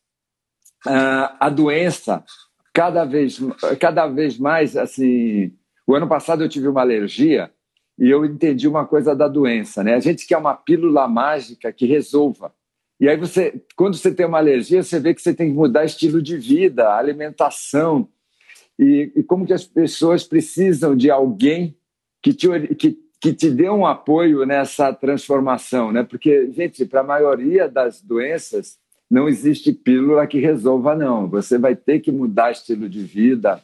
uh, 0.88 1.30
a 1.40 1.50
doença, 1.50 2.24
cada 2.74 3.06
vez, 3.06 3.40
cada 3.80 4.08
vez 4.08 4.38
mais, 4.40 4.76
assim... 4.76 5.54
O 5.86 5.96
ano 5.96 6.08
passado 6.08 6.44
eu 6.44 6.50
tive 6.50 6.68
uma 6.68 6.82
alergia 6.82 7.52
e 7.98 8.10
eu 8.10 8.24
entendi 8.24 8.68
uma 8.68 8.86
coisa 8.86 9.16
da 9.16 9.28
doença, 9.28 9.84
né? 9.84 9.96
A 9.96 10.00
gente 10.00 10.26
quer 10.26 10.38
uma 10.38 10.56
pílula 10.56 11.08
mágica 11.08 11.74
que 11.74 11.88
resolva 11.88 12.54
E 13.00 13.08
aí 13.08 13.16
você, 13.16 13.62
quando 13.76 13.96
você 13.96 14.14
tem 14.14 14.26
uma 14.26 14.40
alergia, 14.40 14.84
você 14.84 15.00
vê 15.00 15.14
que 15.14 15.22
você 15.22 15.34
tem 15.34 15.50
que 15.50 15.56
mudar 15.56 15.86
estilo 15.86 16.22
de 16.22 16.36
vida, 16.38 16.94
alimentação. 16.94 18.10
E, 18.78 19.12
e 19.16 19.24
como 19.24 19.46
que 19.46 19.54
as 19.54 19.64
pessoas 19.64 20.24
precisam 20.24 20.96
de 20.96 21.10
alguém 21.10 21.78
que 22.22 22.34
te, 22.34 22.48
que, 22.76 23.00
que 23.22 23.34
te 23.34 23.50
dê 23.50 23.70
um 23.70 23.86
apoio 23.86 24.46
nessa 24.46 24.94
transformação, 24.94 25.92
né? 25.92 26.04
Porque, 26.04 26.52
gente, 26.52 26.86
para 26.86 27.00
a 27.00 27.04
maioria 27.04 27.70
das 27.70 28.02
doenças, 28.02 28.78
não 29.10 29.30
existe 29.30 29.72
pílula 29.72 30.28
que 30.28 30.40
resolva, 30.40 30.94
não. 30.94 31.28
Você 31.30 31.58
vai 31.58 31.76
ter 31.76 32.00
que 32.00 32.12
mudar 32.12 32.52
estilo 32.52 32.90
de 32.90 33.02
vida, 33.02 33.64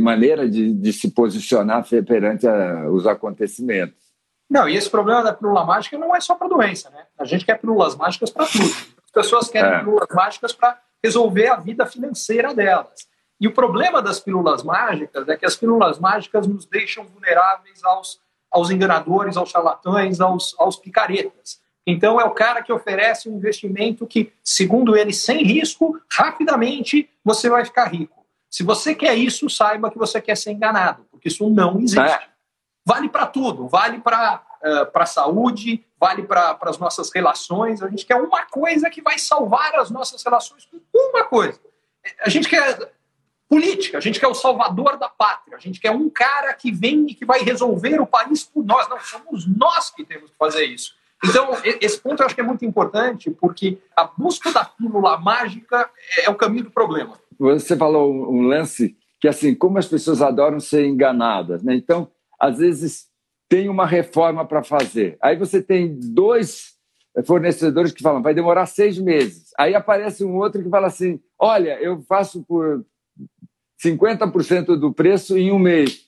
maneira 0.00 0.48
de, 0.48 0.72
de 0.72 0.92
se 0.92 1.10
posicionar 1.10 1.86
perante 2.06 2.46
a, 2.46 2.90
os 2.90 3.06
acontecimentos. 3.06 4.07
Não, 4.48 4.68
e 4.68 4.76
esse 4.76 4.88
problema 4.88 5.22
da 5.22 5.32
pílula 5.32 5.64
mágica 5.64 5.98
não 5.98 6.14
é 6.16 6.20
só 6.20 6.34
para 6.34 6.48
doença, 6.48 6.88
né? 6.90 7.04
A 7.18 7.24
gente 7.24 7.44
quer 7.44 7.58
pílulas 7.58 7.94
mágicas 7.94 8.30
para 8.30 8.46
tudo. 8.46 8.64
As 9.04 9.10
pessoas 9.12 9.48
querem 9.48 9.72
é. 9.72 9.78
pílulas 9.80 10.08
mágicas 10.10 10.52
para 10.52 10.80
resolver 11.04 11.48
a 11.48 11.56
vida 11.56 11.84
financeira 11.84 12.54
delas. 12.54 13.06
E 13.40 13.46
o 13.46 13.52
problema 13.52 14.02
das 14.02 14.18
pílulas 14.18 14.62
mágicas 14.62 15.28
é 15.28 15.36
que 15.36 15.46
as 15.46 15.54
pílulas 15.54 15.98
mágicas 15.98 16.46
nos 16.46 16.64
deixam 16.64 17.04
vulneráveis 17.04 17.84
aos, 17.84 18.20
aos 18.50 18.70
enganadores, 18.70 19.36
aos 19.36 19.50
charlatães, 19.50 20.20
aos, 20.20 20.54
aos 20.58 20.76
picaretas. 20.76 21.60
Então, 21.86 22.20
é 22.20 22.24
o 22.24 22.32
cara 22.32 22.62
que 22.62 22.72
oferece 22.72 23.28
um 23.28 23.36
investimento 23.36 24.06
que, 24.06 24.32
segundo 24.42 24.96
ele, 24.96 25.12
sem 25.12 25.42
risco, 25.42 25.98
rapidamente 26.10 27.08
você 27.24 27.48
vai 27.48 27.64
ficar 27.64 27.86
rico. 27.86 28.26
Se 28.50 28.62
você 28.62 28.94
quer 28.94 29.14
isso, 29.14 29.48
saiba 29.48 29.90
que 29.90 29.98
você 29.98 30.20
quer 30.20 30.36
ser 30.36 30.52
enganado, 30.52 31.06
porque 31.10 31.28
isso 31.28 31.48
não 31.48 31.78
existe. 31.78 32.00
É 32.00 32.37
vale 32.88 33.10
para 33.10 33.26
tudo, 33.26 33.68
vale 33.68 34.00
para 34.00 34.42
uh, 34.64 34.90
a 34.98 35.04
saúde, 35.04 35.84
vale 36.00 36.22
para 36.22 36.58
as 36.62 36.78
nossas 36.78 37.10
relações. 37.14 37.82
A 37.82 37.90
gente 37.90 38.06
quer 38.06 38.16
uma 38.16 38.46
coisa 38.46 38.88
que 38.88 39.02
vai 39.02 39.18
salvar 39.18 39.74
as 39.74 39.90
nossas 39.90 40.22
relações 40.22 40.64
com 40.64 41.10
uma 41.10 41.24
coisa. 41.24 41.60
A 42.22 42.30
gente 42.30 42.48
quer 42.48 42.90
política, 43.46 43.98
a 43.98 44.00
gente 44.00 44.18
quer 44.18 44.26
o 44.26 44.34
salvador 44.34 44.96
da 44.96 45.06
pátria, 45.06 45.58
a 45.58 45.60
gente 45.60 45.78
quer 45.78 45.90
um 45.90 46.08
cara 46.08 46.54
que 46.54 46.72
vem 46.72 47.08
e 47.10 47.14
que 47.14 47.26
vai 47.26 47.40
resolver 47.40 48.00
o 48.00 48.06
país 48.06 48.42
por 48.42 48.64
nós. 48.64 48.88
Não, 48.88 48.98
somos 49.00 49.46
nós 49.46 49.90
que 49.90 50.02
temos 50.02 50.30
que 50.30 50.36
fazer 50.38 50.64
isso. 50.64 50.94
Então, 51.22 51.50
esse 51.82 52.00
ponto 52.00 52.22
eu 52.22 52.26
acho 52.26 52.34
que 52.34 52.40
é 52.40 52.44
muito 52.44 52.64
importante, 52.64 53.30
porque 53.30 53.76
a 53.94 54.04
busca 54.04 54.50
da 54.50 54.64
pílula 54.64 55.18
mágica 55.18 55.90
é 56.16 56.30
o 56.30 56.34
caminho 56.34 56.64
do 56.64 56.70
problema. 56.70 57.18
Você 57.38 57.76
falou 57.76 58.32
um 58.32 58.42
lance 58.46 58.96
que, 59.20 59.28
assim, 59.28 59.54
como 59.54 59.76
as 59.78 59.86
pessoas 59.86 60.22
adoram 60.22 60.58
ser 60.58 60.86
enganadas, 60.86 61.62
né? 61.62 61.74
Então, 61.74 62.08
às 62.38 62.58
vezes 62.58 63.08
tem 63.48 63.68
uma 63.68 63.86
reforma 63.86 64.46
para 64.46 64.62
fazer. 64.62 65.16
Aí 65.20 65.36
você 65.36 65.62
tem 65.62 65.98
dois 65.98 66.76
fornecedores 67.24 67.92
que 67.92 68.02
falam, 68.02 68.22
vai 68.22 68.34
demorar 68.34 68.66
seis 68.66 68.98
meses. 68.98 69.50
Aí 69.58 69.74
aparece 69.74 70.24
um 70.24 70.36
outro 70.36 70.62
que 70.62 70.68
fala 70.68 70.86
assim, 70.86 71.20
olha, 71.38 71.80
eu 71.80 72.02
faço 72.02 72.44
por 72.44 72.84
50% 73.82 74.76
do 74.76 74.92
preço 74.92 75.36
em 75.36 75.50
um 75.50 75.58
mês. 75.58 76.06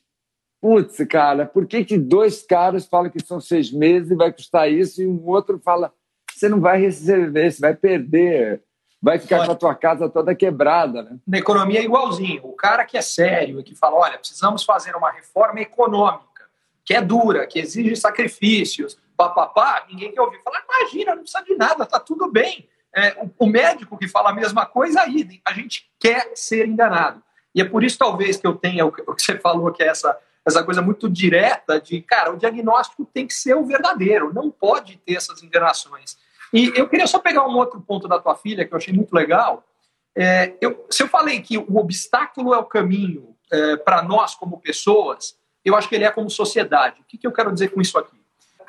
Putz, 0.60 0.98
cara, 1.08 1.46
por 1.46 1.66
que, 1.66 1.84
que 1.84 1.96
dois 1.96 2.42
caras 2.42 2.86
falam 2.86 3.10
que 3.10 3.24
são 3.24 3.40
seis 3.40 3.72
meses 3.72 4.10
e 4.10 4.14
vai 4.14 4.30
custar 4.30 4.70
isso 4.70 5.02
e 5.02 5.06
um 5.06 5.26
outro 5.26 5.58
fala, 5.58 5.92
você 6.30 6.48
não 6.48 6.60
vai 6.60 6.78
receber, 6.80 7.50
você 7.50 7.60
vai 7.60 7.74
perder, 7.74 8.62
vai 9.00 9.18
ficar 9.18 9.38
olha, 9.38 9.46
com 9.46 9.52
a 9.52 9.56
tua 9.56 9.74
casa 9.74 10.08
toda 10.08 10.34
quebrada. 10.34 11.02
Né? 11.02 11.18
Na 11.26 11.38
economia 11.38 11.80
é 11.80 11.84
igualzinho. 11.84 12.44
O 12.44 12.52
cara 12.52 12.84
que 12.84 12.98
é 12.98 13.02
sério 13.02 13.60
e 13.60 13.62
que 13.62 13.74
fala, 13.74 13.96
olha, 13.96 14.18
precisamos 14.18 14.62
fazer 14.64 14.94
uma 14.94 15.10
reforma 15.10 15.60
econômica, 15.60 16.44
que 16.84 16.94
é 16.94 17.00
dura, 17.00 17.46
que 17.46 17.58
exige 17.58 17.96
sacrifícios, 17.96 18.98
papapá, 19.16 19.86
ninguém 19.88 20.12
quer 20.12 20.20
ouvir. 20.20 20.42
Falar, 20.42 20.62
imagina, 20.64 21.14
não 21.14 21.22
precisa 21.22 21.44
de 21.44 21.54
nada, 21.56 21.86
tá 21.86 21.98
tudo 21.98 22.30
bem. 22.30 22.68
É, 22.94 23.16
o, 23.22 23.44
o, 23.44 23.46
médico 23.46 23.96
que 23.96 24.08
fala 24.08 24.30
a 24.30 24.34
mesma 24.34 24.66
coisa, 24.66 25.02
aí 25.02 25.40
a 25.46 25.52
gente 25.52 25.88
quer 25.98 26.32
ser 26.34 26.66
enganado. 26.66 27.22
E 27.54 27.60
é 27.60 27.64
por 27.64 27.84
isso, 27.84 27.98
talvez, 27.98 28.36
que 28.36 28.46
eu 28.46 28.54
tenha 28.54 28.84
o 28.84 28.92
que 28.92 29.02
você 29.04 29.38
falou, 29.38 29.72
que 29.72 29.82
é 29.82 29.88
essa, 29.88 30.16
essa 30.44 30.62
coisa 30.62 30.82
muito 30.82 31.08
direta 31.08 31.80
de, 31.80 32.00
cara, 32.00 32.32
o 32.32 32.36
diagnóstico 32.36 33.04
tem 33.04 33.26
que 33.26 33.34
ser 33.34 33.54
o 33.54 33.64
verdadeiro, 33.64 34.32
não 34.32 34.50
pode 34.50 34.96
ter 34.98 35.14
essas 35.14 35.42
enganações. 35.42 36.16
E 36.52 36.72
eu 36.74 36.88
queria 36.88 37.06
só 37.06 37.18
pegar 37.18 37.46
um 37.46 37.56
outro 37.56 37.80
ponto 37.80 38.08
da 38.08 38.18
tua 38.18 38.34
filha, 38.34 38.66
que 38.66 38.72
eu 38.72 38.78
achei 38.78 38.92
muito 38.92 39.14
legal. 39.14 39.64
É, 40.16 40.54
eu, 40.60 40.86
se 40.90 41.02
eu 41.02 41.08
falei 41.08 41.40
que 41.40 41.56
o 41.56 41.76
obstáculo 41.76 42.52
é 42.52 42.58
o 42.58 42.64
caminho 42.64 43.36
é, 43.52 43.76
para 43.76 44.02
nós 44.02 44.34
como 44.34 44.60
pessoas, 44.60 45.36
eu 45.64 45.76
acho 45.76 45.88
que 45.88 45.94
ele 45.94 46.04
é 46.04 46.10
como 46.10 46.28
sociedade. 46.28 47.00
O 47.00 47.04
que, 47.04 47.18
que 47.18 47.26
eu 47.26 47.32
quero 47.32 47.52
dizer 47.52 47.68
com 47.68 47.80
isso 47.80 47.96
aqui? 47.98 48.18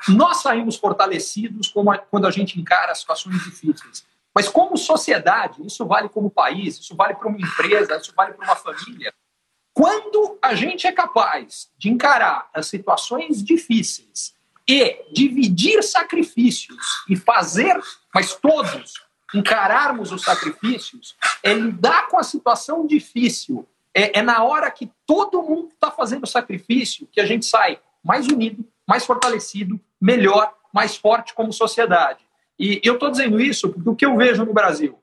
Nós 0.08 0.38
saímos 0.38 0.76
fortalecidos 0.76 1.72
a, 1.76 1.98
quando 1.98 2.26
a 2.26 2.30
gente 2.30 2.60
encara 2.60 2.94
situações 2.94 3.42
difíceis. 3.44 4.04
Mas 4.34 4.48
como 4.48 4.76
sociedade, 4.76 5.64
isso 5.64 5.84
vale 5.86 6.08
como 6.08 6.30
país, 6.30 6.78
isso 6.78 6.96
vale 6.96 7.14
para 7.14 7.28
uma 7.28 7.38
empresa, 7.38 7.96
isso 7.96 8.12
vale 8.16 8.32
para 8.32 8.44
uma 8.46 8.56
família. 8.56 9.12
Quando 9.74 10.38
a 10.42 10.54
gente 10.54 10.86
é 10.86 10.92
capaz 10.92 11.70
de 11.78 11.90
encarar 11.90 12.48
as 12.54 12.66
situações 12.66 13.42
difíceis 13.42 14.34
e 14.68 15.04
dividir 15.12 15.82
sacrifícios 15.82 17.04
e 17.08 17.16
fazer, 17.16 17.78
mas 18.14 18.34
todos 18.34 18.94
encararmos 19.34 20.12
os 20.12 20.22
sacrifícios, 20.22 21.16
é 21.42 21.54
lidar 21.54 22.08
com 22.08 22.18
a 22.18 22.22
situação 22.22 22.86
difícil. 22.86 23.66
É, 23.94 24.18
é 24.18 24.22
na 24.22 24.42
hora 24.42 24.70
que 24.70 24.90
todo 25.06 25.42
mundo 25.42 25.68
está 25.68 25.90
fazendo 25.90 26.26
sacrifício 26.26 27.08
que 27.10 27.20
a 27.20 27.26
gente 27.26 27.46
sai 27.46 27.78
mais 28.04 28.26
unido, 28.26 28.64
mais 28.86 29.04
fortalecido, 29.04 29.80
melhor, 30.00 30.52
mais 30.72 30.96
forte 30.96 31.34
como 31.34 31.52
sociedade. 31.52 32.20
E 32.58 32.80
eu 32.84 32.94
estou 32.94 33.10
dizendo 33.10 33.40
isso 33.40 33.70
porque 33.70 33.88
o 33.88 33.96
que 33.96 34.06
eu 34.06 34.16
vejo 34.16 34.44
no 34.44 34.52
Brasil, 34.52 34.98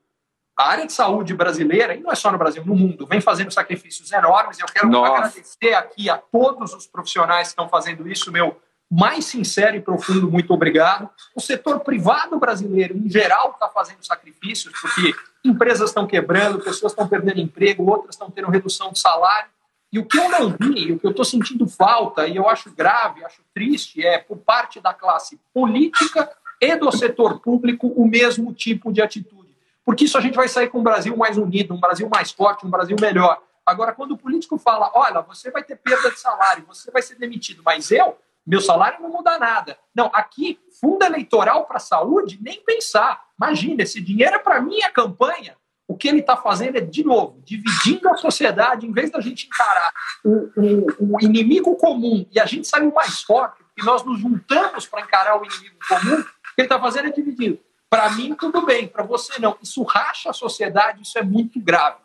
a 0.56 0.68
área 0.68 0.86
de 0.86 0.92
saúde 0.92 1.34
brasileira, 1.34 1.94
e 1.94 2.00
não 2.00 2.10
é 2.10 2.14
só 2.14 2.30
no 2.30 2.38
Brasil, 2.38 2.64
no 2.64 2.74
mundo, 2.74 3.06
vem 3.06 3.20
fazendo 3.20 3.50
sacrifícios 3.50 4.12
enormes. 4.12 4.58
Eu 4.58 4.66
quero 4.66 4.88
Nossa. 4.88 5.12
agradecer 5.12 5.74
aqui 5.74 6.10
a 6.10 6.18
todos 6.18 6.74
os 6.74 6.86
profissionais 6.86 7.48
que 7.48 7.52
estão 7.52 7.68
fazendo 7.68 8.06
isso, 8.08 8.30
meu 8.30 8.60
mais 8.90 9.26
sincero 9.26 9.76
e 9.76 9.80
profundo 9.80 10.28
muito 10.28 10.52
obrigado. 10.52 11.08
O 11.36 11.40
setor 11.40 11.80
privado 11.80 12.38
brasileiro, 12.40 12.96
em 12.96 13.08
geral, 13.08 13.52
está 13.52 13.68
fazendo 13.68 14.04
sacrifícios, 14.04 14.74
porque 14.80 15.14
empresas 15.44 15.90
estão 15.90 16.06
quebrando, 16.06 16.58
pessoas 16.58 16.90
estão 16.90 17.06
perdendo 17.06 17.40
emprego, 17.40 17.88
outras 17.88 18.16
estão 18.16 18.30
tendo 18.30 18.50
redução 18.50 18.90
de 18.90 18.98
salário. 18.98 19.48
E 19.92 19.98
o 19.98 20.04
que 20.04 20.18
eu 20.18 20.28
não 20.28 20.56
vi, 20.58 20.92
o 20.92 20.98
que 20.98 21.06
eu 21.06 21.10
estou 21.10 21.24
sentindo 21.24 21.66
falta, 21.68 22.26
e 22.26 22.36
eu 22.36 22.48
acho 22.48 22.70
grave, 22.72 23.24
acho 23.24 23.42
triste, 23.54 24.04
é 24.04 24.18
por 24.18 24.38
parte 24.38 24.80
da 24.80 24.92
classe 24.92 25.40
política 25.54 26.30
e 26.60 26.76
do 26.76 26.90
setor 26.90 27.40
público 27.40 27.86
o 27.88 28.06
mesmo 28.06 28.52
tipo 28.52 28.92
de 28.92 29.00
atitude. 29.00 29.56
Porque 29.84 30.04
isso 30.04 30.18
a 30.18 30.20
gente 30.20 30.34
vai 30.34 30.48
sair 30.48 30.68
com 30.68 30.80
um 30.80 30.82
Brasil 30.84 31.16
mais 31.16 31.38
unido, 31.38 31.74
um 31.74 31.80
Brasil 31.80 32.08
mais 32.08 32.30
forte, 32.30 32.66
um 32.66 32.70
Brasil 32.70 32.96
melhor. 33.00 33.40
Agora, 33.64 33.92
quando 33.92 34.12
o 34.12 34.18
político 34.18 34.58
fala, 34.58 34.90
olha, 34.94 35.20
você 35.20 35.50
vai 35.50 35.62
ter 35.62 35.76
perda 35.76 36.10
de 36.10 36.18
salário, 36.18 36.64
você 36.66 36.90
vai 36.90 37.02
ser 37.02 37.16
demitido, 37.16 37.62
mas 37.64 37.90
eu 37.90 38.16
meu 38.50 38.60
salário 38.60 39.00
não 39.00 39.10
muda 39.10 39.38
nada. 39.38 39.78
Não, 39.94 40.10
aqui, 40.12 40.58
fundo 40.80 41.04
eleitoral 41.04 41.66
para 41.66 41.78
saúde, 41.78 42.36
nem 42.42 42.60
pensar. 42.64 43.22
Imagina, 43.40 43.84
esse 43.84 44.00
dinheiro 44.00 44.34
é 44.34 44.38
para 44.40 44.60
minha 44.60 44.90
campanha. 44.90 45.56
O 45.86 45.96
que 45.96 46.08
ele 46.08 46.18
está 46.18 46.36
fazendo 46.36 46.76
é, 46.76 46.80
de 46.80 47.04
novo, 47.04 47.40
dividindo 47.44 48.08
a 48.08 48.16
sociedade, 48.16 48.88
em 48.88 48.92
vez 48.92 49.08
da 49.08 49.20
gente 49.20 49.46
encarar 49.46 49.92
o, 50.24 50.50
o, 50.56 51.14
o 51.14 51.20
inimigo 51.20 51.76
comum 51.76 52.26
e 52.32 52.40
a 52.40 52.46
gente 52.46 52.66
sair 52.66 52.92
mais 52.92 53.22
forte, 53.22 53.62
porque 53.62 53.88
nós 53.88 54.04
nos 54.04 54.18
juntamos 54.18 54.84
para 54.84 55.02
encarar 55.02 55.40
o 55.40 55.44
inimigo 55.44 55.76
comum, 55.88 56.18
o 56.18 56.24
que 56.24 56.58
ele 56.58 56.66
está 56.66 56.80
fazendo 56.80 57.06
é 57.06 57.12
dividindo. 57.12 57.60
Para 57.88 58.10
mim, 58.10 58.34
tudo 58.34 58.66
bem, 58.66 58.88
para 58.88 59.04
você 59.04 59.40
não. 59.40 59.56
Isso 59.62 59.84
racha 59.84 60.30
a 60.30 60.32
sociedade, 60.32 61.02
isso 61.02 61.16
é 61.16 61.22
muito 61.22 61.60
grave. 61.60 61.98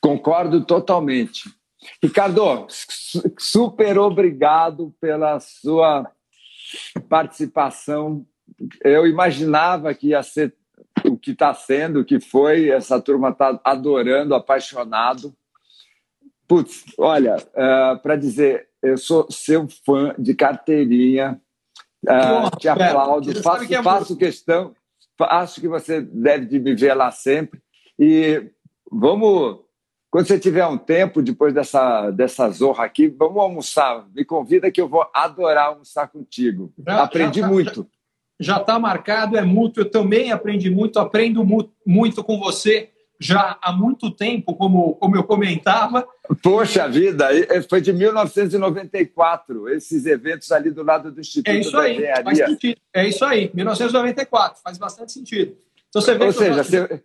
Concordo 0.00 0.64
totalmente. 0.64 1.54
Ricardo, 2.02 2.66
super 3.38 3.98
obrigado 3.98 4.94
pela 5.00 5.38
sua 5.40 6.10
participação. 7.08 8.26
Eu 8.82 9.06
imaginava 9.06 9.92
que 9.94 10.08
ia 10.08 10.22
ser 10.22 10.54
o 11.04 11.16
que 11.16 11.32
está 11.32 11.52
sendo, 11.54 12.00
o 12.00 12.04
que 12.04 12.20
foi. 12.20 12.70
Essa 12.70 13.00
turma 13.00 13.30
está 13.30 13.58
adorando, 13.64 14.34
apaixonado. 14.34 15.34
Putz, 16.48 16.84
olha, 16.98 17.36
uh, 17.36 17.94
é, 17.94 17.96
para 17.96 18.16
dizer, 18.16 18.68
eu 18.82 18.96
sou 18.96 19.26
seu 19.30 19.66
fã 19.84 20.14
de 20.18 20.34
carteirinha. 20.34 21.40
Uh, 22.04 22.56
te 22.58 22.68
aplaudo, 22.68 23.42
faço, 23.42 23.74
é 23.74 23.82
faço 23.82 24.16
questão. 24.16 24.74
Acho 25.18 25.60
que 25.60 25.66
você 25.66 26.00
deve 26.00 26.58
me 26.60 26.74
ver 26.74 26.94
lá 26.94 27.10
sempre. 27.10 27.60
E 27.98 28.50
vamos 28.90 29.65
quando 30.16 30.28
você 30.28 30.38
tiver 30.38 30.66
um 30.66 30.78
tempo, 30.78 31.20
depois 31.20 31.52
dessa, 31.52 32.10
dessa 32.10 32.48
zorra 32.48 32.86
aqui, 32.86 33.06
vamos 33.06 33.36
almoçar. 33.36 34.08
Me 34.14 34.24
convida 34.24 34.70
que 34.70 34.80
eu 34.80 34.88
vou 34.88 35.06
adorar 35.12 35.66
almoçar 35.66 36.08
contigo. 36.08 36.72
Já, 36.86 37.02
aprendi 37.02 37.40
já 37.40 37.46
tá, 37.46 37.52
muito. 37.52 37.86
Já 38.40 38.56
está 38.56 38.78
marcado, 38.78 39.36
é 39.36 39.42
mútuo. 39.42 39.82
Eu 39.82 39.90
também 39.90 40.32
aprendi 40.32 40.70
muito, 40.70 40.98
aprendo 40.98 41.44
muito 41.84 42.24
com 42.24 42.38
você. 42.38 42.88
já 43.20 43.58
há 43.60 43.70
muito 43.70 44.10
tempo, 44.10 44.56
como, 44.56 44.94
como 44.94 45.16
eu 45.16 45.22
comentava. 45.22 46.08
Poxa 46.42 46.88
vida, 46.88 47.28
foi 47.68 47.82
de 47.82 47.92
1994, 47.92 49.68
esses 49.68 50.06
eventos 50.06 50.50
ali 50.50 50.70
do 50.70 50.82
lado 50.82 51.12
do 51.12 51.20
Instituto 51.20 51.50
é 51.50 51.60
isso 51.60 51.76
aí. 51.76 52.00
Faz 52.24 52.38
sentido. 52.38 52.80
É 52.94 53.06
isso 53.06 53.22
aí, 53.22 53.50
1994, 53.52 54.62
faz 54.64 54.78
bastante 54.78 55.12
sentido. 55.12 55.58
Então 55.90 56.00
você 56.00 56.14
vê 56.14 56.24
Ou 56.24 56.32
seja, 56.32 56.64
você, 56.64 57.04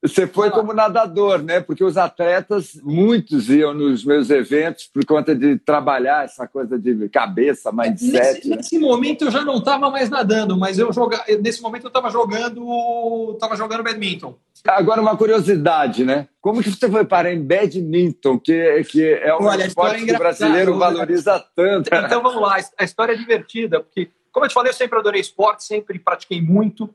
você 0.00 0.28
foi 0.28 0.50
como 0.50 0.72
nadador, 0.72 1.42
né? 1.42 1.60
Porque 1.60 1.82
os 1.82 1.96
atletas, 1.96 2.78
muitos 2.84 3.50
iam 3.50 3.74
nos 3.74 4.04
meus 4.04 4.30
eventos 4.30 4.86
por 4.86 5.04
conta 5.04 5.34
de 5.34 5.58
trabalhar 5.58 6.24
essa 6.24 6.46
coisa 6.46 6.78
de 6.78 7.08
cabeça, 7.08 7.72
mindset. 7.72 8.12
Nesse, 8.12 8.48
né? 8.48 8.56
nesse 8.56 8.78
momento 8.78 9.24
eu 9.24 9.30
já 9.30 9.44
não 9.44 9.56
estava 9.56 9.90
mais 9.90 10.08
nadando, 10.08 10.56
mas 10.56 10.78
eu 10.78 10.92
joga... 10.92 11.24
nesse 11.42 11.60
momento 11.60 11.84
eu 11.84 11.88
estava 11.88 12.10
jogando, 12.10 13.36
tava 13.40 13.56
jogando 13.56 13.82
badminton. 13.82 14.38
Agora 14.66 15.00
uma 15.00 15.16
curiosidade, 15.16 16.04
né? 16.04 16.28
Como 16.40 16.62
que 16.62 16.70
você 16.70 16.88
foi 16.88 17.04
parar 17.04 17.32
em 17.32 17.42
badminton, 17.42 18.38
que, 18.38 18.84
que 18.84 19.04
é 19.04 19.34
um 19.34 19.44
Olha, 19.44 19.66
esporte 19.66 20.02
é 20.02 20.06
que 20.06 20.14
o 20.14 20.18
brasileiro 20.18 20.72
né? 20.74 20.78
valoriza 20.78 21.44
tanto? 21.56 21.90
Então 21.92 22.22
vamos 22.22 22.40
lá, 22.40 22.56
a 22.78 22.84
história 22.84 23.14
é 23.14 23.16
divertida, 23.16 23.80
porque, 23.80 24.10
como 24.30 24.46
eu 24.46 24.48
te 24.48 24.54
falei, 24.54 24.70
eu 24.70 24.76
sempre 24.76 24.96
adorei 24.96 25.20
esporte, 25.20 25.64
sempre 25.64 25.98
pratiquei 25.98 26.40
muito 26.40 26.88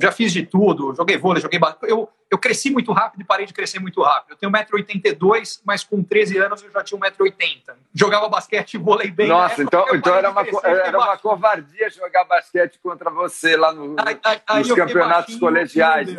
já 0.00 0.12
fiz 0.12 0.32
de 0.32 0.44
tudo, 0.44 0.94
joguei 0.94 1.16
vôlei, 1.16 1.40
joguei 1.40 1.58
eu, 1.84 2.08
eu 2.30 2.38
cresci 2.38 2.70
muito 2.70 2.92
rápido 2.92 3.22
e 3.22 3.24
parei 3.24 3.46
de 3.46 3.54
crescer 3.54 3.78
muito 3.78 4.02
rápido. 4.02 4.32
Eu 4.32 4.36
tenho 4.36 4.52
1,82m, 4.52 5.60
mas 5.64 5.82
com 5.82 6.02
13 6.02 6.38
anos 6.38 6.62
eu 6.62 6.70
já 6.70 6.84
tinha 6.84 7.00
1,80m. 7.00 7.74
Jogava 7.94 8.28
basquete 8.28 8.74
e 8.74 8.78
vôlei 8.78 9.10
bem. 9.10 9.28
Nossa, 9.28 9.62
então, 9.62 9.86
então 9.94 10.14
era, 10.14 10.30
uma, 10.30 10.44
era 10.62 10.98
uma 10.98 11.16
covardia 11.16 11.88
jogar 11.88 12.24
basquete 12.24 12.78
contra 12.82 13.10
você 13.10 13.56
lá 13.56 13.72
no, 13.72 13.96
aí, 13.98 14.18
aí, 14.46 14.58
nos 14.58 14.72
campeonatos 14.72 15.36
colegiais. 15.36 16.14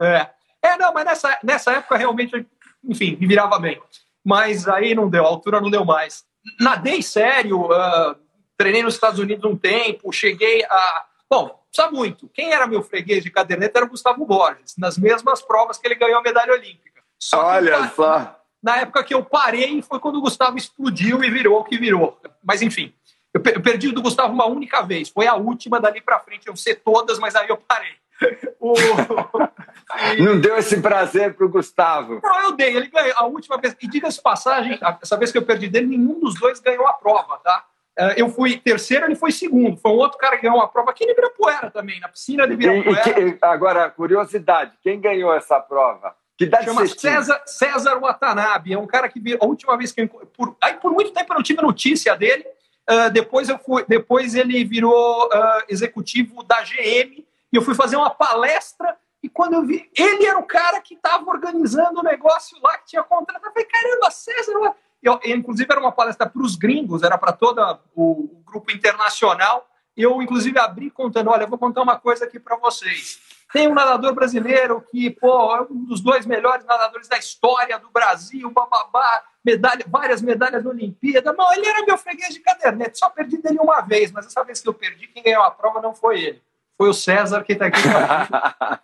É. 0.00 0.28
é, 0.62 0.76
não, 0.76 0.92
mas 0.92 1.04
nessa, 1.04 1.38
nessa 1.44 1.72
época 1.72 1.96
realmente, 1.96 2.46
enfim, 2.82 3.16
me 3.16 3.26
virava 3.28 3.60
bem. 3.60 3.80
Mas 4.24 4.66
aí 4.66 4.94
não 4.94 5.08
deu, 5.08 5.24
a 5.24 5.28
altura 5.28 5.60
não 5.60 5.70
deu 5.70 5.84
mais. 5.84 6.24
Nadei 6.60 7.00
sério, 7.00 7.62
uh, 7.66 8.16
treinei 8.56 8.82
nos 8.82 8.94
Estados 8.94 9.20
Unidos 9.20 9.44
um 9.44 9.56
tempo, 9.56 10.12
cheguei 10.12 10.64
a. 10.64 11.04
Bom, 11.30 11.57
precisa 11.70 11.90
muito. 11.90 12.28
Quem 12.28 12.52
era 12.52 12.66
meu 12.66 12.82
freguês 12.82 13.22
de 13.22 13.30
caderneta 13.30 13.78
era 13.78 13.86
o 13.86 13.90
Gustavo 13.90 14.24
Borges, 14.24 14.74
nas 14.76 14.98
mesmas 14.98 15.42
provas 15.42 15.78
que 15.78 15.86
ele 15.86 15.94
ganhou 15.94 16.18
a 16.18 16.22
medalha 16.22 16.52
olímpica. 16.52 17.02
Só 17.18 17.44
Olha 17.44 17.88
que, 17.88 17.94
só! 17.94 18.36
Na 18.62 18.78
época 18.78 19.04
que 19.04 19.14
eu 19.14 19.24
parei, 19.24 19.80
foi 19.82 20.00
quando 20.00 20.16
o 20.16 20.20
Gustavo 20.20 20.56
explodiu 20.56 21.22
e 21.22 21.30
virou 21.30 21.60
o 21.60 21.64
que 21.64 21.78
virou. 21.78 22.20
Mas 22.42 22.60
enfim, 22.60 22.92
eu 23.32 23.40
perdi 23.40 23.92
do 23.92 24.02
Gustavo 24.02 24.32
uma 24.32 24.46
única 24.46 24.82
vez. 24.82 25.08
Foi 25.08 25.26
a 25.26 25.34
última 25.34 25.80
dali 25.80 26.00
para 26.00 26.18
frente. 26.18 26.46
Eu 26.46 26.56
sei 26.56 26.74
todas, 26.74 27.18
mas 27.18 27.34
aí 27.36 27.48
eu 27.48 27.56
parei. 27.56 27.92
O... 28.60 28.74
Não 30.18 30.40
deu 30.40 30.56
esse 30.56 30.80
prazer 30.80 31.34
pro 31.34 31.48
Gustavo. 31.48 32.20
Não, 32.20 32.42
eu 32.42 32.52
dei. 32.52 32.76
Ele 32.76 32.88
ganhou 32.88 33.14
a 33.16 33.24
última 33.24 33.56
vez. 33.56 33.76
E 33.80 33.86
diga-se 33.86 34.20
passagem, 34.20 34.76
essa 35.00 35.16
vez 35.16 35.30
que 35.30 35.38
eu 35.38 35.42
perdi 35.42 35.68
dele, 35.68 35.86
nenhum 35.86 36.18
dos 36.18 36.34
dois 36.34 36.58
ganhou 36.58 36.86
a 36.88 36.92
prova, 36.94 37.38
tá? 37.38 37.64
Uh, 37.98 38.14
eu 38.16 38.28
fui 38.28 38.58
terceiro, 38.58 39.06
ele 39.06 39.16
foi 39.16 39.32
segundo. 39.32 39.76
Foi 39.76 39.90
um 39.90 39.96
outro 39.96 40.18
cara 40.18 40.36
que 40.36 40.42
ganhou 40.42 40.58
uma 40.58 40.68
prova 40.68 40.90
aqui 40.90 41.04
em 41.04 41.10
Ibirapuera 41.10 41.70
também, 41.70 41.98
na 41.98 42.08
piscina 42.08 42.46
de 42.46 42.52
Ibirapuera. 42.52 43.20
E, 43.20 43.30
e 43.30 43.38
agora, 43.42 43.90
curiosidade, 43.90 44.72
quem 44.82 45.00
ganhou 45.00 45.34
essa 45.34 45.58
prova? 45.58 46.14
Que 46.36 46.44
idade 46.44 46.66
Chama 46.66 46.86
César, 46.86 47.42
César 47.44 47.98
Watanabe. 47.98 48.72
É 48.72 48.78
um 48.78 48.86
cara 48.86 49.08
que 49.08 49.20
a 49.40 49.44
última 49.44 49.76
vez 49.76 49.90
que 49.90 50.02
eu 50.02 50.08
por, 50.08 50.56
aí 50.62 50.74
por 50.74 50.92
muito 50.92 51.12
tempo 51.12 51.32
eu 51.32 51.36
não 51.36 51.42
tive 51.42 51.60
notícia 51.60 52.14
dele. 52.14 52.46
Uh, 52.88 53.10
depois 53.10 53.48
eu 53.48 53.58
fui, 53.58 53.84
depois 53.88 54.36
ele 54.36 54.64
virou 54.64 55.26
uh, 55.26 55.62
executivo 55.68 56.42
da 56.44 56.62
GM 56.62 57.18
e 57.18 57.26
eu 57.52 57.60
fui 57.60 57.74
fazer 57.74 57.96
uma 57.96 58.08
palestra 58.08 58.96
e 59.22 59.28
quando 59.28 59.54
eu 59.54 59.66
vi, 59.66 59.90
ele 59.96 60.24
era 60.24 60.38
o 60.38 60.44
cara 60.44 60.80
que 60.80 60.94
estava 60.94 61.28
organizando 61.28 62.00
o 62.00 62.04
negócio 62.04 62.56
lá 62.62 62.78
que 62.78 62.86
tinha 62.86 63.02
contrato. 63.02 63.44
Eu 63.44 63.52
falei, 63.52 63.68
caramba, 63.68 64.10
César, 64.10 64.74
eu, 65.02 65.20
inclusive, 65.24 65.70
era 65.70 65.80
uma 65.80 65.92
palestra 65.92 66.28
para 66.28 66.42
os 66.42 66.56
gringos, 66.56 67.02
era 67.02 67.16
para 67.16 67.32
todo 67.32 67.60
o, 67.94 68.02
o, 68.04 68.42
grupo 68.44 68.72
internacional. 68.72 69.68
Eu, 69.96 70.20
inclusive, 70.20 70.58
abri 70.58 70.90
contando: 70.90 71.30
olha, 71.30 71.44
eu 71.44 71.48
vou 71.48 71.58
contar 71.58 71.82
uma 71.82 71.98
coisa 71.98 72.24
aqui 72.24 72.38
para 72.38 72.56
vocês. 72.56 73.20
Tem 73.52 73.66
um 73.66 73.74
nadador 73.74 74.12
brasileiro 74.14 74.84
que, 74.90 75.10
pô, 75.10 75.56
é 75.56 75.62
um 75.62 75.84
dos 75.84 76.00
dois 76.00 76.26
melhores 76.26 76.66
nadadores 76.66 77.08
da 77.08 77.16
história 77.16 77.78
do 77.78 77.90
Brasil, 77.90 78.50
bababá, 78.50 79.22
medalha, 79.42 79.84
várias 79.88 80.20
medalhas 80.20 80.62
na 80.62 80.70
Olimpíada. 80.70 81.32
Não, 81.32 81.52
ele 81.54 81.66
era 81.66 81.86
meu 81.86 81.96
freguês 81.96 82.34
de 82.34 82.40
caderneta, 82.40 82.94
só 82.94 83.08
perdi 83.08 83.38
dele 83.38 83.58
uma 83.58 83.80
vez, 83.80 84.12
mas 84.12 84.26
essa 84.26 84.44
vez 84.44 84.60
que 84.60 84.68
eu 84.68 84.74
perdi, 84.74 85.06
quem 85.08 85.22
ganhou 85.22 85.42
a 85.42 85.50
prova 85.50 85.80
não 85.80 85.94
foi 85.94 86.20
ele. 86.20 86.42
Foi 86.78 86.88
o 86.88 86.94
César 86.94 87.42
que 87.42 87.54
está 87.54 87.66
aqui. 87.66 87.80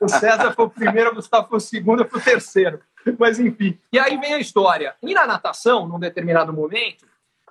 o 0.02 0.08
César 0.08 0.52
foi 0.52 0.64
o 0.64 0.70
primeiro, 0.70 1.12
o 1.12 1.14
Gustavo 1.14 1.46
foi 1.46 1.58
o 1.58 1.60
segundo, 1.60 2.02
eu 2.02 2.08
fui 2.08 2.20
o 2.20 2.24
terceiro. 2.24 2.80
Mas 3.16 3.38
enfim. 3.38 3.78
E 3.92 3.98
aí 4.00 4.16
vem 4.16 4.34
a 4.34 4.40
história. 4.40 4.96
E 5.00 5.14
na 5.14 5.24
natação, 5.24 5.86
num 5.86 6.00
determinado 6.00 6.52
momento, 6.52 7.06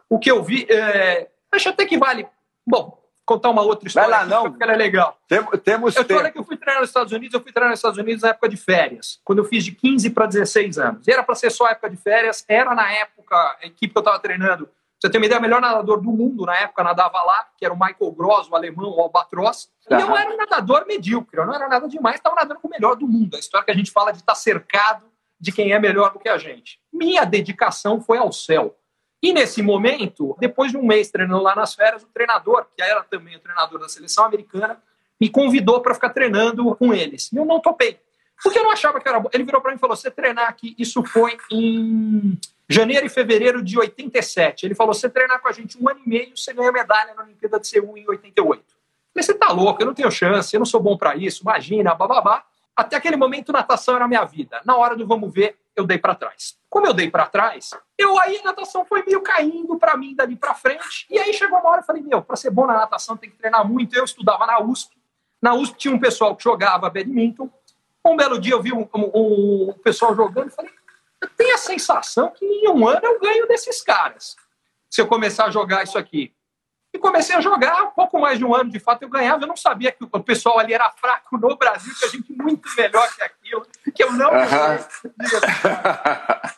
o 0.10 0.20
que 0.20 0.30
eu 0.30 0.44
vi. 0.44 0.68
É... 0.70 1.30
Acho 1.50 1.70
até 1.70 1.86
que 1.86 1.98
vale. 1.98 2.28
Bom, 2.68 3.02
contar 3.26 3.52
uma 3.52 3.62
outra 3.62 3.88
história. 3.88 4.10
Vai 4.10 4.20
lá, 4.20 4.26
não. 4.26 4.50
Porque 4.50 4.64
ela 4.64 4.74
é 4.74 4.78
legal. 4.78 5.18
Tem, 5.30 5.42
temos 5.64 5.96
eu 5.96 6.04
tempo. 6.04 6.32
que 6.32 6.40
eu 6.40 6.44
fui 6.44 6.58
treinar 6.58 6.82
nos 6.82 6.90
Estados 6.90 7.14
Unidos, 7.14 7.34
eu 7.34 7.42
fui 7.42 7.52
treinar 7.54 7.70
nos 7.70 7.80
Estados 7.80 7.98
Unidos 7.98 8.24
na 8.24 8.30
época 8.30 8.50
de 8.50 8.58
férias, 8.58 9.22
quando 9.24 9.40
eu 9.40 9.46
fiz 9.46 9.64
de 9.64 9.72
15 9.72 10.10
para 10.10 10.26
16 10.26 10.78
anos. 10.78 11.08
E 11.08 11.12
era 11.12 11.24
para 11.24 11.36
ser 11.36 11.52
só 11.52 11.68
época 11.68 11.90
de 11.90 11.98
férias, 11.98 12.44
era 12.48 12.76
na 12.76 12.92
época, 12.92 13.36
a 13.36 13.66
equipe 13.66 13.94
que 13.94 13.98
eu 13.98 14.02
estava 14.02 14.20
treinando, 14.20 14.68
você 15.04 15.10
tem 15.10 15.20
uma 15.20 15.26
ideia, 15.26 15.38
o 15.38 15.42
melhor 15.42 15.60
nadador 15.60 16.00
do 16.00 16.10
mundo 16.10 16.46
na 16.46 16.56
época 16.56 16.82
nadava 16.82 17.22
lá, 17.24 17.46
que 17.58 17.66
era 17.66 17.74
o 17.74 17.78
Michael 17.78 18.10
Gross, 18.14 18.50
o 18.50 18.56
alemão, 18.56 18.90
o 18.90 19.02
Albatross. 19.02 19.70
E 19.90 19.94
eu 19.96 20.16
era 20.16 20.34
um 20.34 20.38
nadador 20.38 20.86
medíocre, 20.88 21.42
eu 21.42 21.46
não 21.46 21.54
era 21.54 21.68
nada 21.68 21.90
demais, 21.90 22.16
estava 22.16 22.38
nadando 22.38 22.62
com 22.62 22.70
o 22.70 22.72
melhor 22.72 22.96
do 22.96 23.06
mundo. 23.06 23.36
A 23.36 23.40
história 23.40 23.66
que 23.66 23.72
a 23.72 23.76
gente 23.76 23.92
fala 23.92 24.14
de 24.14 24.20
estar 24.20 24.32
tá 24.32 24.40
cercado 24.40 25.06
de 25.38 25.52
quem 25.52 25.74
é 25.74 25.80
melhor 25.80 26.14
do 26.14 26.20
que 26.20 26.30
a 26.30 26.38
gente. 26.38 26.80
Minha 26.92 27.26
dedicação 27.26 28.00
foi 28.00 28.18
ao 28.18 28.32
céu. 28.32 28.78
E 29.22 29.34
nesse 29.34 29.62
momento, 29.62 30.38
depois 30.40 30.72
de 30.72 30.78
um 30.78 30.86
mês 30.86 31.12
treinando 31.12 31.44
lá 31.44 31.54
nas 31.54 31.76
férias, 31.76 32.04
o 32.04 32.08
treinador, 32.08 32.66
que 32.74 32.82
era 32.82 33.04
também 33.04 33.36
o 33.36 33.42
treinador 33.42 33.82
da 33.82 33.90
seleção 33.90 34.24
americana, 34.24 34.82
me 35.20 35.28
convidou 35.28 35.82
para 35.82 35.94
ficar 35.94 36.12
treinando 36.12 36.74
com 36.78 36.94
eles. 36.94 37.30
E 37.30 37.36
eu 37.36 37.44
não 37.44 37.60
topei. 37.60 38.00
Porque 38.42 38.58
eu 38.58 38.64
não 38.64 38.72
achava 38.72 39.02
que 39.02 39.08
era 39.10 39.20
bom. 39.20 39.30
Ele 39.34 39.44
virou 39.44 39.60
para 39.60 39.72
mim 39.72 39.78
e 39.78 39.80
falou: 39.80 39.98
você 39.98 40.10
treinar 40.10 40.48
aqui, 40.48 40.74
isso 40.80 41.04
foi 41.04 41.38
em 41.52 42.40
janeiro 42.70 43.06
e 43.06 43.10
fevereiro 43.10 43.64
de 43.64 43.78
87. 43.78 44.66
Ele 44.66 44.76
falou: 44.76 44.94
você 44.94 45.10
treinar 45.10 45.42
com 45.42 45.48
a 45.48 45.52
gente 45.52 45.78
um 45.82 45.90
ano 45.90 46.02
e 46.06 46.10
meio, 46.10 46.38
você 46.38 46.54
ganha 46.54 46.72
medalha 46.72 47.14
na 47.14 47.24
Olimpíada 47.24 47.60
de 47.60 47.68
Seul 47.68 47.98
em 47.98 48.08
88. 48.08 48.62
Eu 48.62 48.66
falei: 49.14 49.24
você 49.24 49.34
tá 49.34 49.52
louco, 49.52 49.82
eu 49.82 49.86
não 49.86 49.94
tenho 49.94 50.12
chance, 50.12 50.56
eu 50.56 50.60
não 50.60 50.66
sou 50.66 50.82
bom 50.82 50.98
para 50.98 51.16
isso, 51.16 51.44
imagina, 51.44 51.94
bababá. 51.94 52.44
Até 52.76 52.96
aquele 52.96 53.16
momento, 53.16 53.52
natação 53.52 53.96
era 53.96 54.08
minha 54.08 54.24
vida. 54.24 54.60
Na 54.66 54.76
hora 54.76 54.96
do 54.96 55.06
vamos 55.06 55.32
ver, 55.32 55.58
eu 55.76 55.86
dei 55.86 55.98
para 55.98 56.16
trás. 56.16 56.58
Como 56.70 56.88
eu 56.88 56.94
dei 56.94 57.10
para 57.10 57.28
trás, 57.28 57.70
eu 57.96 58.20
aí 58.20 58.40
a 58.40 58.44
natação 58.46 58.84
foi 58.84 59.04
meio 59.06 59.22
caindo 59.22 59.78
para 59.78 59.96
mim 59.96 60.16
dali 60.16 60.36
para 60.36 60.56
frente. 60.56 61.06
E 61.10 61.20
aí 61.20 61.32
chegou 61.34 61.60
uma 61.60 61.70
hora 61.70 61.82
eu 61.82 61.86
falei: 61.86 62.02
meu, 62.02 62.22
para 62.22 62.36
ser 62.36 62.50
bom 62.50 62.66
na 62.66 62.74
natação 62.74 63.16
tem 63.16 63.30
que 63.30 63.38
treinar 63.38 63.68
muito. 63.68 63.96
Eu 63.96 64.04
estudava 64.04 64.46
na 64.48 64.60
USP. 64.60 64.98
Na 65.42 65.54
USP 65.54 65.78
tinha 65.78 65.94
um 65.94 66.00
pessoal 66.00 66.36
que 66.36 66.44
jogava 66.44 66.90
badminton. 66.90 67.50
Um 68.06 68.16
belo 68.16 68.40
dia 68.40 68.54
eu 68.54 68.62
vi 68.62 68.74
um, 68.74 68.88
um, 68.94 69.70
um 69.70 69.74
pessoal 69.84 70.16
jogando 70.16 70.48
e 70.48 70.52
falei: 70.52 70.72
eu 71.24 71.30
tenho 71.38 71.56
a 71.56 71.58
sensação 71.58 72.32
que 72.32 72.46
em 72.46 72.70
um 72.70 72.88
ano 72.88 73.02
eu 73.04 73.20
ganho 73.20 73.48
desses 73.48 73.82
caras. 73.82 74.36
Se 74.90 75.02
eu 75.02 75.08
começar 75.08 75.46
a 75.46 75.52
jogar 75.52 75.84
isso 75.84 75.98
aqui. 75.98 76.34
E 76.94 77.00
comecei 77.00 77.36
a 77.36 77.42
jogar, 77.42 77.88
pouco 77.96 78.20
mais 78.20 78.38
de 78.38 78.46
um 78.46 78.54
ano, 78.54 78.70
de 78.70 78.80
fato, 78.80 79.02
eu 79.02 79.10
ganhava. 79.10 79.42
Eu 79.42 79.48
não 79.48 79.58
sabia 79.58 79.92
que 79.92 80.04
o 80.04 80.24
pessoal 80.24 80.60
ali 80.60 80.76
era 80.76 80.92
fraco 80.92 81.40
no 81.40 81.58
Brasil, 81.58 81.92
que 81.98 82.06
a 82.06 82.08
gente 82.08 82.32
muito 82.32 82.70
melhor 82.78 83.12
que 83.16 83.24
aquilo, 83.24 83.66
que 83.96 84.04
eu 84.04 84.12
não 84.12 84.32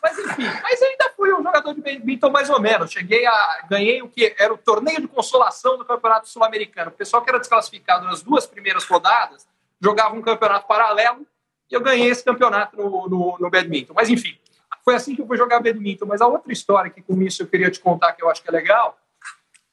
Mas 0.02 0.18
enfim, 0.18 0.44
mas 0.62 0.82
ainda 0.82 1.10
fui 1.16 1.32
um 1.32 1.42
jogador 1.42 1.72
de 1.72 1.80
badminton 1.80 2.28
mais 2.28 2.50
ou 2.50 2.60
menos. 2.60 2.90
Cheguei 2.90 3.24
a. 3.24 3.64
Ganhei 3.70 4.02
o 4.02 4.10
que 4.10 4.36
era 4.38 4.52
o 4.52 4.58
torneio 4.58 5.00
de 5.00 5.08
consolação 5.08 5.78
do 5.78 5.86
Campeonato 5.86 6.28
Sul-Americano. 6.28 6.90
O 6.90 6.94
pessoal 6.94 7.22
que 7.22 7.30
era 7.30 7.38
desclassificado 7.38 8.04
nas 8.04 8.20
duas 8.20 8.46
primeiras 8.46 8.84
rodadas 8.84 9.48
jogava 9.80 10.14
um 10.14 10.20
campeonato 10.20 10.66
paralelo 10.66 11.26
e 11.70 11.74
eu 11.74 11.80
ganhei 11.80 12.10
esse 12.10 12.22
campeonato 12.22 12.76
no, 12.76 13.08
no, 13.08 13.38
no 13.38 13.50
badminton. 13.50 13.94
Mas 13.94 14.10
enfim, 14.10 14.38
foi 14.86 14.94
assim 14.94 15.16
que 15.16 15.20
eu 15.20 15.26
fui 15.26 15.36
jogar 15.36 15.60
badminton. 15.60 16.06
Mas 16.06 16.20
a 16.20 16.28
outra 16.28 16.52
história 16.52 16.90
que 16.90 17.02
com 17.02 17.20
isso 17.20 17.42
eu 17.42 17.46
queria 17.46 17.70
te 17.70 17.80
contar, 17.80 18.12
que 18.12 18.22
eu 18.22 18.30
acho 18.30 18.42
que 18.42 18.48
é 18.48 18.52
legal 18.52 18.96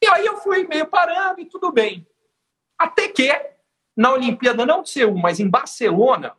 e 0.04 0.08
aí 0.08 0.26
eu 0.26 0.36
fui 0.36 0.68
meio 0.68 0.86
parando 0.86 1.40
e 1.40 1.46
tudo 1.46 1.72
bem. 1.72 2.06
Até 2.78 3.08
que, 3.08 3.32
na 3.96 4.12
Olimpíada, 4.12 4.66
não 4.66 4.82
de 4.82 4.90
Seul, 4.90 5.18
mas 5.18 5.40
em 5.40 5.48
Barcelona, 5.48 6.36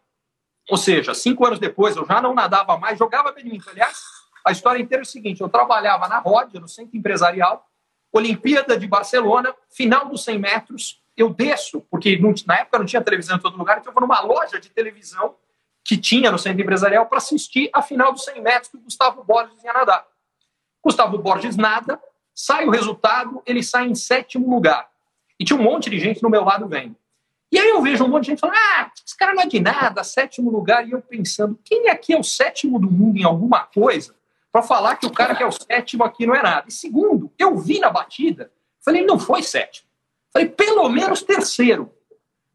ou 0.68 0.76
seja, 0.76 1.14
cinco 1.14 1.46
anos 1.46 1.58
depois, 1.58 1.96
eu 1.96 2.04
já 2.04 2.20
não 2.20 2.34
nadava 2.34 2.76
mais, 2.76 2.98
jogava 2.98 3.32
badminton. 3.32 3.70
Aliás, 3.70 4.02
a 4.44 4.52
história 4.52 4.82
inteira 4.82 5.00
é 5.00 5.06
o 5.06 5.08
seguinte: 5.08 5.40
eu 5.40 5.48
trabalhava 5.48 6.06
na 6.08 6.18
Rodia, 6.18 6.60
no 6.60 6.68
centro 6.68 6.94
empresarial, 6.94 7.66
Olimpíada 8.12 8.76
de 8.76 8.86
Barcelona, 8.86 9.56
final 9.70 10.10
dos 10.10 10.24
100 10.24 10.38
metros, 10.38 11.02
eu 11.16 11.30
desço, 11.30 11.80
porque 11.90 12.20
na 12.46 12.58
época 12.58 12.78
não 12.78 12.84
tinha 12.84 13.00
televisão 13.00 13.38
em 13.38 13.40
todo 13.40 13.56
lugar, 13.56 13.78
então 13.78 13.90
eu 13.90 13.94
vou 13.94 14.02
numa 14.02 14.20
loja 14.20 14.60
de 14.60 14.68
televisão 14.68 15.36
que 15.84 15.96
tinha 15.96 16.32
no 16.32 16.38
centro 16.38 16.62
empresarial 16.62 17.06
para 17.06 17.18
assistir 17.18 17.68
a 17.72 17.82
final 17.82 18.12
dos 18.12 18.24
100 18.24 18.40
metros 18.40 18.70
que 18.70 18.76
o 18.78 18.80
Gustavo 18.80 19.22
Borges 19.22 19.62
ia 19.62 19.72
nadar. 19.72 20.06
Gustavo 20.82 21.18
Borges 21.18 21.56
nada, 21.56 22.00
Sai 22.34 22.66
o 22.66 22.70
resultado, 22.70 23.40
ele 23.46 23.62
sai 23.62 23.86
em 23.86 23.94
sétimo 23.94 24.50
lugar. 24.50 24.90
E 25.38 25.44
tinha 25.44 25.58
um 25.58 25.62
monte 25.62 25.88
de 25.88 26.00
gente 26.00 26.22
no 26.22 26.28
meu 26.28 26.42
lado 26.42 26.66
vendo. 26.66 26.96
E 27.50 27.58
aí 27.58 27.68
eu 27.68 27.80
vejo 27.80 28.04
um 28.04 28.08
monte 28.08 28.24
de 28.24 28.30
gente 28.30 28.40
falando, 28.40 28.56
ah, 28.56 28.90
esse 29.06 29.16
cara 29.16 29.32
não 29.32 29.42
é 29.42 29.46
de 29.46 29.60
nada, 29.60 30.02
sétimo 30.02 30.50
lugar. 30.50 30.86
E 30.86 30.90
eu 30.90 31.00
pensando, 31.00 31.58
quem 31.64 31.88
aqui 31.88 32.12
é 32.12 32.18
o 32.18 32.24
sétimo 32.24 32.80
do 32.80 32.90
mundo 32.90 33.16
em 33.16 33.24
alguma 33.24 33.60
coisa 33.60 34.14
para 34.50 34.62
falar 34.62 34.96
que 34.96 35.06
o 35.06 35.12
cara 35.12 35.34
que 35.34 35.42
é 35.42 35.46
o 35.46 35.52
sétimo 35.52 36.02
aqui 36.02 36.26
não 36.26 36.34
é 36.34 36.42
nada? 36.42 36.66
E 36.68 36.72
segundo, 36.72 37.32
eu 37.38 37.56
vi 37.56 37.78
na 37.78 37.90
batida, 37.90 38.50
falei, 38.84 39.04
não 39.04 39.18
foi 39.18 39.42
sétimo. 39.42 39.88
Falei, 40.32 40.48
pelo 40.48 40.88
menos 40.88 41.22
terceiro. 41.22 41.92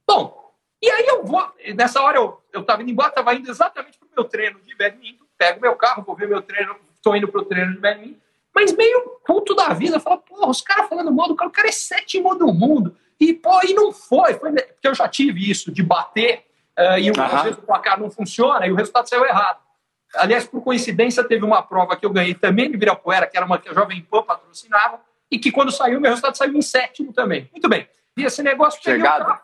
Bom, 0.06 0.39
e 0.82 0.90
aí 0.90 1.06
eu 1.08 1.24
vou, 1.26 1.46
nessa 1.76 2.02
hora 2.02 2.18
eu, 2.18 2.42
eu 2.54 2.64
tava 2.64 2.82
indo 2.82 2.92
embora, 2.92 3.10
estava 3.10 3.34
indo 3.36 3.50
exatamente 3.50 3.98
para 3.98 4.08
o 4.08 4.12
meu 4.16 4.24
treino 4.24 4.60
de 4.62 4.76
badminton, 4.76 5.26
pego 5.38 5.62
meu 5.62 5.76
carro, 5.76 6.04
vou 6.04 6.16
ver 6.16 6.28
meu 6.28 6.42
treino, 6.42 6.76
estou 6.96 7.16
indo 7.16 7.28
para 7.28 7.42
o 7.42 7.46
treino 7.46 7.74
de 7.74 7.80
badminton, 7.80 8.20
mas 8.56 8.72
meio 8.74 9.20
culto 9.26 9.54
da 9.54 9.74
vida, 9.74 10.00
fala, 10.00 10.18
porra, 10.18 10.50
os 10.50 10.62
caras 10.62 10.88
falando 10.88 11.12
mal 11.12 11.28
do 11.28 11.36
cara, 11.36 11.50
o 11.50 11.54
cara 11.54 11.68
é 11.68 11.72
sétimo 11.72 12.36
do 12.36 12.54
mundo. 12.54 12.96
E, 13.20 13.34
pô, 13.34 13.60
e 13.64 13.74
não 13.74 13.92
foi, 13.92 14.34
foi 14.36 14.52
porque 14.52 14.88
eu 14.88 14.96
já 14.96 15.08
tive 15.08 15.50
isso, 15.50 15.72
de 15.72 15.84
bater, 15.84 16.46
uh, 16.78 16.98
e 16.98 17.12
uhum. 17.12 17.22
às 17.22 17.44
vezes 17.44 17.60
o 17.60 17.64
placar 17.64 18.00
não 18.00 18.10
funciona 18.10 18.66
e 18.66 18.72
o 18.72 18.76
resultado 18.76 19.10
saiu 19.10 19.26
errado. 19.26 19.60
Aliás, 20.16 20.48
por 20.48 20.64
coincidência, 20.64 21.24
teve 21.24 21.46
uma 21.46 21.62
prova 21.62 21.96
que 21.96 22.06
eu 22.06 22.10
ganhei 22.10 22.34
também 22.34 22.72
de 22.72 22.78
Virapuera, 22.78 23.28
que 23.28 23.38
era 23.38 23.46
uma 23.46 23.60
que 23.60 23.70
a 23.70 23.74
Jovem 23.74 24.02
Pan 24.02 24.24
patrocinava, 24.24 25.02
e 25.30 25.38
que 25.38 25.52
quando 25.52 25.72
saiu, 25.72 26.00
meu 26.00 26.10
resultado 26.10 26.36
saiu 26.36 26.56
em 26.56 26.62
sétimo 26.62 27.14
também. 27.14 27.48
Muito 27.52 27.70
bem. 27.70 27.88
E 28.18 28.24
esse 28.24 28.42
negócio 28.42 28.82
Chegado. 28.82 29.40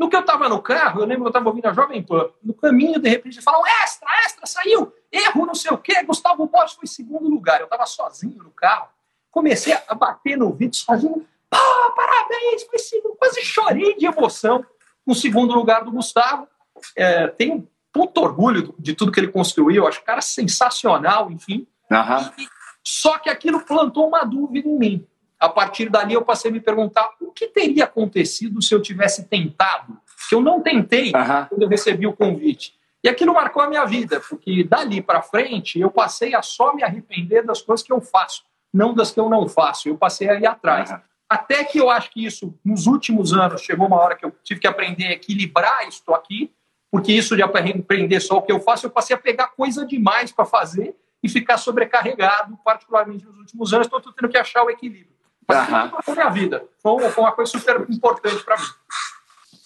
No 0.00 0.08
que 0.08 0.16
eu 0.16 0.20
estava 0.20 0.48
no 0.48 0.62
carro, 0.62 1.02
eu 1.02 1.06
lembro 1.06 1.24
que 1.24 1.26
eu 1.26 1.30
estava 1.30 1.50
ouvindo 1.50 1.66
a 1.66 1.74
Jovem 1.74 2.02
Pan. 2.02 2.30
No 2.42 2.54
caminho, 2.54 2.98
de 2.98 3.06
repente, 3.06 3.42
falam: 3.42 3.60
extra, 3.82 4.08
extra, 4.24 4.46
saiu, 4.46 4.90
erro, 5.12 5.44
não 5.44 5.54
sei 5.54 5.70
o 5.72 5.76
quê. 5.76 6.02
Gustavo 6.04 6.46
Borges 6.46 6.74
foi 6.74 6.84
em 6.84 6.88
segundo 6.88 7.28
lugar. 7.28 7.60
Eu 7.60 7.64
estava 7.64 7.84
sozinho 7.84 8.42
no 8.42 8.50
carro. 8.50 8.88
Comecei 9.30 9.76
a 9.86 9.94
bater 9.94 10.38
no 10.38 10.54
vídeo 10.54 10.74
sozinho. 10.74 11.28
Pô, 11.50 11.92
parabéns, 11.94 12.62
foi 12.62 12.78
segundo. 12.78 13.14
Quase 13.16 13.42
chorei 13.42 13.94
de 13.94 14.06
emoção 14.06 14.64
com 15.04 15.12
o 15.12 15.14
segundo 15.14 15.52
lugar 15.52 15.84
do 15.84 15.92
Gustavo. 15.92 16.48
É, 16.96 17.26
tenho 17.26 17.56
um 17.56 17.66
puto 17.92 18.22
orgulho 18.22 18.74
de 18.78 18.94
tudo 18.94 19.12
que 19.12 19.20
ele 19.20 19.28
construiu. 19.28 19.86
Acho 19.86 20.00
o 20.00 20.04
cara 20.04 20.22
sensacional, 20.22 21.30
enfim. 21.30 21.66
Uhum. 21.90 22.32
E, 22.38 22.48
só 22.82 23.18
que 23.18 23.28
aquilo 23.28 23.60
plantou 23.66 24.08
uma 24.08 24.24
dúvida 24.24 24.66
em 24.66 24.78
mim. 24.78 25.06
A 25.40 25.48
partir 25.48 25.88
dali 25.88 26.12
eu 26.12 26.22
passei 26.22 26.50
a 26.50 26.54
me 26.54 26.60
perguntar 26.60 27.08
o 27.18 27.32
que 27.32 27.46
teria 27.46 27.84
acontecido 27.84 28.60
se 28.60 28.74
eu 28.74 28.82
tivesse 28.82 29.24
tentado, 29.26 29.98
que 30.28 30.34
eu 30.34 30.40
não 30.42 30.60
tentei 30.60 31.06
uhum. 31.06 31.46
quando 31.48 31.62
eu 31.62 31.68
recebi 31.68 32.06
o 32.06 32.12
convite. 32.12 32.74
E 33.02 33.08
aquilo 33.08 33.32
marcou 33.32 33.62
a 33.62 33.66
minha 33.66 33.86
vida, 33.86 34.20
porque 34.20 34.62
dali 34.62 35.00
para 35.00 35.22
frente 35.22 35.80
eu 35.80 35.90
passei 35.90 36.34
a 36.34 36.42
só 36.42 36.74
me 36.74 36.82
arrepender 36.82 37.42
das 37.42 37.62
coisas 37.62 37.84
que 37.84 37.90
eu 37.90 38.02
faço, 38.02 38.44
não 38.72 38.92
das 38.92 39.10
que 39.10 39.18
eu 39.18 39.30
não 39.30 39.48
faço. 39.48 39.88
Eu 39.88 39.96
passei 39.96 40.28
a 40.28 40.34
ir 40.38 40.46
atrás. 40.46 40.90
Uhum. 40.90 40.98
Até 41.28 41.64
que 41.64 41.78
eu 41.78 41.88
acho 41.88 42.10
que 42.10 42.24
isso, 42.26 42.54
nos 42.62 42.86
últimos 42.86 43.32
anos, 43.32 43.62
chegou 43.62 43.86
uma 43.86 43.96
hora 43.96 44.16
que 44.16 44.26
eu 44.26 44.32
tive 44.44 44.60
que 44.60 44.66
aprender 44.66 45.06
a 45.06 45.12
equilibrar 45.12 45.88
isso 45.88 46.02
aqui, 46.12 46.52
porque 46.90 47.12
isso 47.12 47.36
de 47.36 47.42
aprender 47.42 48.20
só 48.20 48.38
o 48.38 48.42
que 48.42 48.52
eu 48.52 48.60
faço, 48.60 48.84
eu 48.84 48.90
passei 48.90 49.14
a 49.14 49.18
pegar 49.18 49.46
coisa 49.48 49.86
demais 49.86 50.32
para 50.32 50.44
fazer 50.44 50.94
e 51.22 51.28
ficar 51.28 51.56
sobrecarregado, 51.56 52.58
particularmente 52.64 53.24
nos 53.24 53.38
últimos 53.38 53.72
anos. 53.72 53.86
Então, 53.86 54.00
estou 54.00 54.12
tendo 54.12 54.28
que 54.28 54.36
achar 54.36 54.64
o 54.64 54.70
equilíbrio. 54.70 55.19
Uhum. 55.54 56.14
minha 56.14 56.30
vida. 56.30 56.64
Foi 56.82 56.92
uma 57.18 57.32
coisa 57.32 57.50
super 57.50 57.86
importante 57.88 58.42
para 58.44 58.56
mim. 58.56 58.66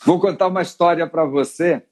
Vou 0.05 0.20
contar 0.20 0.49
uma 0.49 0.62
história 0.62 1.07
para 1.07 1.24
você. 1.24 1.82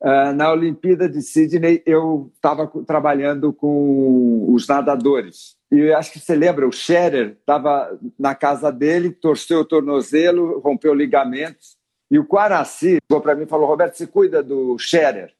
Uh, 0.00 0.32
na 0.34 0.52
Olimpíada 0.52 1.08
de 1.08 1.22
Sydney, 1.22 1.82
eu 1.86 2.30
estava 2.34 2.70
trabalhando 2.86 3.52
com 3.52 4.52
os 4.52 4.66
nadadores. 4.68 5.56
E 5.70 5.90
acho 5.92 6.12
que 6.12 6.20
você 6.20 6.34
lembra, 6.34 6.68
o 6.68 6.72
Scherer 6.72 7.36
estava 7.40 7.98
na 8.18 8.34
casa 8.34 8.70
dele, 8.70 9.10
torceu 9.10 9.60
o 9.60 9.64
tornozelo, 9.64 10.60
rompeu 10.60 10.94
ligamentos. 10.94 11.76
E 12.10 12.18
o 12.18 12.26
Quaraci 12.26 12.98
chegou 13.02 13.20
para 13.20 13.34
mim 13.34 13.44
e 13.44 13.48
falou: 13.48 13.66
Roberto, 13.66 13.96
você 13.96 14.06
cuida 14.06 14.42
do 14.42 14.78
Scherer. 14.78 15.34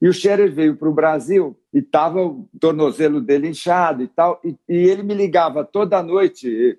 E 0.00 0.08
o 0.08 0.12
Scherer 0.12 0.52
veio 0.52 0.76
para 0.76 0.88
o 0.88 0.94
Brasil 0.94 1.58
e 1.72 1.78
estava 1.78 2.22
o 2.22 2.46
tornozelo 2.60 3.20
dele 3.20 3.48
inchado 3.48 4.02
e 4.02 4.08
tal. 4.08 4.40
E, 4.44 4.54
e 4.68 4.76
ele 4.88 5.02
me 5.02 5.14
ligava 5.14 5.64
toda 5.64 6.02
noite 6.02 6.78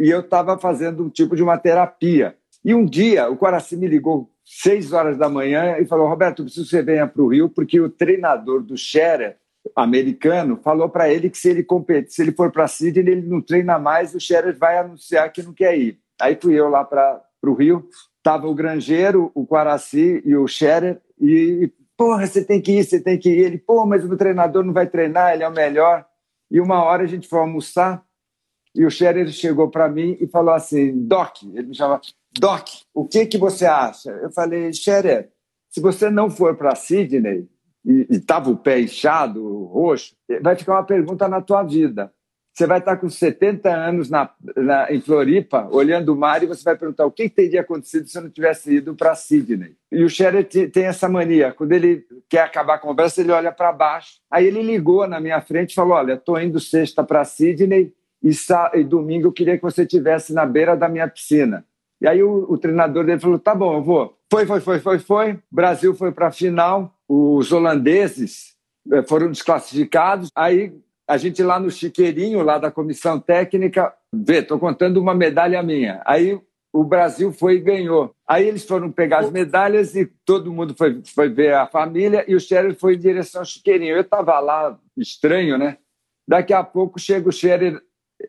e 0.00 0.08
eu 0.08 0.20
estava 0.20 0.58
fazendo 0.58 1.04
um 1.04 1.10
tipo 1.10 1.36
de 1.36 1.42
uma 1.42 1.58
terapia. 1.58 2.34
E 2.64 2.74
um 2.74 2.84
dia 2.84 3.28
o 3.30 3.36
Quaraci 3.36 3.76
me 3.76 3.86
ligou 3.86 4.30
seis 4.44 4.92
horas 4.92 5.16
da 5.16 5.28
manhã 5.28 5.76
e 5.78 5.84
falou: 5.84 6.08
Roberto, 6.08 6.42
preciso 6.42 6.64
que 6.64 6.70
você 6.70 6.82
venha 6.82 7.06
para 7.06 7.22
o 7.22 7.28
Rio, 7.28 7.48
porque 7.48 7.78
o 7.78 7.88
treinador 7.88 8.62
do 8.62 8.76
Scherer, 8.76 9.36
americano, 9.76 10.58
falou 10.62 10.88
para 10.88 11.08
ele 11.08 11.28
que 11.28 11.38
se 11.38 11.50
ele 11.50 11.62
compete, 11.62 12.12
se 12.12 12.22
ele 12.22 12.32
for 12.32 12.50
para 12.50 12.66
Sydney, 12.66 13.12
ele 13.12 13.28
não 13.28 13.40
treina 13.40 13.78
mais, 13.78 14.14
o 14.14 14.20
Scherer 14.20 14.56
vai 14.58 14.78
anunciar 14.78 15.30
que 15.30 15.42
não 15.42 15.52
quer 15.52 15.78
ir. 15.78 15.98
Aí 16.20 16.36
fui 16.40 16.54
eu 16.54 16.68
lá 16.68 16.82
para 16.84 17.22
o 17.42 17.52
Rio, 17.52 17.86
estava 18.16 18.48
o 18.48 18.54
Grangeiro, 18.54 19.30
o 19.34 19.46
Quaraci 19.46 20.22
e 20.24 20.34
o 20.34 20.46
Scherer, 20.46 21.00
e 21.20 21.70
porra, 21.96 22.26
você 22.26 22.42
tem 22.42 22.60
que 22.62 22.72
ir, 22.72 22.84
você 22.84 22.98
tem 22.98 23.18
que 23.18 23.28
ir. 23.28 23.44
Ele, 23.44 23.58
pô, 23.58 23.84
mas 23.84 24.02
o 24.02 24.16
treinador 24.16 24.64
não 24.64 24.72
vai 24.72 24.86
treinar, 24.86 25.34
ele 25.34 25.42
é 25.42 25.48
o 25.48 25.52
melhor. 25.52 26.06
E 26.50 26.58
uma 26.58 26.82
hora 26.82 27.02
a 27.02 27.06
gente 27.06 27.28
foi 27.28 27.38
almoçar, 27.38 28.02
e 28.74 28.84
o 28.84 28.90
Scherer 28.90 29.28
chegou 29.28 29.68
para 29.68 29.88
mim 29.88 30.16
e 30.20 30.26
falou 30.26 30.54
assim: 30.54 31.06
Doc, 31.06 31.42
ele 31.42 31.68
me 31.68 31.74
chama, 31.74 32.00
Doc, 32.38 32.68
o 32.94 33.06
que, 33.06 33.26
que 33.26 33.38
você 33.38 33.66
acha? 33.66 34.10
Eu 34.10 34.30
falei: 34.30 34.72
Scherer, 34.72 35.30
se 35.68 35.80
você 35.80 36.10
não 36.10 36.30
for 36.30 36.56
para 36.56 36.74
Sydney 36.74 37.48
e 37.84 38.06
estava 38.10 38.50
o 38.50 38.56
pé 38.56 38.80
inchado, 38.80 39.64
roxo, 39.64 40.14
vai 40.42 40.54
ficar 40.56 40.74
uma 40.74 40.84
pergunta 40.84 41.28
na 41.28 41.40
tua 41.40 41.62
vida. 41.62 42.12
Você 42.52 42.66
vai 42.66 42.80
estar 42.80 42.96
com 42.96 43.08
70 43.08 43.70
anos 43.70 44.10
na, 44.10 44.28
na, 44.56 44.92
em 44.92 45.00
Floripa, 45.00 45.68
olhando 45.70 46.12
o 46.12 46.16
mar, 46.16 46.42
e 46.42 46.46
você 46.46 46.64
vai 46.64 46.76
perguntar 46.76 47.06
o 47.06 47.10
que 47.10 47.28
teria 47.28 47.60
acontecido 47.60 48.08
se 48.08 48.18
eu 48.18 48.22
não 48.22 48.30
tivesse 48.30 48.74
ido 48.74 48.94
para 48.94 49.14
Sydney. 49.14 49.76
E 49.90 50.02
o 50.02 50.10
Scherer 50.10 50.44
tem 50.44 50.84
essa 50.84 51.08
mania, 51.08 51.52
quando 51.52 51.72
ele 51.72 52.04
quer 52.28 52.42
acabar 52.42 52.74
a 52.74 52.78
conversa, 52.78 53.20
ele 53.20 53.30
olha 53.30 53.52
para 53.52 53.72
baixo. 53.72 54.18
Aí 54.30 54.46
ele 54.46 54.62
ligou 54.62 55.06
na 55.06 55.20
minha 55.20 55.40
frente 55.40 55.70
e 55.70 55.74
falou: 55.74 55.94
Olha, 55.94 56.14
estou 56.14 56.40
indo 56.40 56.60
sexta 56.60 57.04
para 57.04 57.24
Sydney 57.24 57.94
e, 58.22 58.30
e, 58.74 58.84
domingo 58.84 59.28
eu 59.28 59.32
queria 59.32 59.56
que 59.56 59.62
você 59.62 59.82
estivesse 59.82 60.32
na 60.32 60.44
beira 60.44 60.76
da 60.76 60.88
minha 60.88 61.08
piscina. 61.08 61.64
E 62.00 62.08
aí 62.08 62.22
o, 62.22 62.46
o, 62.48 62.58
treinador 62.58 63.04
dele 63.04 63.20
falou: 63.20 63.38
tá 63.38 63.54
bom, 63.54 63.74
eu 63.74 63.82
vou. 63.82 64.18
Foi, 64.30 64.46
foi, 64.46 64.60
foi, 64.60 64.78
foi, 64.78 64.98
foi. 64.98 65.38
Brasil 65.50 65.94
foi 65.94 66.12
para 66.12 66.28
a 66.28 66.32
final. 66.32 66.94
Os 67.08 67.52
holandeses 67.52 68.54
eh, 68.90 69.02
foram 69.02 69.30
desclassificados. 69.30 70.30
Aí 70.34 70.72
a 71.08 71.16
gente 71.16 71.42
lá 71.42 71.58
no 71.58 71.70
chiqueirinho, 71.70 72.42
lá 72.42 72.58
da 72.58 72.70
comissão 72.70 73.18
técnica, 73.18 73.92
vê, 74.14 74.38
estou 74.38 74.58
contando 74.58 74.98
uma 74.98 75.14
medalha 75.14 75.62
minha. 75.62 76.00
Aí 76.06 76.40
o 76.72 76.84
Brasil 76.84 77.32
foi 77.32 77.56
e 77.56 77.60
ganhou. 77.60 78.14
Aí 78.26 78.46
eles 78.46 78.64
foram 78.64 78.92
pegar 78.92 79.18
as 79.18 79.30
medalhas 79.30 79.96
e 79.96 80.06
todo 80.24 80.52
mundo 80.52 80.74
foi, 80.76 81.02
foi 81.04 81.28
ver 81.28 81.54
a 81.54 81.66
família 81.66 82.24
e 82.28 82.34
o 82.34 82.40
Scherer 82.40 82.76
foi 82.76 82.94
em 82.94 82.98
direção 82.98 83.40
ao 83.40 83.44
chiqueirinho. 83.44 83.96
Eu 83.96 84.02
estava 84.02 84.38
lá, 84.38 84.78
estranho, 84.96 85.58
né? 85.58 85.78
Daqui 86.28 86.52
a 86.52 86.62
pouco 86.62 87.00
chega 87.00 87.28
o 87.28 87.32
Scherer 87.32 87.82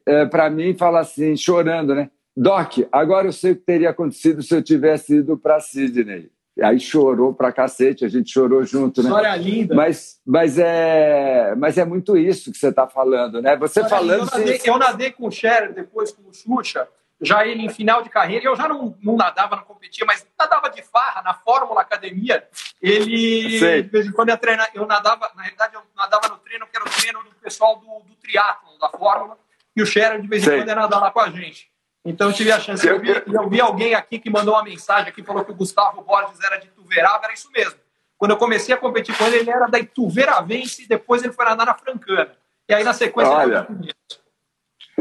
é, 0.06 0.26
para 0.26 0.50
mim 0.50 0.76
fala 0.76 1.00
assim, 1.00 1.36
chorando, 1.36 1.96
né? 1.96 2.10
Doc, 2.36 2.80
agora 2.92 3.28
eu 3.28 3.34
sei 3.34 3.52
o 3.52 3.56
que 3.56 3.64
teria 3.64 3.90
acontecido 3.90 4.42
se 4.42 4.56
eu 4.56 4.62
tivesse 4.62 5.18
ido 5.18 5.38
para 5.38 5.60
Sydney. 5.60 6.32
Aí 6.62 6.80
chorou 6.80 7.34
pra 7.34 7.52
cacete, 7.52 8.06
a 8.06 8.10
gente 8.10 8.32
chorou 8.32 8.64
junto, 8.64 9.02
né? 9.02 9.10
História 9.10 9.36
linda. 9.36 9.74
Mas, 9.74 10.20
mas, 10.26 10.58
é, 10.60 11.56
mas 11.56 11.78
é 11.78 11.86
muito 11.86 12.18
isso 12.18 12.52
que 12.52 12.58
você 12.58 12.68
está 12.68 12.88
falando, 12.88 13.42
né? 13.42 13.56
Você 13.56 13.88
falando. 13.88 14.20
Eu 14.20 14.26
nadei, 14.26 14.62
eu 14.66 14.78
nadei 14.78 15.12
com 15.12 15.28
o 15.28 15.32
Scherer, 15.32 15.74
depois 15.74 16.12
com 16.12 16.30
o 16.30 16.34
Xuxa, 16.34 16.88
já 17.22 17.46
ele 17.46 17.64
em 17.64 17.70
final 17.70 18.02
de 18.04 18.10
carreira, 18.10 18.46
eu 18.46 18.56
já 18.56 18.68
não, 18.68 18.98
não 19.02 19.16
nadava, 19.16 19.56
não 19.56 19.64
competia, 19.64 20.06
mas 20.06 20.26
nadava 20.38 20.70
de 20.70 20.82
farra 20.82 21.22
na 21.22 21.34
Fórmula 21.34 21.82
Academia. 21.82 22.44
Ele, 22.82 23.60
Sei. 23.60 23.84
de 23.84 23.90
vez 23.90 24.08
em 24.08 24.12
quando, 24.12 24.30
ia 24.30 24.38
treinar, 24.38 24.70
eu 24.74 24.86
nadava, 24.86 25.32
na 25.36 25.44
realidade, 25.44 25.76
eu 25.76 25.82
nadava 25.96 26.28
no 26.28 26.38
treino, 26.38 26.68
que 26.68 26.76
era 26.76 26.86
o 26.86 26.90
treino 26.90 27.24
do 27.24 27.36
pessoal 27.42 27.78
do, 27.78 27.86
do 27.86 28.16
triatlon, 28.16 28.78
da 28.80 28.90
Fórmula 28.90 29.38
e 29.76 29.82
o 29.82 29.86
Scherer 29.86 30.22
de 30.22 30.28
vez 30.28 30.44
em 30.44 30.46
Sei. 30.46 30.58
quando 30.60 30.70
é 30.70 30.76
nadar 30.76 31.00
lá 31.00 31.12
com 31.12 31.20
a 31.20 31.30
gente. 31.30 31.70
Então 32.04 32.30
eu 32.30 32.34
tive 32.34 32.52
a 32.52 32.60
chance. 32.60 32.86
Eu 32.86 33.00
vi, 33.00 33.10
eu 33.10 33.50
vi 33.50 33.62
alguém 33.62 33.94
aqui 33.94 34.18
que 34.20 34.30
mandou 34.30 34.56
uma 34.56 34.64
mensagem 34.64 35.10
aqui, 35.10 35.24
falou 35.24 35.46
que 35.46 35.52
o 35.52 35.56
Gustavo 35.56 36.02
Borges 36.02 36.40
era 36.44 36.58
de 36.58 36.68
Ituverava, 36.68 37.24
era 37.24 37.34
isso 37.34 37.50
mesmo. 37.52 37.80
Quando 38.18 38.32
eu 38.32 38.38
comecei 38.38 38.74
a 38.74 38.78
competir 38.78 39.18
com 39.18 39.26
ele, 39.26 39.38
ele 39.38 39.50
era 39.50 39.68
da 39.68 39.80
Ituveravense 39.80 40.84
e 40.84 40.88
depois 40.88 41.24
ele 41.24 41.34
foi 41.34 41.46
nadar 41.46 41.66
na 41.66 41.76
Francana. 41.76 42.32
E 42.68 42.74
aí 42.74 42.84
na 42.84 42.94
sequência 42.94 43.34
Olha. 43.34 43.68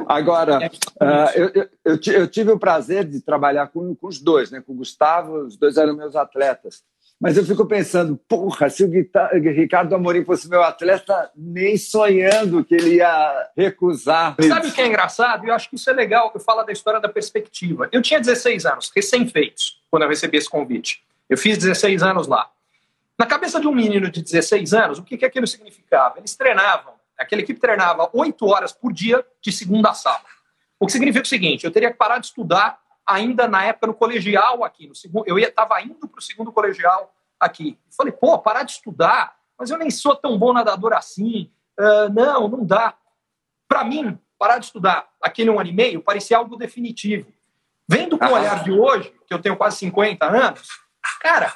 Agora, 0.06 0.58
uh, 0.58 1.30
eu, 1.34 1.68
eu, 1.84 2.00
eu, 2.12 2.28
tive 2.28 2.50
o 2.50 2.58
prazer 2.58 3.04
de 3.04 3.20
trabalhar 3.20 3.68
com, 3.68 3.94
com 3.94 4.06
os 4.06 4.18
dois, 4.18 4.50
né? 4.50 4.60
com 4.60 4.72
o 4.72 4.76
Gustavo, 4.76 5.44
os 5.44 5.56
dois 5.56 5.76
eram 5.76 5.94
meus 5.94 6.16
atletas. 6.16 6.82
Mas 7.20 7.36
eu 7.36 7.44
fico 7.44 7.66
pensando, 7.66 8.16
porra, 8.26 8.70
se 8.70 8.82
o 8.82 8.90
Ricardo 8.90 9.94
Amorim 9.94 10.24
fosse 10.24 10.48
meu 10.48 10.62
atleta, 10.62 11.30
nem 11.36 11.76
sonhando 11.76 12.64
que 12.64 12.74
ele 12.74 12.94
ia 12.94 13.50
recusar. 13.54 14.34
Sabe 14.40 14.68
o 14.68 14.72
que 14.72 14.80
é 14.80 14.86
engraçado? 14.86 15.46
Eu 15.46 15.52
acho 15.52 15.68
que 15.68 15.76
isso 15.76 15.90
é 15.90 15.92
legal, 15.92 16.32
eu 16.34 16.40
falo 16.40 16.62
da 16.62 16.72
história 16.72 16.98
da 16.98 17.10
perspectiva. 17.10 17.90
Eu 17.92 18.00
tinha 18.00 18.18
16 18.18 18.64
anos, 18.64 18.90
recém-feitos, 18.96 19.82
quando 19.90 20.04
eu 20.04 20.08
recebi 20.08 20.38
esse 20.38 20.48
convite. 20.48 21.04
Eu 21.28 21.36
fiz 21.36 21.58
16 21.58 22.02
anos 22.02 22.26
lá. 22.26 22.48
Na 23.18 23.26
cabeça 23.26 23.60
de 23.60 23.68
um 23.68 23.74
menino 23.74 24.10
de 24.10 24.22
16 24.22 24.72
anos, 24.72 24.98
o 24.98 25.02
que, 25.02 25.18
que 25.18 25.26
aquilo 25.26 25.46
significava? 25.46 26.18
Eles 26.18 26.34
treinavam, 26.34 26.94
aquela 27.18 27.42
equipe 27.42 27.60
treinava 27.60 28.08
8 28.14 28.46
horas 28.46 28.72
por 28.72 28.94
dia, 28.94 29.22
de 29.42 29.52
segunda 29.52 29.90
a 29.90 29.94
sábado. 29.94 30.24
O 30.78 30.86
que 30.86 30.92
significa 30.92 31.26
o 31.26 31.28
seguinte: 31.28 31.66
eu 31.66 31.70
teria 31.70 31.90
que 31.90 31.98
parar 31.98 32.18
de 32.18 32.28
estudar 32.28 32.80
ainda 33.06 33.48
na 33.48 33.64
época 33.64 33.86
no 33.86 33.94
colegial 33.94 34.64
aqui. 34.64 34.86
No 34.86 34.94
segundo, 34.94 35.26
eu 35.26 35.38
estava 35.38 35.80
indo 35.82 36.08
para 36.08 36.18
o 36.18 36.22
segundo 36.22 36.52
colegial 36.52 37.14
aqui. 37.38 37.78
Falei, 37.96 38.12
pô, 38.12 38.38
parar 38.38 38.62
de 38.62 38.72
estudar, 38.72 39.36
mas 39.58 39.70
eu 39.70 39.78
nem 39.78 39.90
sou 39.90 40.14
tão 40.16 40.38
bom 40.38 40.52
nadador 40.52 40.92
assim. 40.92 41.50
Uh, 41.78 42.12
não, 42.12 42.48
não 42.48 42.64
dá. 42.64 42.94
Para 43.68 43.84
mim, 43.84 44.18
parar 44.38 44.58
de 44.58 44.66
estudar 44.66 45.08
aquele 45.20 45.50
um 45.50 45.60
ano 45.60 45.68
e 45.68 45.72
meio 45.72 46.02
parecia 46.02 46.36
algo 46.36 46.56
definitivo. 46.56 47.32
Vendo 47.88 48.18
com 48.18 48.24
o 48.24 48.32
olhar 48.32 48.62
de 48.62 48.70
hoje, 48.70 49.12
que 49.26 49.34
eu 49.34 49.40
tenho 49.40 49.56
quase 49.56 49.78
50 49.78 50.24
anos, 50.24 50.68
cara, 51.20 51.52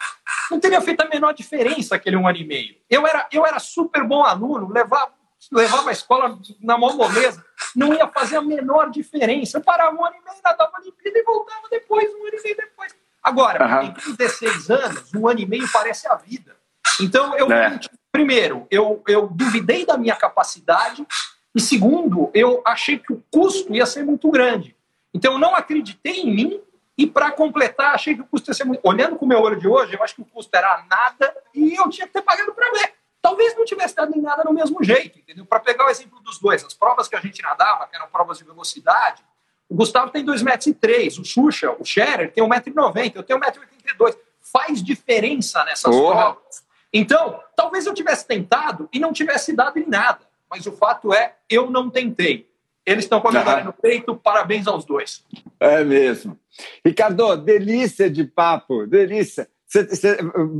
não 0.51 0.59
teria 0.59 0.81
feito 0.81 1.01
a 1.01 1.09
menor 1.09 1.33
diferença 1.33 1.95
aquele 1.95 2.17
um 2.17 2.27
ano 2.27 2.39
e 2.39 2.45
meio. 2.45 2.77
Eu 2.91 3.07
era, 3.07 3.29
eu 3.31 3.47
era 3.47 3.59
super 3.59 4.05
bom 4.05 4.25
aluno, 4.25 4.69
levava, 4.69 5.13
levava 5.53 5.91
a 5.91 5.93
escola 5.93 6.39
na 6.61 6.79
mão 6.79 6.97
moleza, 6.97 7.45
não 7.75 7.93
ia 7.95 8.07
fazer 8.09 8.37
a 8.37 8.43
menor 8.43 8.91
diferença. 8.91 9.59
Eu 9.59 9.63
parava 9.63 9.95
um 9.95 10.05
ano 10.05 10.17
e 10.17 10.25
meio, 10.25 10.41
nadava 10.45 10.73
a 10.75 10.81
Olimpíada 10.81 11.19
e 11.19 11.23
voltava 11.23 11.69
depois, 11.71 12.09
um 12.15 12.27
ano 12.27 12.37
e 12.39 12.43
meio 12.43 12.57
depois. 12.57 12.95
Agora, 13.23 13.83
uhum. 13.83 13.95
em 14.11 14.15
16 14.17 14.71
anos, 14.71 15.15
um 15.15 15.27
ano 15.27 15.41
e 15.41 15.47
meio 15.47 15.71
parece 15.73 16.07
a 16.07 16.15
vida. 16.15 16.57
Então, 17.01 17.37
eu, 17.37 17.51
é. 17.51 17.81
primeiro, 18.13 18.67
eu, 18.71 19.03
eu 19.09 19.27
duvidei 19.29 19.87
da 19.87 19.97
minha 19.97 20.15
capacidade, 20.15 21.07
e 21.55 21.61
segundo, 21.61 22.31
eu 22.35 22.63
achei 22.67 22.99
que 22.99 23.13
o 23.13 23.23
custo 23.31 23.75
ia 23.75 23.87
ser 23.87 24.05
muito 24.05 24.31
grande. 24.31 24.77
Então, 25.13 25.33
eu 25.33 25.39
não 25.39 25.55
acreditei 25.55 26.21
em 26.21 26.35
mim 26.35 26.61
e, 26.99 27.07
para 27.07 27.33
completar, 27.33 27.95
achei 27.95 28.15
que 28.15 28.21
o 28.21 28.27
custo 28.27 28.51
ia 28.51 28.55
ser 28.55 28.65
muito. 28.65 28.81
Olhando 28.85 29.17
com 29.17 29.25
o 29.25 29.29
meu 29.29 29.41
olho 29.41 29.59
de 29.59 29.67
hoje, 29.67 29.95
eu 29.95 30.03
acho 30.03 30.17
que 30.17 30.23
o 30.23 30.27
custo 30.27 30.55
era 30.55 30.85
nada 30.89 31.35
e 31.55 31.75
eu 31.75 31.89
tinha 31.89 32.07
que 32.07 32.13
ter 32.13 32.23
pagado 32.23 32.53
para 32.53 32.71
ver. 32.73 32.93
Talvez 33.25 33.57
não 33.57 33.65
tivesse 33.65 33.97
dado 33.97 34.15
em 34.15 34.21
nada 34.21 34.45
no 34.45 34.53
mesmo 34.53 34.85
jeito, 34.85 35.19
entendeu? 35.19 35.47
Para 35.47 35.59
pegar 35.59 35.87
o 35.87 35.89
exemplo 35.89 36.21
dos 36.21 36.39
dois, 36.39 36.63
as 36.63 36.75
provas 36.75 37.09
que 37.09 37.17
a 37.17 37.21
gente 37.21 37.41
nadava, 37.41 37.87
que 37.87 37.97
eram 37.97 38.07
provas 38.07 38.37
de 38.37 38.45
velocidade, 38.45 39.25
o 39.67 39.75
Gustavo 39.75 40.11
tem 40.11 40.23
2,3 40.23 40.43
metros, 40.45 41.19
o 41.19 41.25
Xuxa, 41.25 41.75
o 41.81 41.87
Scherer 41.87 42.31
tem 42.31 42.45
1,90m, 42.45 43.13
eu 43.15 43.23
tenho 43.23 43.41
1,82m. 43.41 44.15
Faz 44.43 44.83
diferença 44.83 45.65
nessas 45.65 45.97
provas. 45.97 46.67
Então, 46.93 47.41
talvez 47.57 47.87
eu 47.87 47.95
tivesse 47.95 48.27
tentado 48.27 48.91
e 48.93 49.01
não 49.01 49.11
tivesse 49.11 49.57
dado 49.57 49.79
em 49.79 49.89
nada. 49.89 50.21
Mas 50.51 50.67
o 50.67 50.73
fato 50.73 51.15
é, 51.15 51.37
eu 51.49 51.71
não 51.71 51.89
tentei. 51.89 52.47
Eles 52.85 53.07
estão 53.07 53.23
com 53.23 53.29
a 53.29 53.33
medalha 53.33 53.65
no 53.65 53.73
peito, 53.73 54.15
parabéns 54.17 54.67
aos 54.67 54.85
dois. 54.85 55.25
É 55.59 55.83
mesmo. 55.83 56.39
Ricardo, 56.85 57.39
delícia 57.39 58.11
de 58.11 58.23
papo, 58.25 58.87
delícia. 58.87 59.49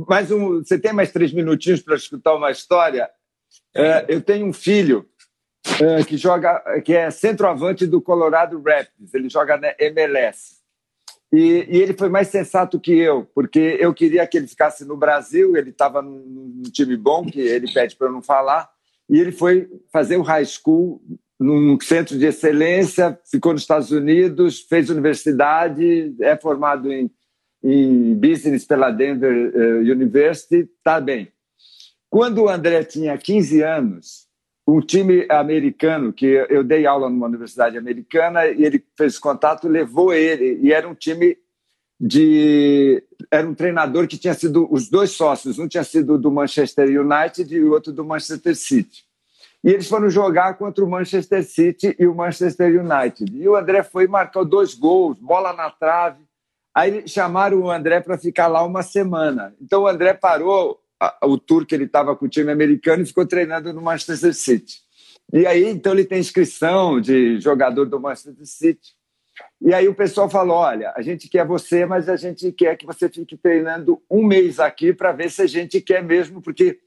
Mais 0.07 0.31
um, 0.31 0.63
você 0.63 0.77
tem 0.77 0.93
mais 0.93 1.11
três 1.11 1.31
minutinhos 1.33 1.81
para 1.81 1.95
escutar 1.95 2.35
uma 2.35 2.51
história? 2.51 3.09
É, 3.73 4.05
eu 4.07 4.21
tenho 4.21 4.45
um 4.45 4.53
filho 4.53 5.07
é, 5.81 6.03
que 6.03 6.17
joga, 6.17 6.61
que 6.81 6.93
é 6.93 7.09
centroavante 7.11 7.85
do 7.85 8.01
Colorado 8.01 8.61
Rapids. 8.61 9.13
Ele 9.13 9.29
joga 9.29 9.57
na 9.57 9.73
MLS. 9.79 10.55
E, 11.33 11.67
e, 11.69 11.81
ele 11.81 11.93
foi 11.93 12.07
mais 12.07 12.27
sensato 12.29 12.79
que 12.79 12.97
eu, 12.97 13.25
porque 13.33 13.77
eu 13.79 13.93
queria 13.93 14.25
que 14.27 14.37
ele 14.37 14.47
ficasse 14.47 14.85
no 14.85 14.95
Brasil. 14.95 15.55
Ele 15.57 15.71
estava 15.71 16.01
num, 16.01 16.53
num 16.55 16.71
time 16.71 16.95
bom, 16.95 17.25
que 17.25 17.39
ele 17.39 17.71
pede 17.71 17.95
para 17.95 18.07
eu 18.07 18.13
não 18.13 18.21
falar. 18.21 18.69
E 19.09 19.19
ele 19.19 19.31
foi 19.31 19.69
fazer 19.91 20.17
o 20.17 20.21
high 20.21 20.45
school 20.45 21.01
num 21.39 21.77
centro 21.81 22.17
de 22.17 22.25
excelência, 22.25 23.19
ficou 23.29 23.51
nos 23.51 23.61
Estados 23.61 23.91
Unidos, 23.91 24.61
fez 24.61 24.89
universidade, 24.89 26.15
é 26.21 26.35
formado 26.37 26.91
em, 26.91 27.11
em 27.67 28.13
business 28.13 28.63
pela 28.63 28.91
Denver 28.91 29.51
uh, 29.55 29.79
University, 29.79 30.69
está 30.77 31.01
bem. 31.01 31.31
Quando 32.07 32.43
o 32.43 32.49
André 32.49 32.83
tinha 32.83 33.17
15 33.17 33.61
anos, 33.63 34.27
um 34.67 34.79
time 34.79 35.25
americano, 35.29 36.13
que 36.13 36.25
eu 36.49 36.63
dei 36.63 36.85
aula 36.85 37.09
numa 37.09 37.25
universidade 37.25 37.75
americana, 37.75 38.45
e 38.45 38.63
ele 38.63 38.83
fez 38.95 39.17
contato, 39.17 39.67
levou 39.67 40.13
ele, 40.13 40.59
e 40.61 40.71
era 40.71 40.87
um 40.87 40.93
time 40.93 41.37
de. 41.99 43.03
Era 43.31 43.47
um 43.47 43.55
treinador 43.55 44.07
que 44.07 44.17
tinha 44.17 44.33
sido 44.35 44.67
os 44.71 44.87
dois 44.87 45.11
sócios, 45.11 45.57
um 45.57 45.67
tinha 45.67 45.83
sido 45.83 46.19
do 46.19 46.31
Manchester 46.31 46.87
United 46.87 47.53
e 47.53 47.63
o 47.63 47.71
outro 47.71 47.91
do 47.91 48.05
Manchester 48.05 48.55
City. 48.55 49.03
E 49.63 49.69
eles 49.69 49.87
foram 49.87 50.07
jogar 50.09 50.53
contra 50.55 50.85
o 50.85 50.89
Manchester 50.89 51.43
City 51.43 51.95
e 51.97 52.05
o 52.05 52.13
Manchester 52.13 52.79
United. 52.79 53.35
E 53.35 53.49
o 53.49 53.55
André 53.55 53.81
foi 53.81 54.03
e 54.03 54.07
marcou 54.07 54.45
dois 54.45 54.75
gols, 54.75 55.17
bola 55.17 55.53
na 55.53 55.71
trave. 55.71 56.24
Aí 56.75 57.07
chamaram 57.07 57.61
o 57.61 57.71
André 57.71 58.01
para 58.01 58.17
ficar 58.17 58.47
lá 58.47 58.61
uma 58.63 58.83
semana. 58.83 59.55
Então 59.61 59.83
o 59.83 59.87
André 59.87 60.13
parou 60.13 60.81
o 61.23 61.37
tour 61.37 61.65
que 61.65 61.73
ele 61.73 61.85
estava 61.85 62.15
com 62.15 62.25
o 62.25 62.29
time 62.29 62.51
americano 62.51 63.03
e 63.03 63.05
ficou 63.05 63.25
treinando 63.25 63.71
no 63.71 63.81
Manchester 63.81 64.33
City. 64.33 64.83
E 65.33 65.45
aí, 65.47 65.65
então, 65.65 65.93
ele 65.93 66.05
tem 66.05 66.19
inscrição 66.19 67.01
de 67.01 67.39
jogador 67.39 67.85
do 67.85 67.99
Manchester 67.99 68.45
City. 68.45 68.93
E 69.61 69.73
aí 69.73 69.87
o 69.87 69.95
pessoal 69.95 70.29
falou: 70.29 70.57
olha, 70.57 70.93
a 70.95 71.01
gente 71.01 71.27
quer 71.27 71.45
você, 71.45 71.85
mas 71.85 72.07
a 72.07 72.15
gente 72.15 72.51
quer 72.51 72.77
que 72.77 72.85
você 72.85 73.09
fique 73.09 73.35
treinando 73.37 74.01
um 74.09 74.23
mês 74.23 74.59
aqui 74.59 74.93
para 74.93 75.11
ver 75.11 75.31
se 75.31 75.41
a 75.41 75.47
gente 75.47 75.81
quer 75.81 76.03
mesmo, 76.03 76.41
porque 76.41 76.79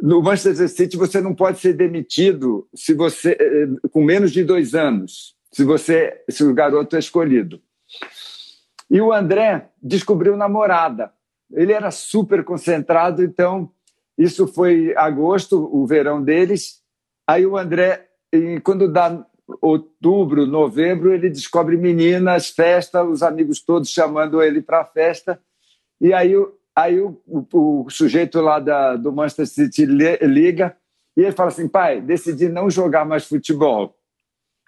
no 0.00 0.22
Manchester 0.22 0.68
City 0.68 0.96
você 0.96 1.20
não 1.20 1.34
pode 1.34 1.60
ser 1.60 1.74
demitido 1.74 2.66
se 2.74 2.94
você 2.94 3.36
eh, 3.38 3.88
com 3.90 4.02
menos 4.02 4.32
de 4.32 4.42
dois 4.42 4.74
anos, 4.74 5.36
se 5.52 5.62
você 5.62 6.22
se 6.28 6.42
o 6.42 6.54
garoto 6.54 6.96
é 6.96 6.98
escolhido. 6.98 7.60
E 8.94 9.00
o 9.00 9.12
André 9.12 9.70
descobriu 9.82 10.36
namorada. 10.36 11.12
Ele 11.52 11.72
era 11.72 11.90
super 11.90 12.44
concentrado, 12.44 13.24
então 13.24 13.68
isso 14.16 14.46
foi 14.46 14.94
agosto, 14.96 15.68
o 15.70 15.84
verão 15.84 16.22
deles. 16.22 16.80
Aí 17.26 17.44
o 17.44 17.56
André, 17.56 18.08
quando 18.62 18.90
dá 18.90 19.26
outubro, 19.60 20.46
novembro, 20.46 21.12
ele 21.12 21.28
descobre 21.28 21.76
meninas, 21.76 22.48
festa, 22.50 23.02
os 23.02 23.22
amigos 23.22 23.60
todos 23.60 23.90
chamando 23.90 24.40
ele 24.40 24.62
para 24.62 24.82
a 24.82 24.86
festa. 24.86 25.40
E 26.00 26.12
aí 26.12 26.32
Aí 26.76 27.00
o, 27.00 27.22
o, 27.26 27.84
o 27.84 27.90
sujeito 27.90 28.40
lá 28.40 28.58
da, 28.58 28.96
do 28.96 29.12
Manchester 29.12 29.46
City 29.46 29.86
liga 29.86 30.76
e 31.16 31.22
ele 31.22 31.32
fala 31.32 31.50
assim: 31.50 31.68
pai, 31.68 32.00
decidi 32.00 32.48
não 32.48 32.68
jogar 32.68 33.04
mais 33.04 33.26
futebol. 33.26 33.96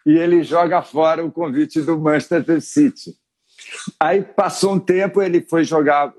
E 0.06 0.16
ele 0.16 0.44
joga 0.44 0.82
fora 0.82 1.24
o 1.24 1.32
convite 1.32 1.80
do 1.80 1.98
Manchester 1.98 2.60
City. 2.60 3.12
Aí 3.98 4.22
passou 4.22 4.74
um 4.74 4.78
tempo, 4.78 5.22
ele 5.22 5.40
foi 5.40 5.64
jogar, 5.64 6.12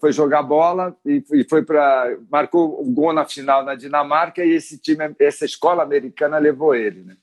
foi 0.00 0.12
jogar 0.12 0.42
bola 0.42 0.96
e 1.04 1.44
foi 1.48 1.62
para 1.62 2.16
marcou 2.30 2.80
o 2.80 2.90
gol 2.90 3.12
na 3.12 3.24
final 3.24 3.64
na 3.64 3.74
Dinamarca 3.74 4.44
e 4.44 4.52
esse 4.52 4.78
time, 4.78 5.04
essa 5.20 5.44
escola 5.44 5.82
americana 5.82 6.38
levou 6.38 6.74
ele, 6.74 7.02
né? 7.02 7.16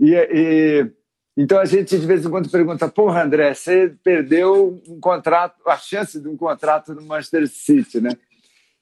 E, 0.00 0.12
e 0.14 0.90
então 1.36 1.58
a 1.58 1.64
gente 1.66 1.98
de 1.98 2.06
vez 2.06 2.24
em 2.24 2.30
quando 2.30 2.50
pergunta: 2.50 2.88
porra, 2.88 3.22
André, 3.22 3.52
você 3.52 3.94
perdeu 4.02 4.80
um 4.88 4.98
contrato, 4.98 5.56
a 5.66 5.76
chance 5.76 6.20
de 6.20 6.28
um 6.28 6.36
contrato 6.36 6.94
no 6.94 7.02
Manchester 7.02 7.46
City, 7.48 8.00
né? 8.00 8.10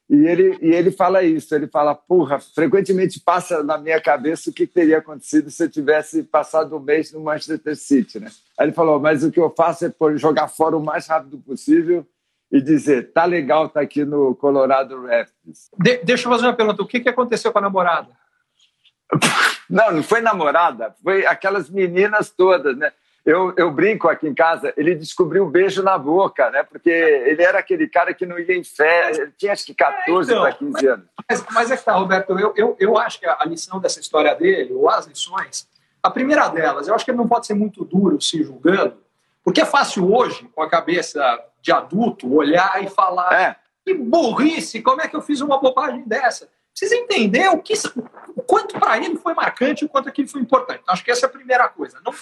E 0.09 0.27
ele, 0.27 0.59
e 0.61 0.75
ele 0.75 0.91
fala 0.91 1.23
isso, 1.23 1.55
ele 1.55 1.67
fala, 1.67 1.95
porra, 1.95 2.39
frequentemente 2.39 3.19
passa 3.19 3.63
na 3.63 3.79
minha 3.79 4.01
cabeça 4.01 4.51
o 4.51 4.53
que 4.53 4.67
teria 4.67 4.99
acontecido 4.99 5.51
se 5.51 5.65
eu 5.65 5.71
tivesse 5.71 6.23
passado 6.23 6.77
um 6.77 6.81
mês 6.81 7.11
no 7.11 7.21
Manchester 7.21 7.75
City, 7.75 8.21
né? 8.21 8.31
Aí 8.59 8.67
ele 8.67 8.73
falou, 8.73 9.01
mas 9.01 9.25
o 9.25 9.31
que 9.31 9.41
eu 9.41 9.53
faço 9.57 9.87
é 9.87 9.93
jogar 10.17 10.49
fora 10.49 10.77
o 10.77 10.85
mais 10.85 11.07
rápido 11.07 11.39
possível 11.39 12.07
e 12.53 12.61
dizer, 12.61 13.13
tá 13.13 13.25
legal 13.25 13.69
tá 13.69 13.81
aqui 13.81 14.05
no 14.05 14.35
Colorado 14.35 15.07
Rapids. 15.07 15.71
De 15.79 15.97
deixa 16.05 16.29
eu 16.29 16.33
fazer 16.33 16.47
uma 16.47 16.55
pergunta, 16.55 16.83
o 16.83 16.87
que, 16.87 17.01
que 17.01 17.09
aconteceu 17.09 17.51
com 17.51 17.59
a 17.59 17.63
namorada? 17.63 18.11
Não, 19.69 19.91
não 19.93 20.03
foi 20.03 20.21
namorada, 20.21 20.95
foi 21.03 21.25
aquelas 21.25 21.71
meninas 21.71 22.29
todas, 22.29 22.77
né? 22.77 22.93
Eu, 23.25 23.55
eu 23.57 23.71
brinco 23.71 24.07
aqui 24.09 24.29
em 24.29 24.35
casa, 24.35 24.75
ele 24.77 24.95
descobriu 24.95 25.45
o 25.45 25.51
beijo 25.51 25.83
na 25.83 25.97
boca, 25.97 26.51
né? 26.51 26.63
Porque 26.63 26.91
ele 26.91 27.43
era 27.43 27.59
aquele 27.59 27.89
cara 27.89 28.13
que 28.13 28.27
não 28.27 28.39
ia 28.39 28.55
em 28.55 28.63
fé, 28.63 29.11
ele 29.11 29.33
tinha 29.37 29.53
acho 29.53 29.65
que 29.65 29.75
14 29.75 30.31
é, 30.31 30.35
então, 30.35 30.43
para 30.45 30.53
15 30.53 30.87
anos. 30.87 31.07
Mas, 31.29 31.45
mas 31.51 31.71
é 31.71 31.77
que 31.77 31.85
tá, 31.85 31.95
Roberto, 31.95 32.39
eu, 32.39 32.53
eu, 32.55 32.77
eu 32.79 32.99
acho 32.99 33.19
que 33.19 33.27
a 33.27 33.45
lição 33.47 33.81
dessa 33.81 33.99
história 33.99 34.35
dele, 34.35 34.75
ou 34.75 34.91
as 34.91 35.07
lições, 35.07 35.67
a 36.03 36.11
primeira 36.11 36.49
delas, 36.49 36.87
eu 36.87 36.95
acho 36.95 37.05
que 37.05 37.11
ele 37.11 37.19
não 37.19 37.29
pode 37.29 37.47
ser 37.47 37.55
muito 37.55 37.83
duro 37.83 38.21
se 38.21 38.43
julgando, 38.43 38.99
porque 39.43 39.63
é 39.63 39.67
fácil 39.67 40.15
hoje, 40.15 40.47
com 40.55 40.63
a 40.63 40.69
cabeça 40.69 41.43
de 41.63 41.73
adulto, 41.73 42.31
olhar 42.35 42.85
e 42.85 42.89
falar: 42.89 43.33
é. 43.33 43.57
que 43.85 43.95
burrice, 43.95 44.83
como 44.83 45.01
é 45.01 45.09
que 45.09 45.17
eu 45.17 45.23
fiz 45.23 45.41
uma 45.41 45.59
bobagem 45.59 46.03
dessa? 46.07 46.49
precisa 46.75 46.97
entender 46.97 47.49
o, 47.49 47.63
que, 47.63 47.73
o 48.35 48.43
quanto 48.43 48.79
para 48.79 48.99
ele 48.99 49.17
foi 49.17 49.33
marcante 49.33 49.85
e 49.85 49.87
o 49.87 49.89
quanto 49.89 50.09
aquilo 50.09 50.29
foi 50.29 50.41
importante. 50.41 50.81
Então, 50.83 50.93
acho 50.93 51.05
que 51.05 51.11
essa 51.11 51.27
é 51.27 51.29
a 51.29 51.33
primeira 51.33 51.69
coisa. 51.69 52.01
Não, 52.05 52.13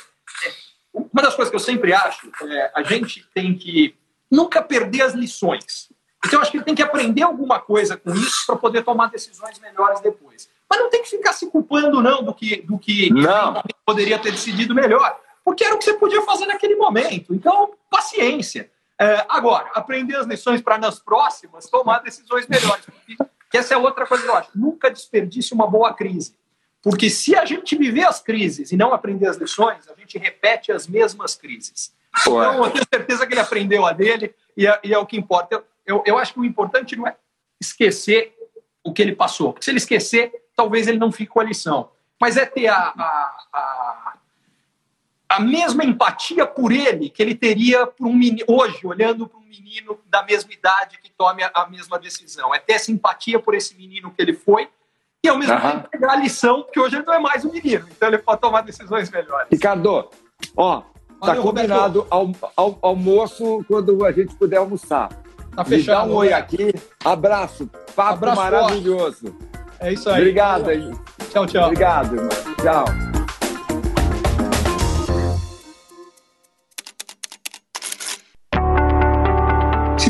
uma 0.93 1.23
das 1.23 1.35
coisas 1.35 1.51
que 1.51 1.57
eu 1.57 1.61
sempre 1.61 1.93
acho 1.93 2.31
é 2.43 2.73
a 2.75 2.83
gente 2.83 3.27
tem 3.35 3.55
que 3.55 3.95
nunca 4.31 4.63
perder 4.63 5.03
as 5.03 5.15
lições. 5.15 5.91
Então, 6.25 6.41
acho 6.41 6.51
que 6.51 6.57
ele 6.57 6.65
tem 6.65 6.75
que 6.75 6.83
aprender 6.83 7.23
alguma 7.23 7.59
coisa 7.59 7.97
com 7.97 8.13
isso 8.15 8.47
para 8.47 8.57
poder 8.57 8.85
tomar 8.85 9.11
decisões 9.11 9.59
melhores 9.59 10.01
depois. 10.01 10.49
Mas 10.71 10.79
não 10.79 10.89
tem 10.89 11.03
que 11.03 11.11
ficar 11.11 11.33
se 11.33 11.51
culpando, 11.51 12.01
não, 12.01 12.23
do 12.23 12.33
que, 12.33 12.63
do 12.63 12.79
que 12.79 13.13
não. 13.13 13.63
poderia 13.85 14.19
ter 14.19 14.31
decidido 14.31 14.75
melhor. 14.75 15.19
Porque 15.45 15.65
era 15.65 15.75
o 15.75 15.79
que 15.79 15.85
você 15.85 15.95
podia 15.95 16.23
fazer 16.23 16.47
naquele 16.47 16.77
momento. 16.77 17.35
Então, 17.35 17.73
paciência. 17.91 18.71
É, 18.99 19.27
agora, 19.29 19.69
aprender 19.75 20.17
as 20.17 20.27
lições 20.27 20.63
para 20.63 20.79
nas 20.79 21.01
próximas 21.01 21.69
tomar 21.69 21.99
decisões 21.99 22.47
melhores. 22.47 22.85
Porque 22.85 23.17
que 23.53 23.59
essa 23.59 23.75
é 23.75 23.77
outra 23.77 24.07
coisa 24.07 24.25
que 24.25 24.31
eu 24.31 24.35
acho. 24.35 24.51
Nunca 24.55 24.91
desperdice 24.91 25.53
uma 25.53 25.67
boa 25.67 25.93
crise. 25.93 26.35
Porque 26.83 27.09
se 27.09 27.37
a 27.37 27.45
gente 27.45 27.77
viver 27.77 28.05
as 28.05 28.21
crises 28.21 28.73
e 28.73 28.77
não 28.77 28.93
aprender 28.93 29.29
as 29.29 29.37
lições, 29.37 29.89
a 29.89 29.95
gente 29.95 30.19
repete 30.19 30.73
as 30.73 30.89
mesmas 30.89 31.37
crises. 31.37 31.95
Então, 32.21 32.65
eu 32.65 32.71
tenho 32.71 32.85
certeza 32.93 33.27
que 33.27 33.33
ele 33.33 33.41
aprendeu 33.41 33.87
a 33.87 33.93
dele 33.93 34.35
e 34.57 34.67
é, 34.67 34.81
e 34.83 34.93
é 34.93 34.99
o 34.99 35.07
que 35.07 35.17
importa. 35.17 35.55
Eu, 35.55 35.65
eu, 35.87 36.03
eu 36.05 36.19
acho 36.19 36.35
que 36.35 36.41
o 36.41 36.45
importante 36.45 36.97
não 36.97 37.07
é 37.07 37.17
esquecer 37.61 38.37
o 38.85 38.93
que 38.93 39.01
ele 39.01 39.15
passou, 39.15 39.53
porque 39.53 39.65
se 39.65 39.71
ele 39.71 39.79
esquecer, 39.79 40.33
talvez 40.57 40.89
ele 40.89 40.99
não 40.99 41.13
fique 41.13 41.31
com 41.31 41.41
a 41.41 41.45
lição. 41.45 41.91
Mas 42.21 42.37
é 42.37 42.45
ter 42.45 42.67
a, 42.67 42.77
a, 42.77 43.47
a, 43.53 44.19
a 45.29 45.41
mesma 45.41 45.85
empatia 45.85 46.47
por 46.47 46.73
ele 46.73 47.09
que 47.09 47.23
ele 47.23 47.35
teria 47.35 47.87
por 47.87 48.07
um 48.07 48.13
menino, 48.13 48.45
hoje, 48.49 48.87
olhando 48.87 49.29
para 49.29 49.39
um 49.39 49.45
menino 49.45 49.99
da 50.07 50.23
mesma 50.23 50.53
idade 50.53 50.99
que 51.01 51.11
tome 51.11 51.43
a, 51.43 51.51
a, 51.55 51.69
mesma 51.69 51.99
decisão. 51.99 52.55
É 52.55 52.59
ter 52.59 52.75
essa 52.75 52.91
empatia 52.91 53.39
por 53.39 53.55
esse 53.55 53.75
menino 53.77 54.11
que 54.11 54.21
ele 54.21 54.35
foi 54.35 54.69
e 55.25 55.29
ao 55.29 55.39
mesmo 55.39 55.55
uhum. 55.55 55.61
tempo 55.61 55.89
pegar 55.91 56.13
a 56.13 56.17
lição, 56.17 56.63
porque 56.63 56.81
hoje 56.81 56.97
ele 56.97 57.05
não 57.07 57.15
é 57.15 57.19
mais 57.19 57.45
um 57.45 57.53
menino, 57.53 57.87
então 57.91 58.09
ele 58.09 58.19
pode 58.19 58.41
tomar 58.41 58.63
decisões 58.63 59.11
melhores. 59.11 59.49
Ricardo, 59.51 60.09
ó, 60.57 60.83
Tá 61.25 61.37
combinado 61.37 62.05
ao, 62.11 62.33
ao, 62.57 62.79
almoço 62.83 63.65
quando 63.69 64.05
a 64.05 64.11
gente 64.11 64.35
puder 64.35 64.57
almoçar. 64.57 65.09
Tá 65.55 65.65
fechado. 65.65 66.09
Me 66.09 66.09
dá 66.09 66.13
um 66.13 66.17
oi 66.17 66.33
aqui. 66.33 66.75
Abraço. 67.05 67.71
Papo 67.95 68.15
Abraço 68.15 68.41
maravilhoso. 68.41 69.27
Forte. 69.27 69.49
É 69.79 69.93
isso 69.93 70.11
aí. 70.11 70.21
Obrigado. 70.21 70.65
Tchau, 71.31 71.47
tchau. 71.47 71.65
Obrigado, 71.65 72.17
irmão. 72.17 72.29
Tchau. 72.61 73.22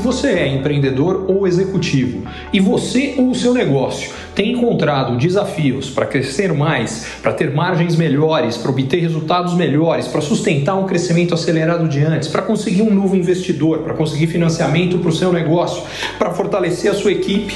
Você 0.02 0.28
é 0.28 0.48
empreendedor 0.48 1.24
ou 1.28 1.46
executivo 1.46 2.26
e 2.52 2.60
você 2.60 3.14
ou 3.16 3.30
o 3.30 3.34
seu 3.34 3.54
negócio 3.54 4.10
tem 4.34 4.52
encontrado 4.52 5.16
desafios 5.16 5.90
para 5.90 6.06
crescer 6.06 6.52
mais, 6.52 7.06
para 7.22 7.32
ter 7.32 7.54
margens 7.54 7.96
melhores, 7.96 8.56
para 8.56 8.70
obter 8.70 8.98
resultados 8.98 9.54
melhores, 9.54 10.08
para 10.08 10.20
sustentar 10.20 10.74
um 10.74 10.86
crescimento 10.86 11.34
acelerado 11.34 11.88
de 11.88 12.00
antes, 12.00 12.28
para 12.28 12.42
conseguir 12.42 12.82
um 12.82 12.92
novo 12.92 13.14
investidor, 13.14 13.78
para 13.78 13.94
conseguir 13.94 14.26
financiamento 14.26 14.98
para 14.98 15.08
o 15.08 15.12
seu 15.12 15.32
negócio, 15.32 15.82
para 16.18 16.32
fortalecer 16.32 16.90
a 16.90 16.94
sua 16.94 17.12
equipe, 17.12 17.54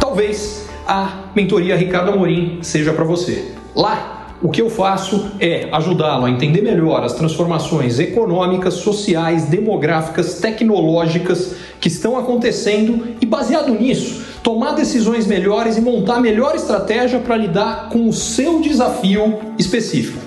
talvez 0.00 0.66
a 0.86 1.30
mentoria 1.34 1.76
Ricardo 1.76 2.12
Amorim 2.12 2.58
seja 2.62 2.92
para 2.92 3.04
você. 3.04 3.52
Lá 3.74 4.13
o 4.44 4.50
que 4.50 4.60
eu 4.60 4.68
faço 4.68 5.30
é 5.40 5.70
ajudá-lo 5.72 6.26
a 6.26 6.30
entender 6.30 6.60
melhor 6.60 7.02
as 7.02 7.14
transformações 7.14 7.98
econômicas, 7.98 8.74
sociais, 8.74 9.46
demográficas, 9.46 10.34
tecnológicas 10.34 11.54
que 11.80 11.88
estão 11.88 12.18
acontecendo 12.18 13.16
e, 13.22 13.24
baseado 13.24 13.72
nisso, 13.72 14.22
tomar 14.42 14.72
decisões 14.72 15.26
melhores 15.26 15.78
e 15.78 15.80
montar 15.80 16.16
a 16.16 16.20
melhor 16.20 16.54
estratégia 16.54 17.20
para 17.20 17.38
lidar 17.38 17.88
com 17.88 18.06
o 18.06 18.12
seu 18.12 18.60
desafio 18.60 19.38
específico. 19.58 20.18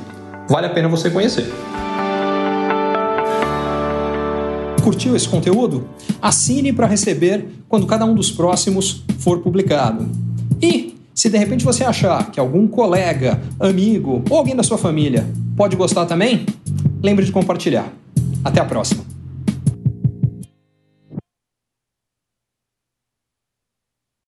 Vale 0.49 0.65
a 0.65 0.71
pena 0.71 0.87
você 0.87 1.11
conhecer. 1.11 1.45
Curtiu 4.83 5.15
esse 5.15 5.29
conteúdo? 5.29 5.87
Assine 6.19 6.73
para 6.73 6.87
receber 6.87 7.45
quando 7.69 7.85
cada 7.85 8.03
um 8.03 8.15
dos 8.15 8.31
próximos 8.31 9.03
for 9.19 9.41
publicado. 9.41 10.09
E 10.59 10.96
se 11.17 11.31
de 11.31 11.37
repente 11.39 11.65
você 11.65 11.83
achar 11.83 12.29
que 12.29 12.39
algum 12.39 12.67
colega, 12.67 13.41
amigo 13.59 14.23
ou 14.29 14.37
alguém 14.37 14.55
da 14.55 14.61
sua 14.61 14.77
família 14.77 15.25
pode 15.55 15.75
gostar 15.75 16.05
também, 16.05 16.45
lembre 17.01 17.25
de 17.25 17.31
compartilhar. 17.31 17.91
Até 18.45 18.61
a 18.61 18.65
próxima! 18.65 19.16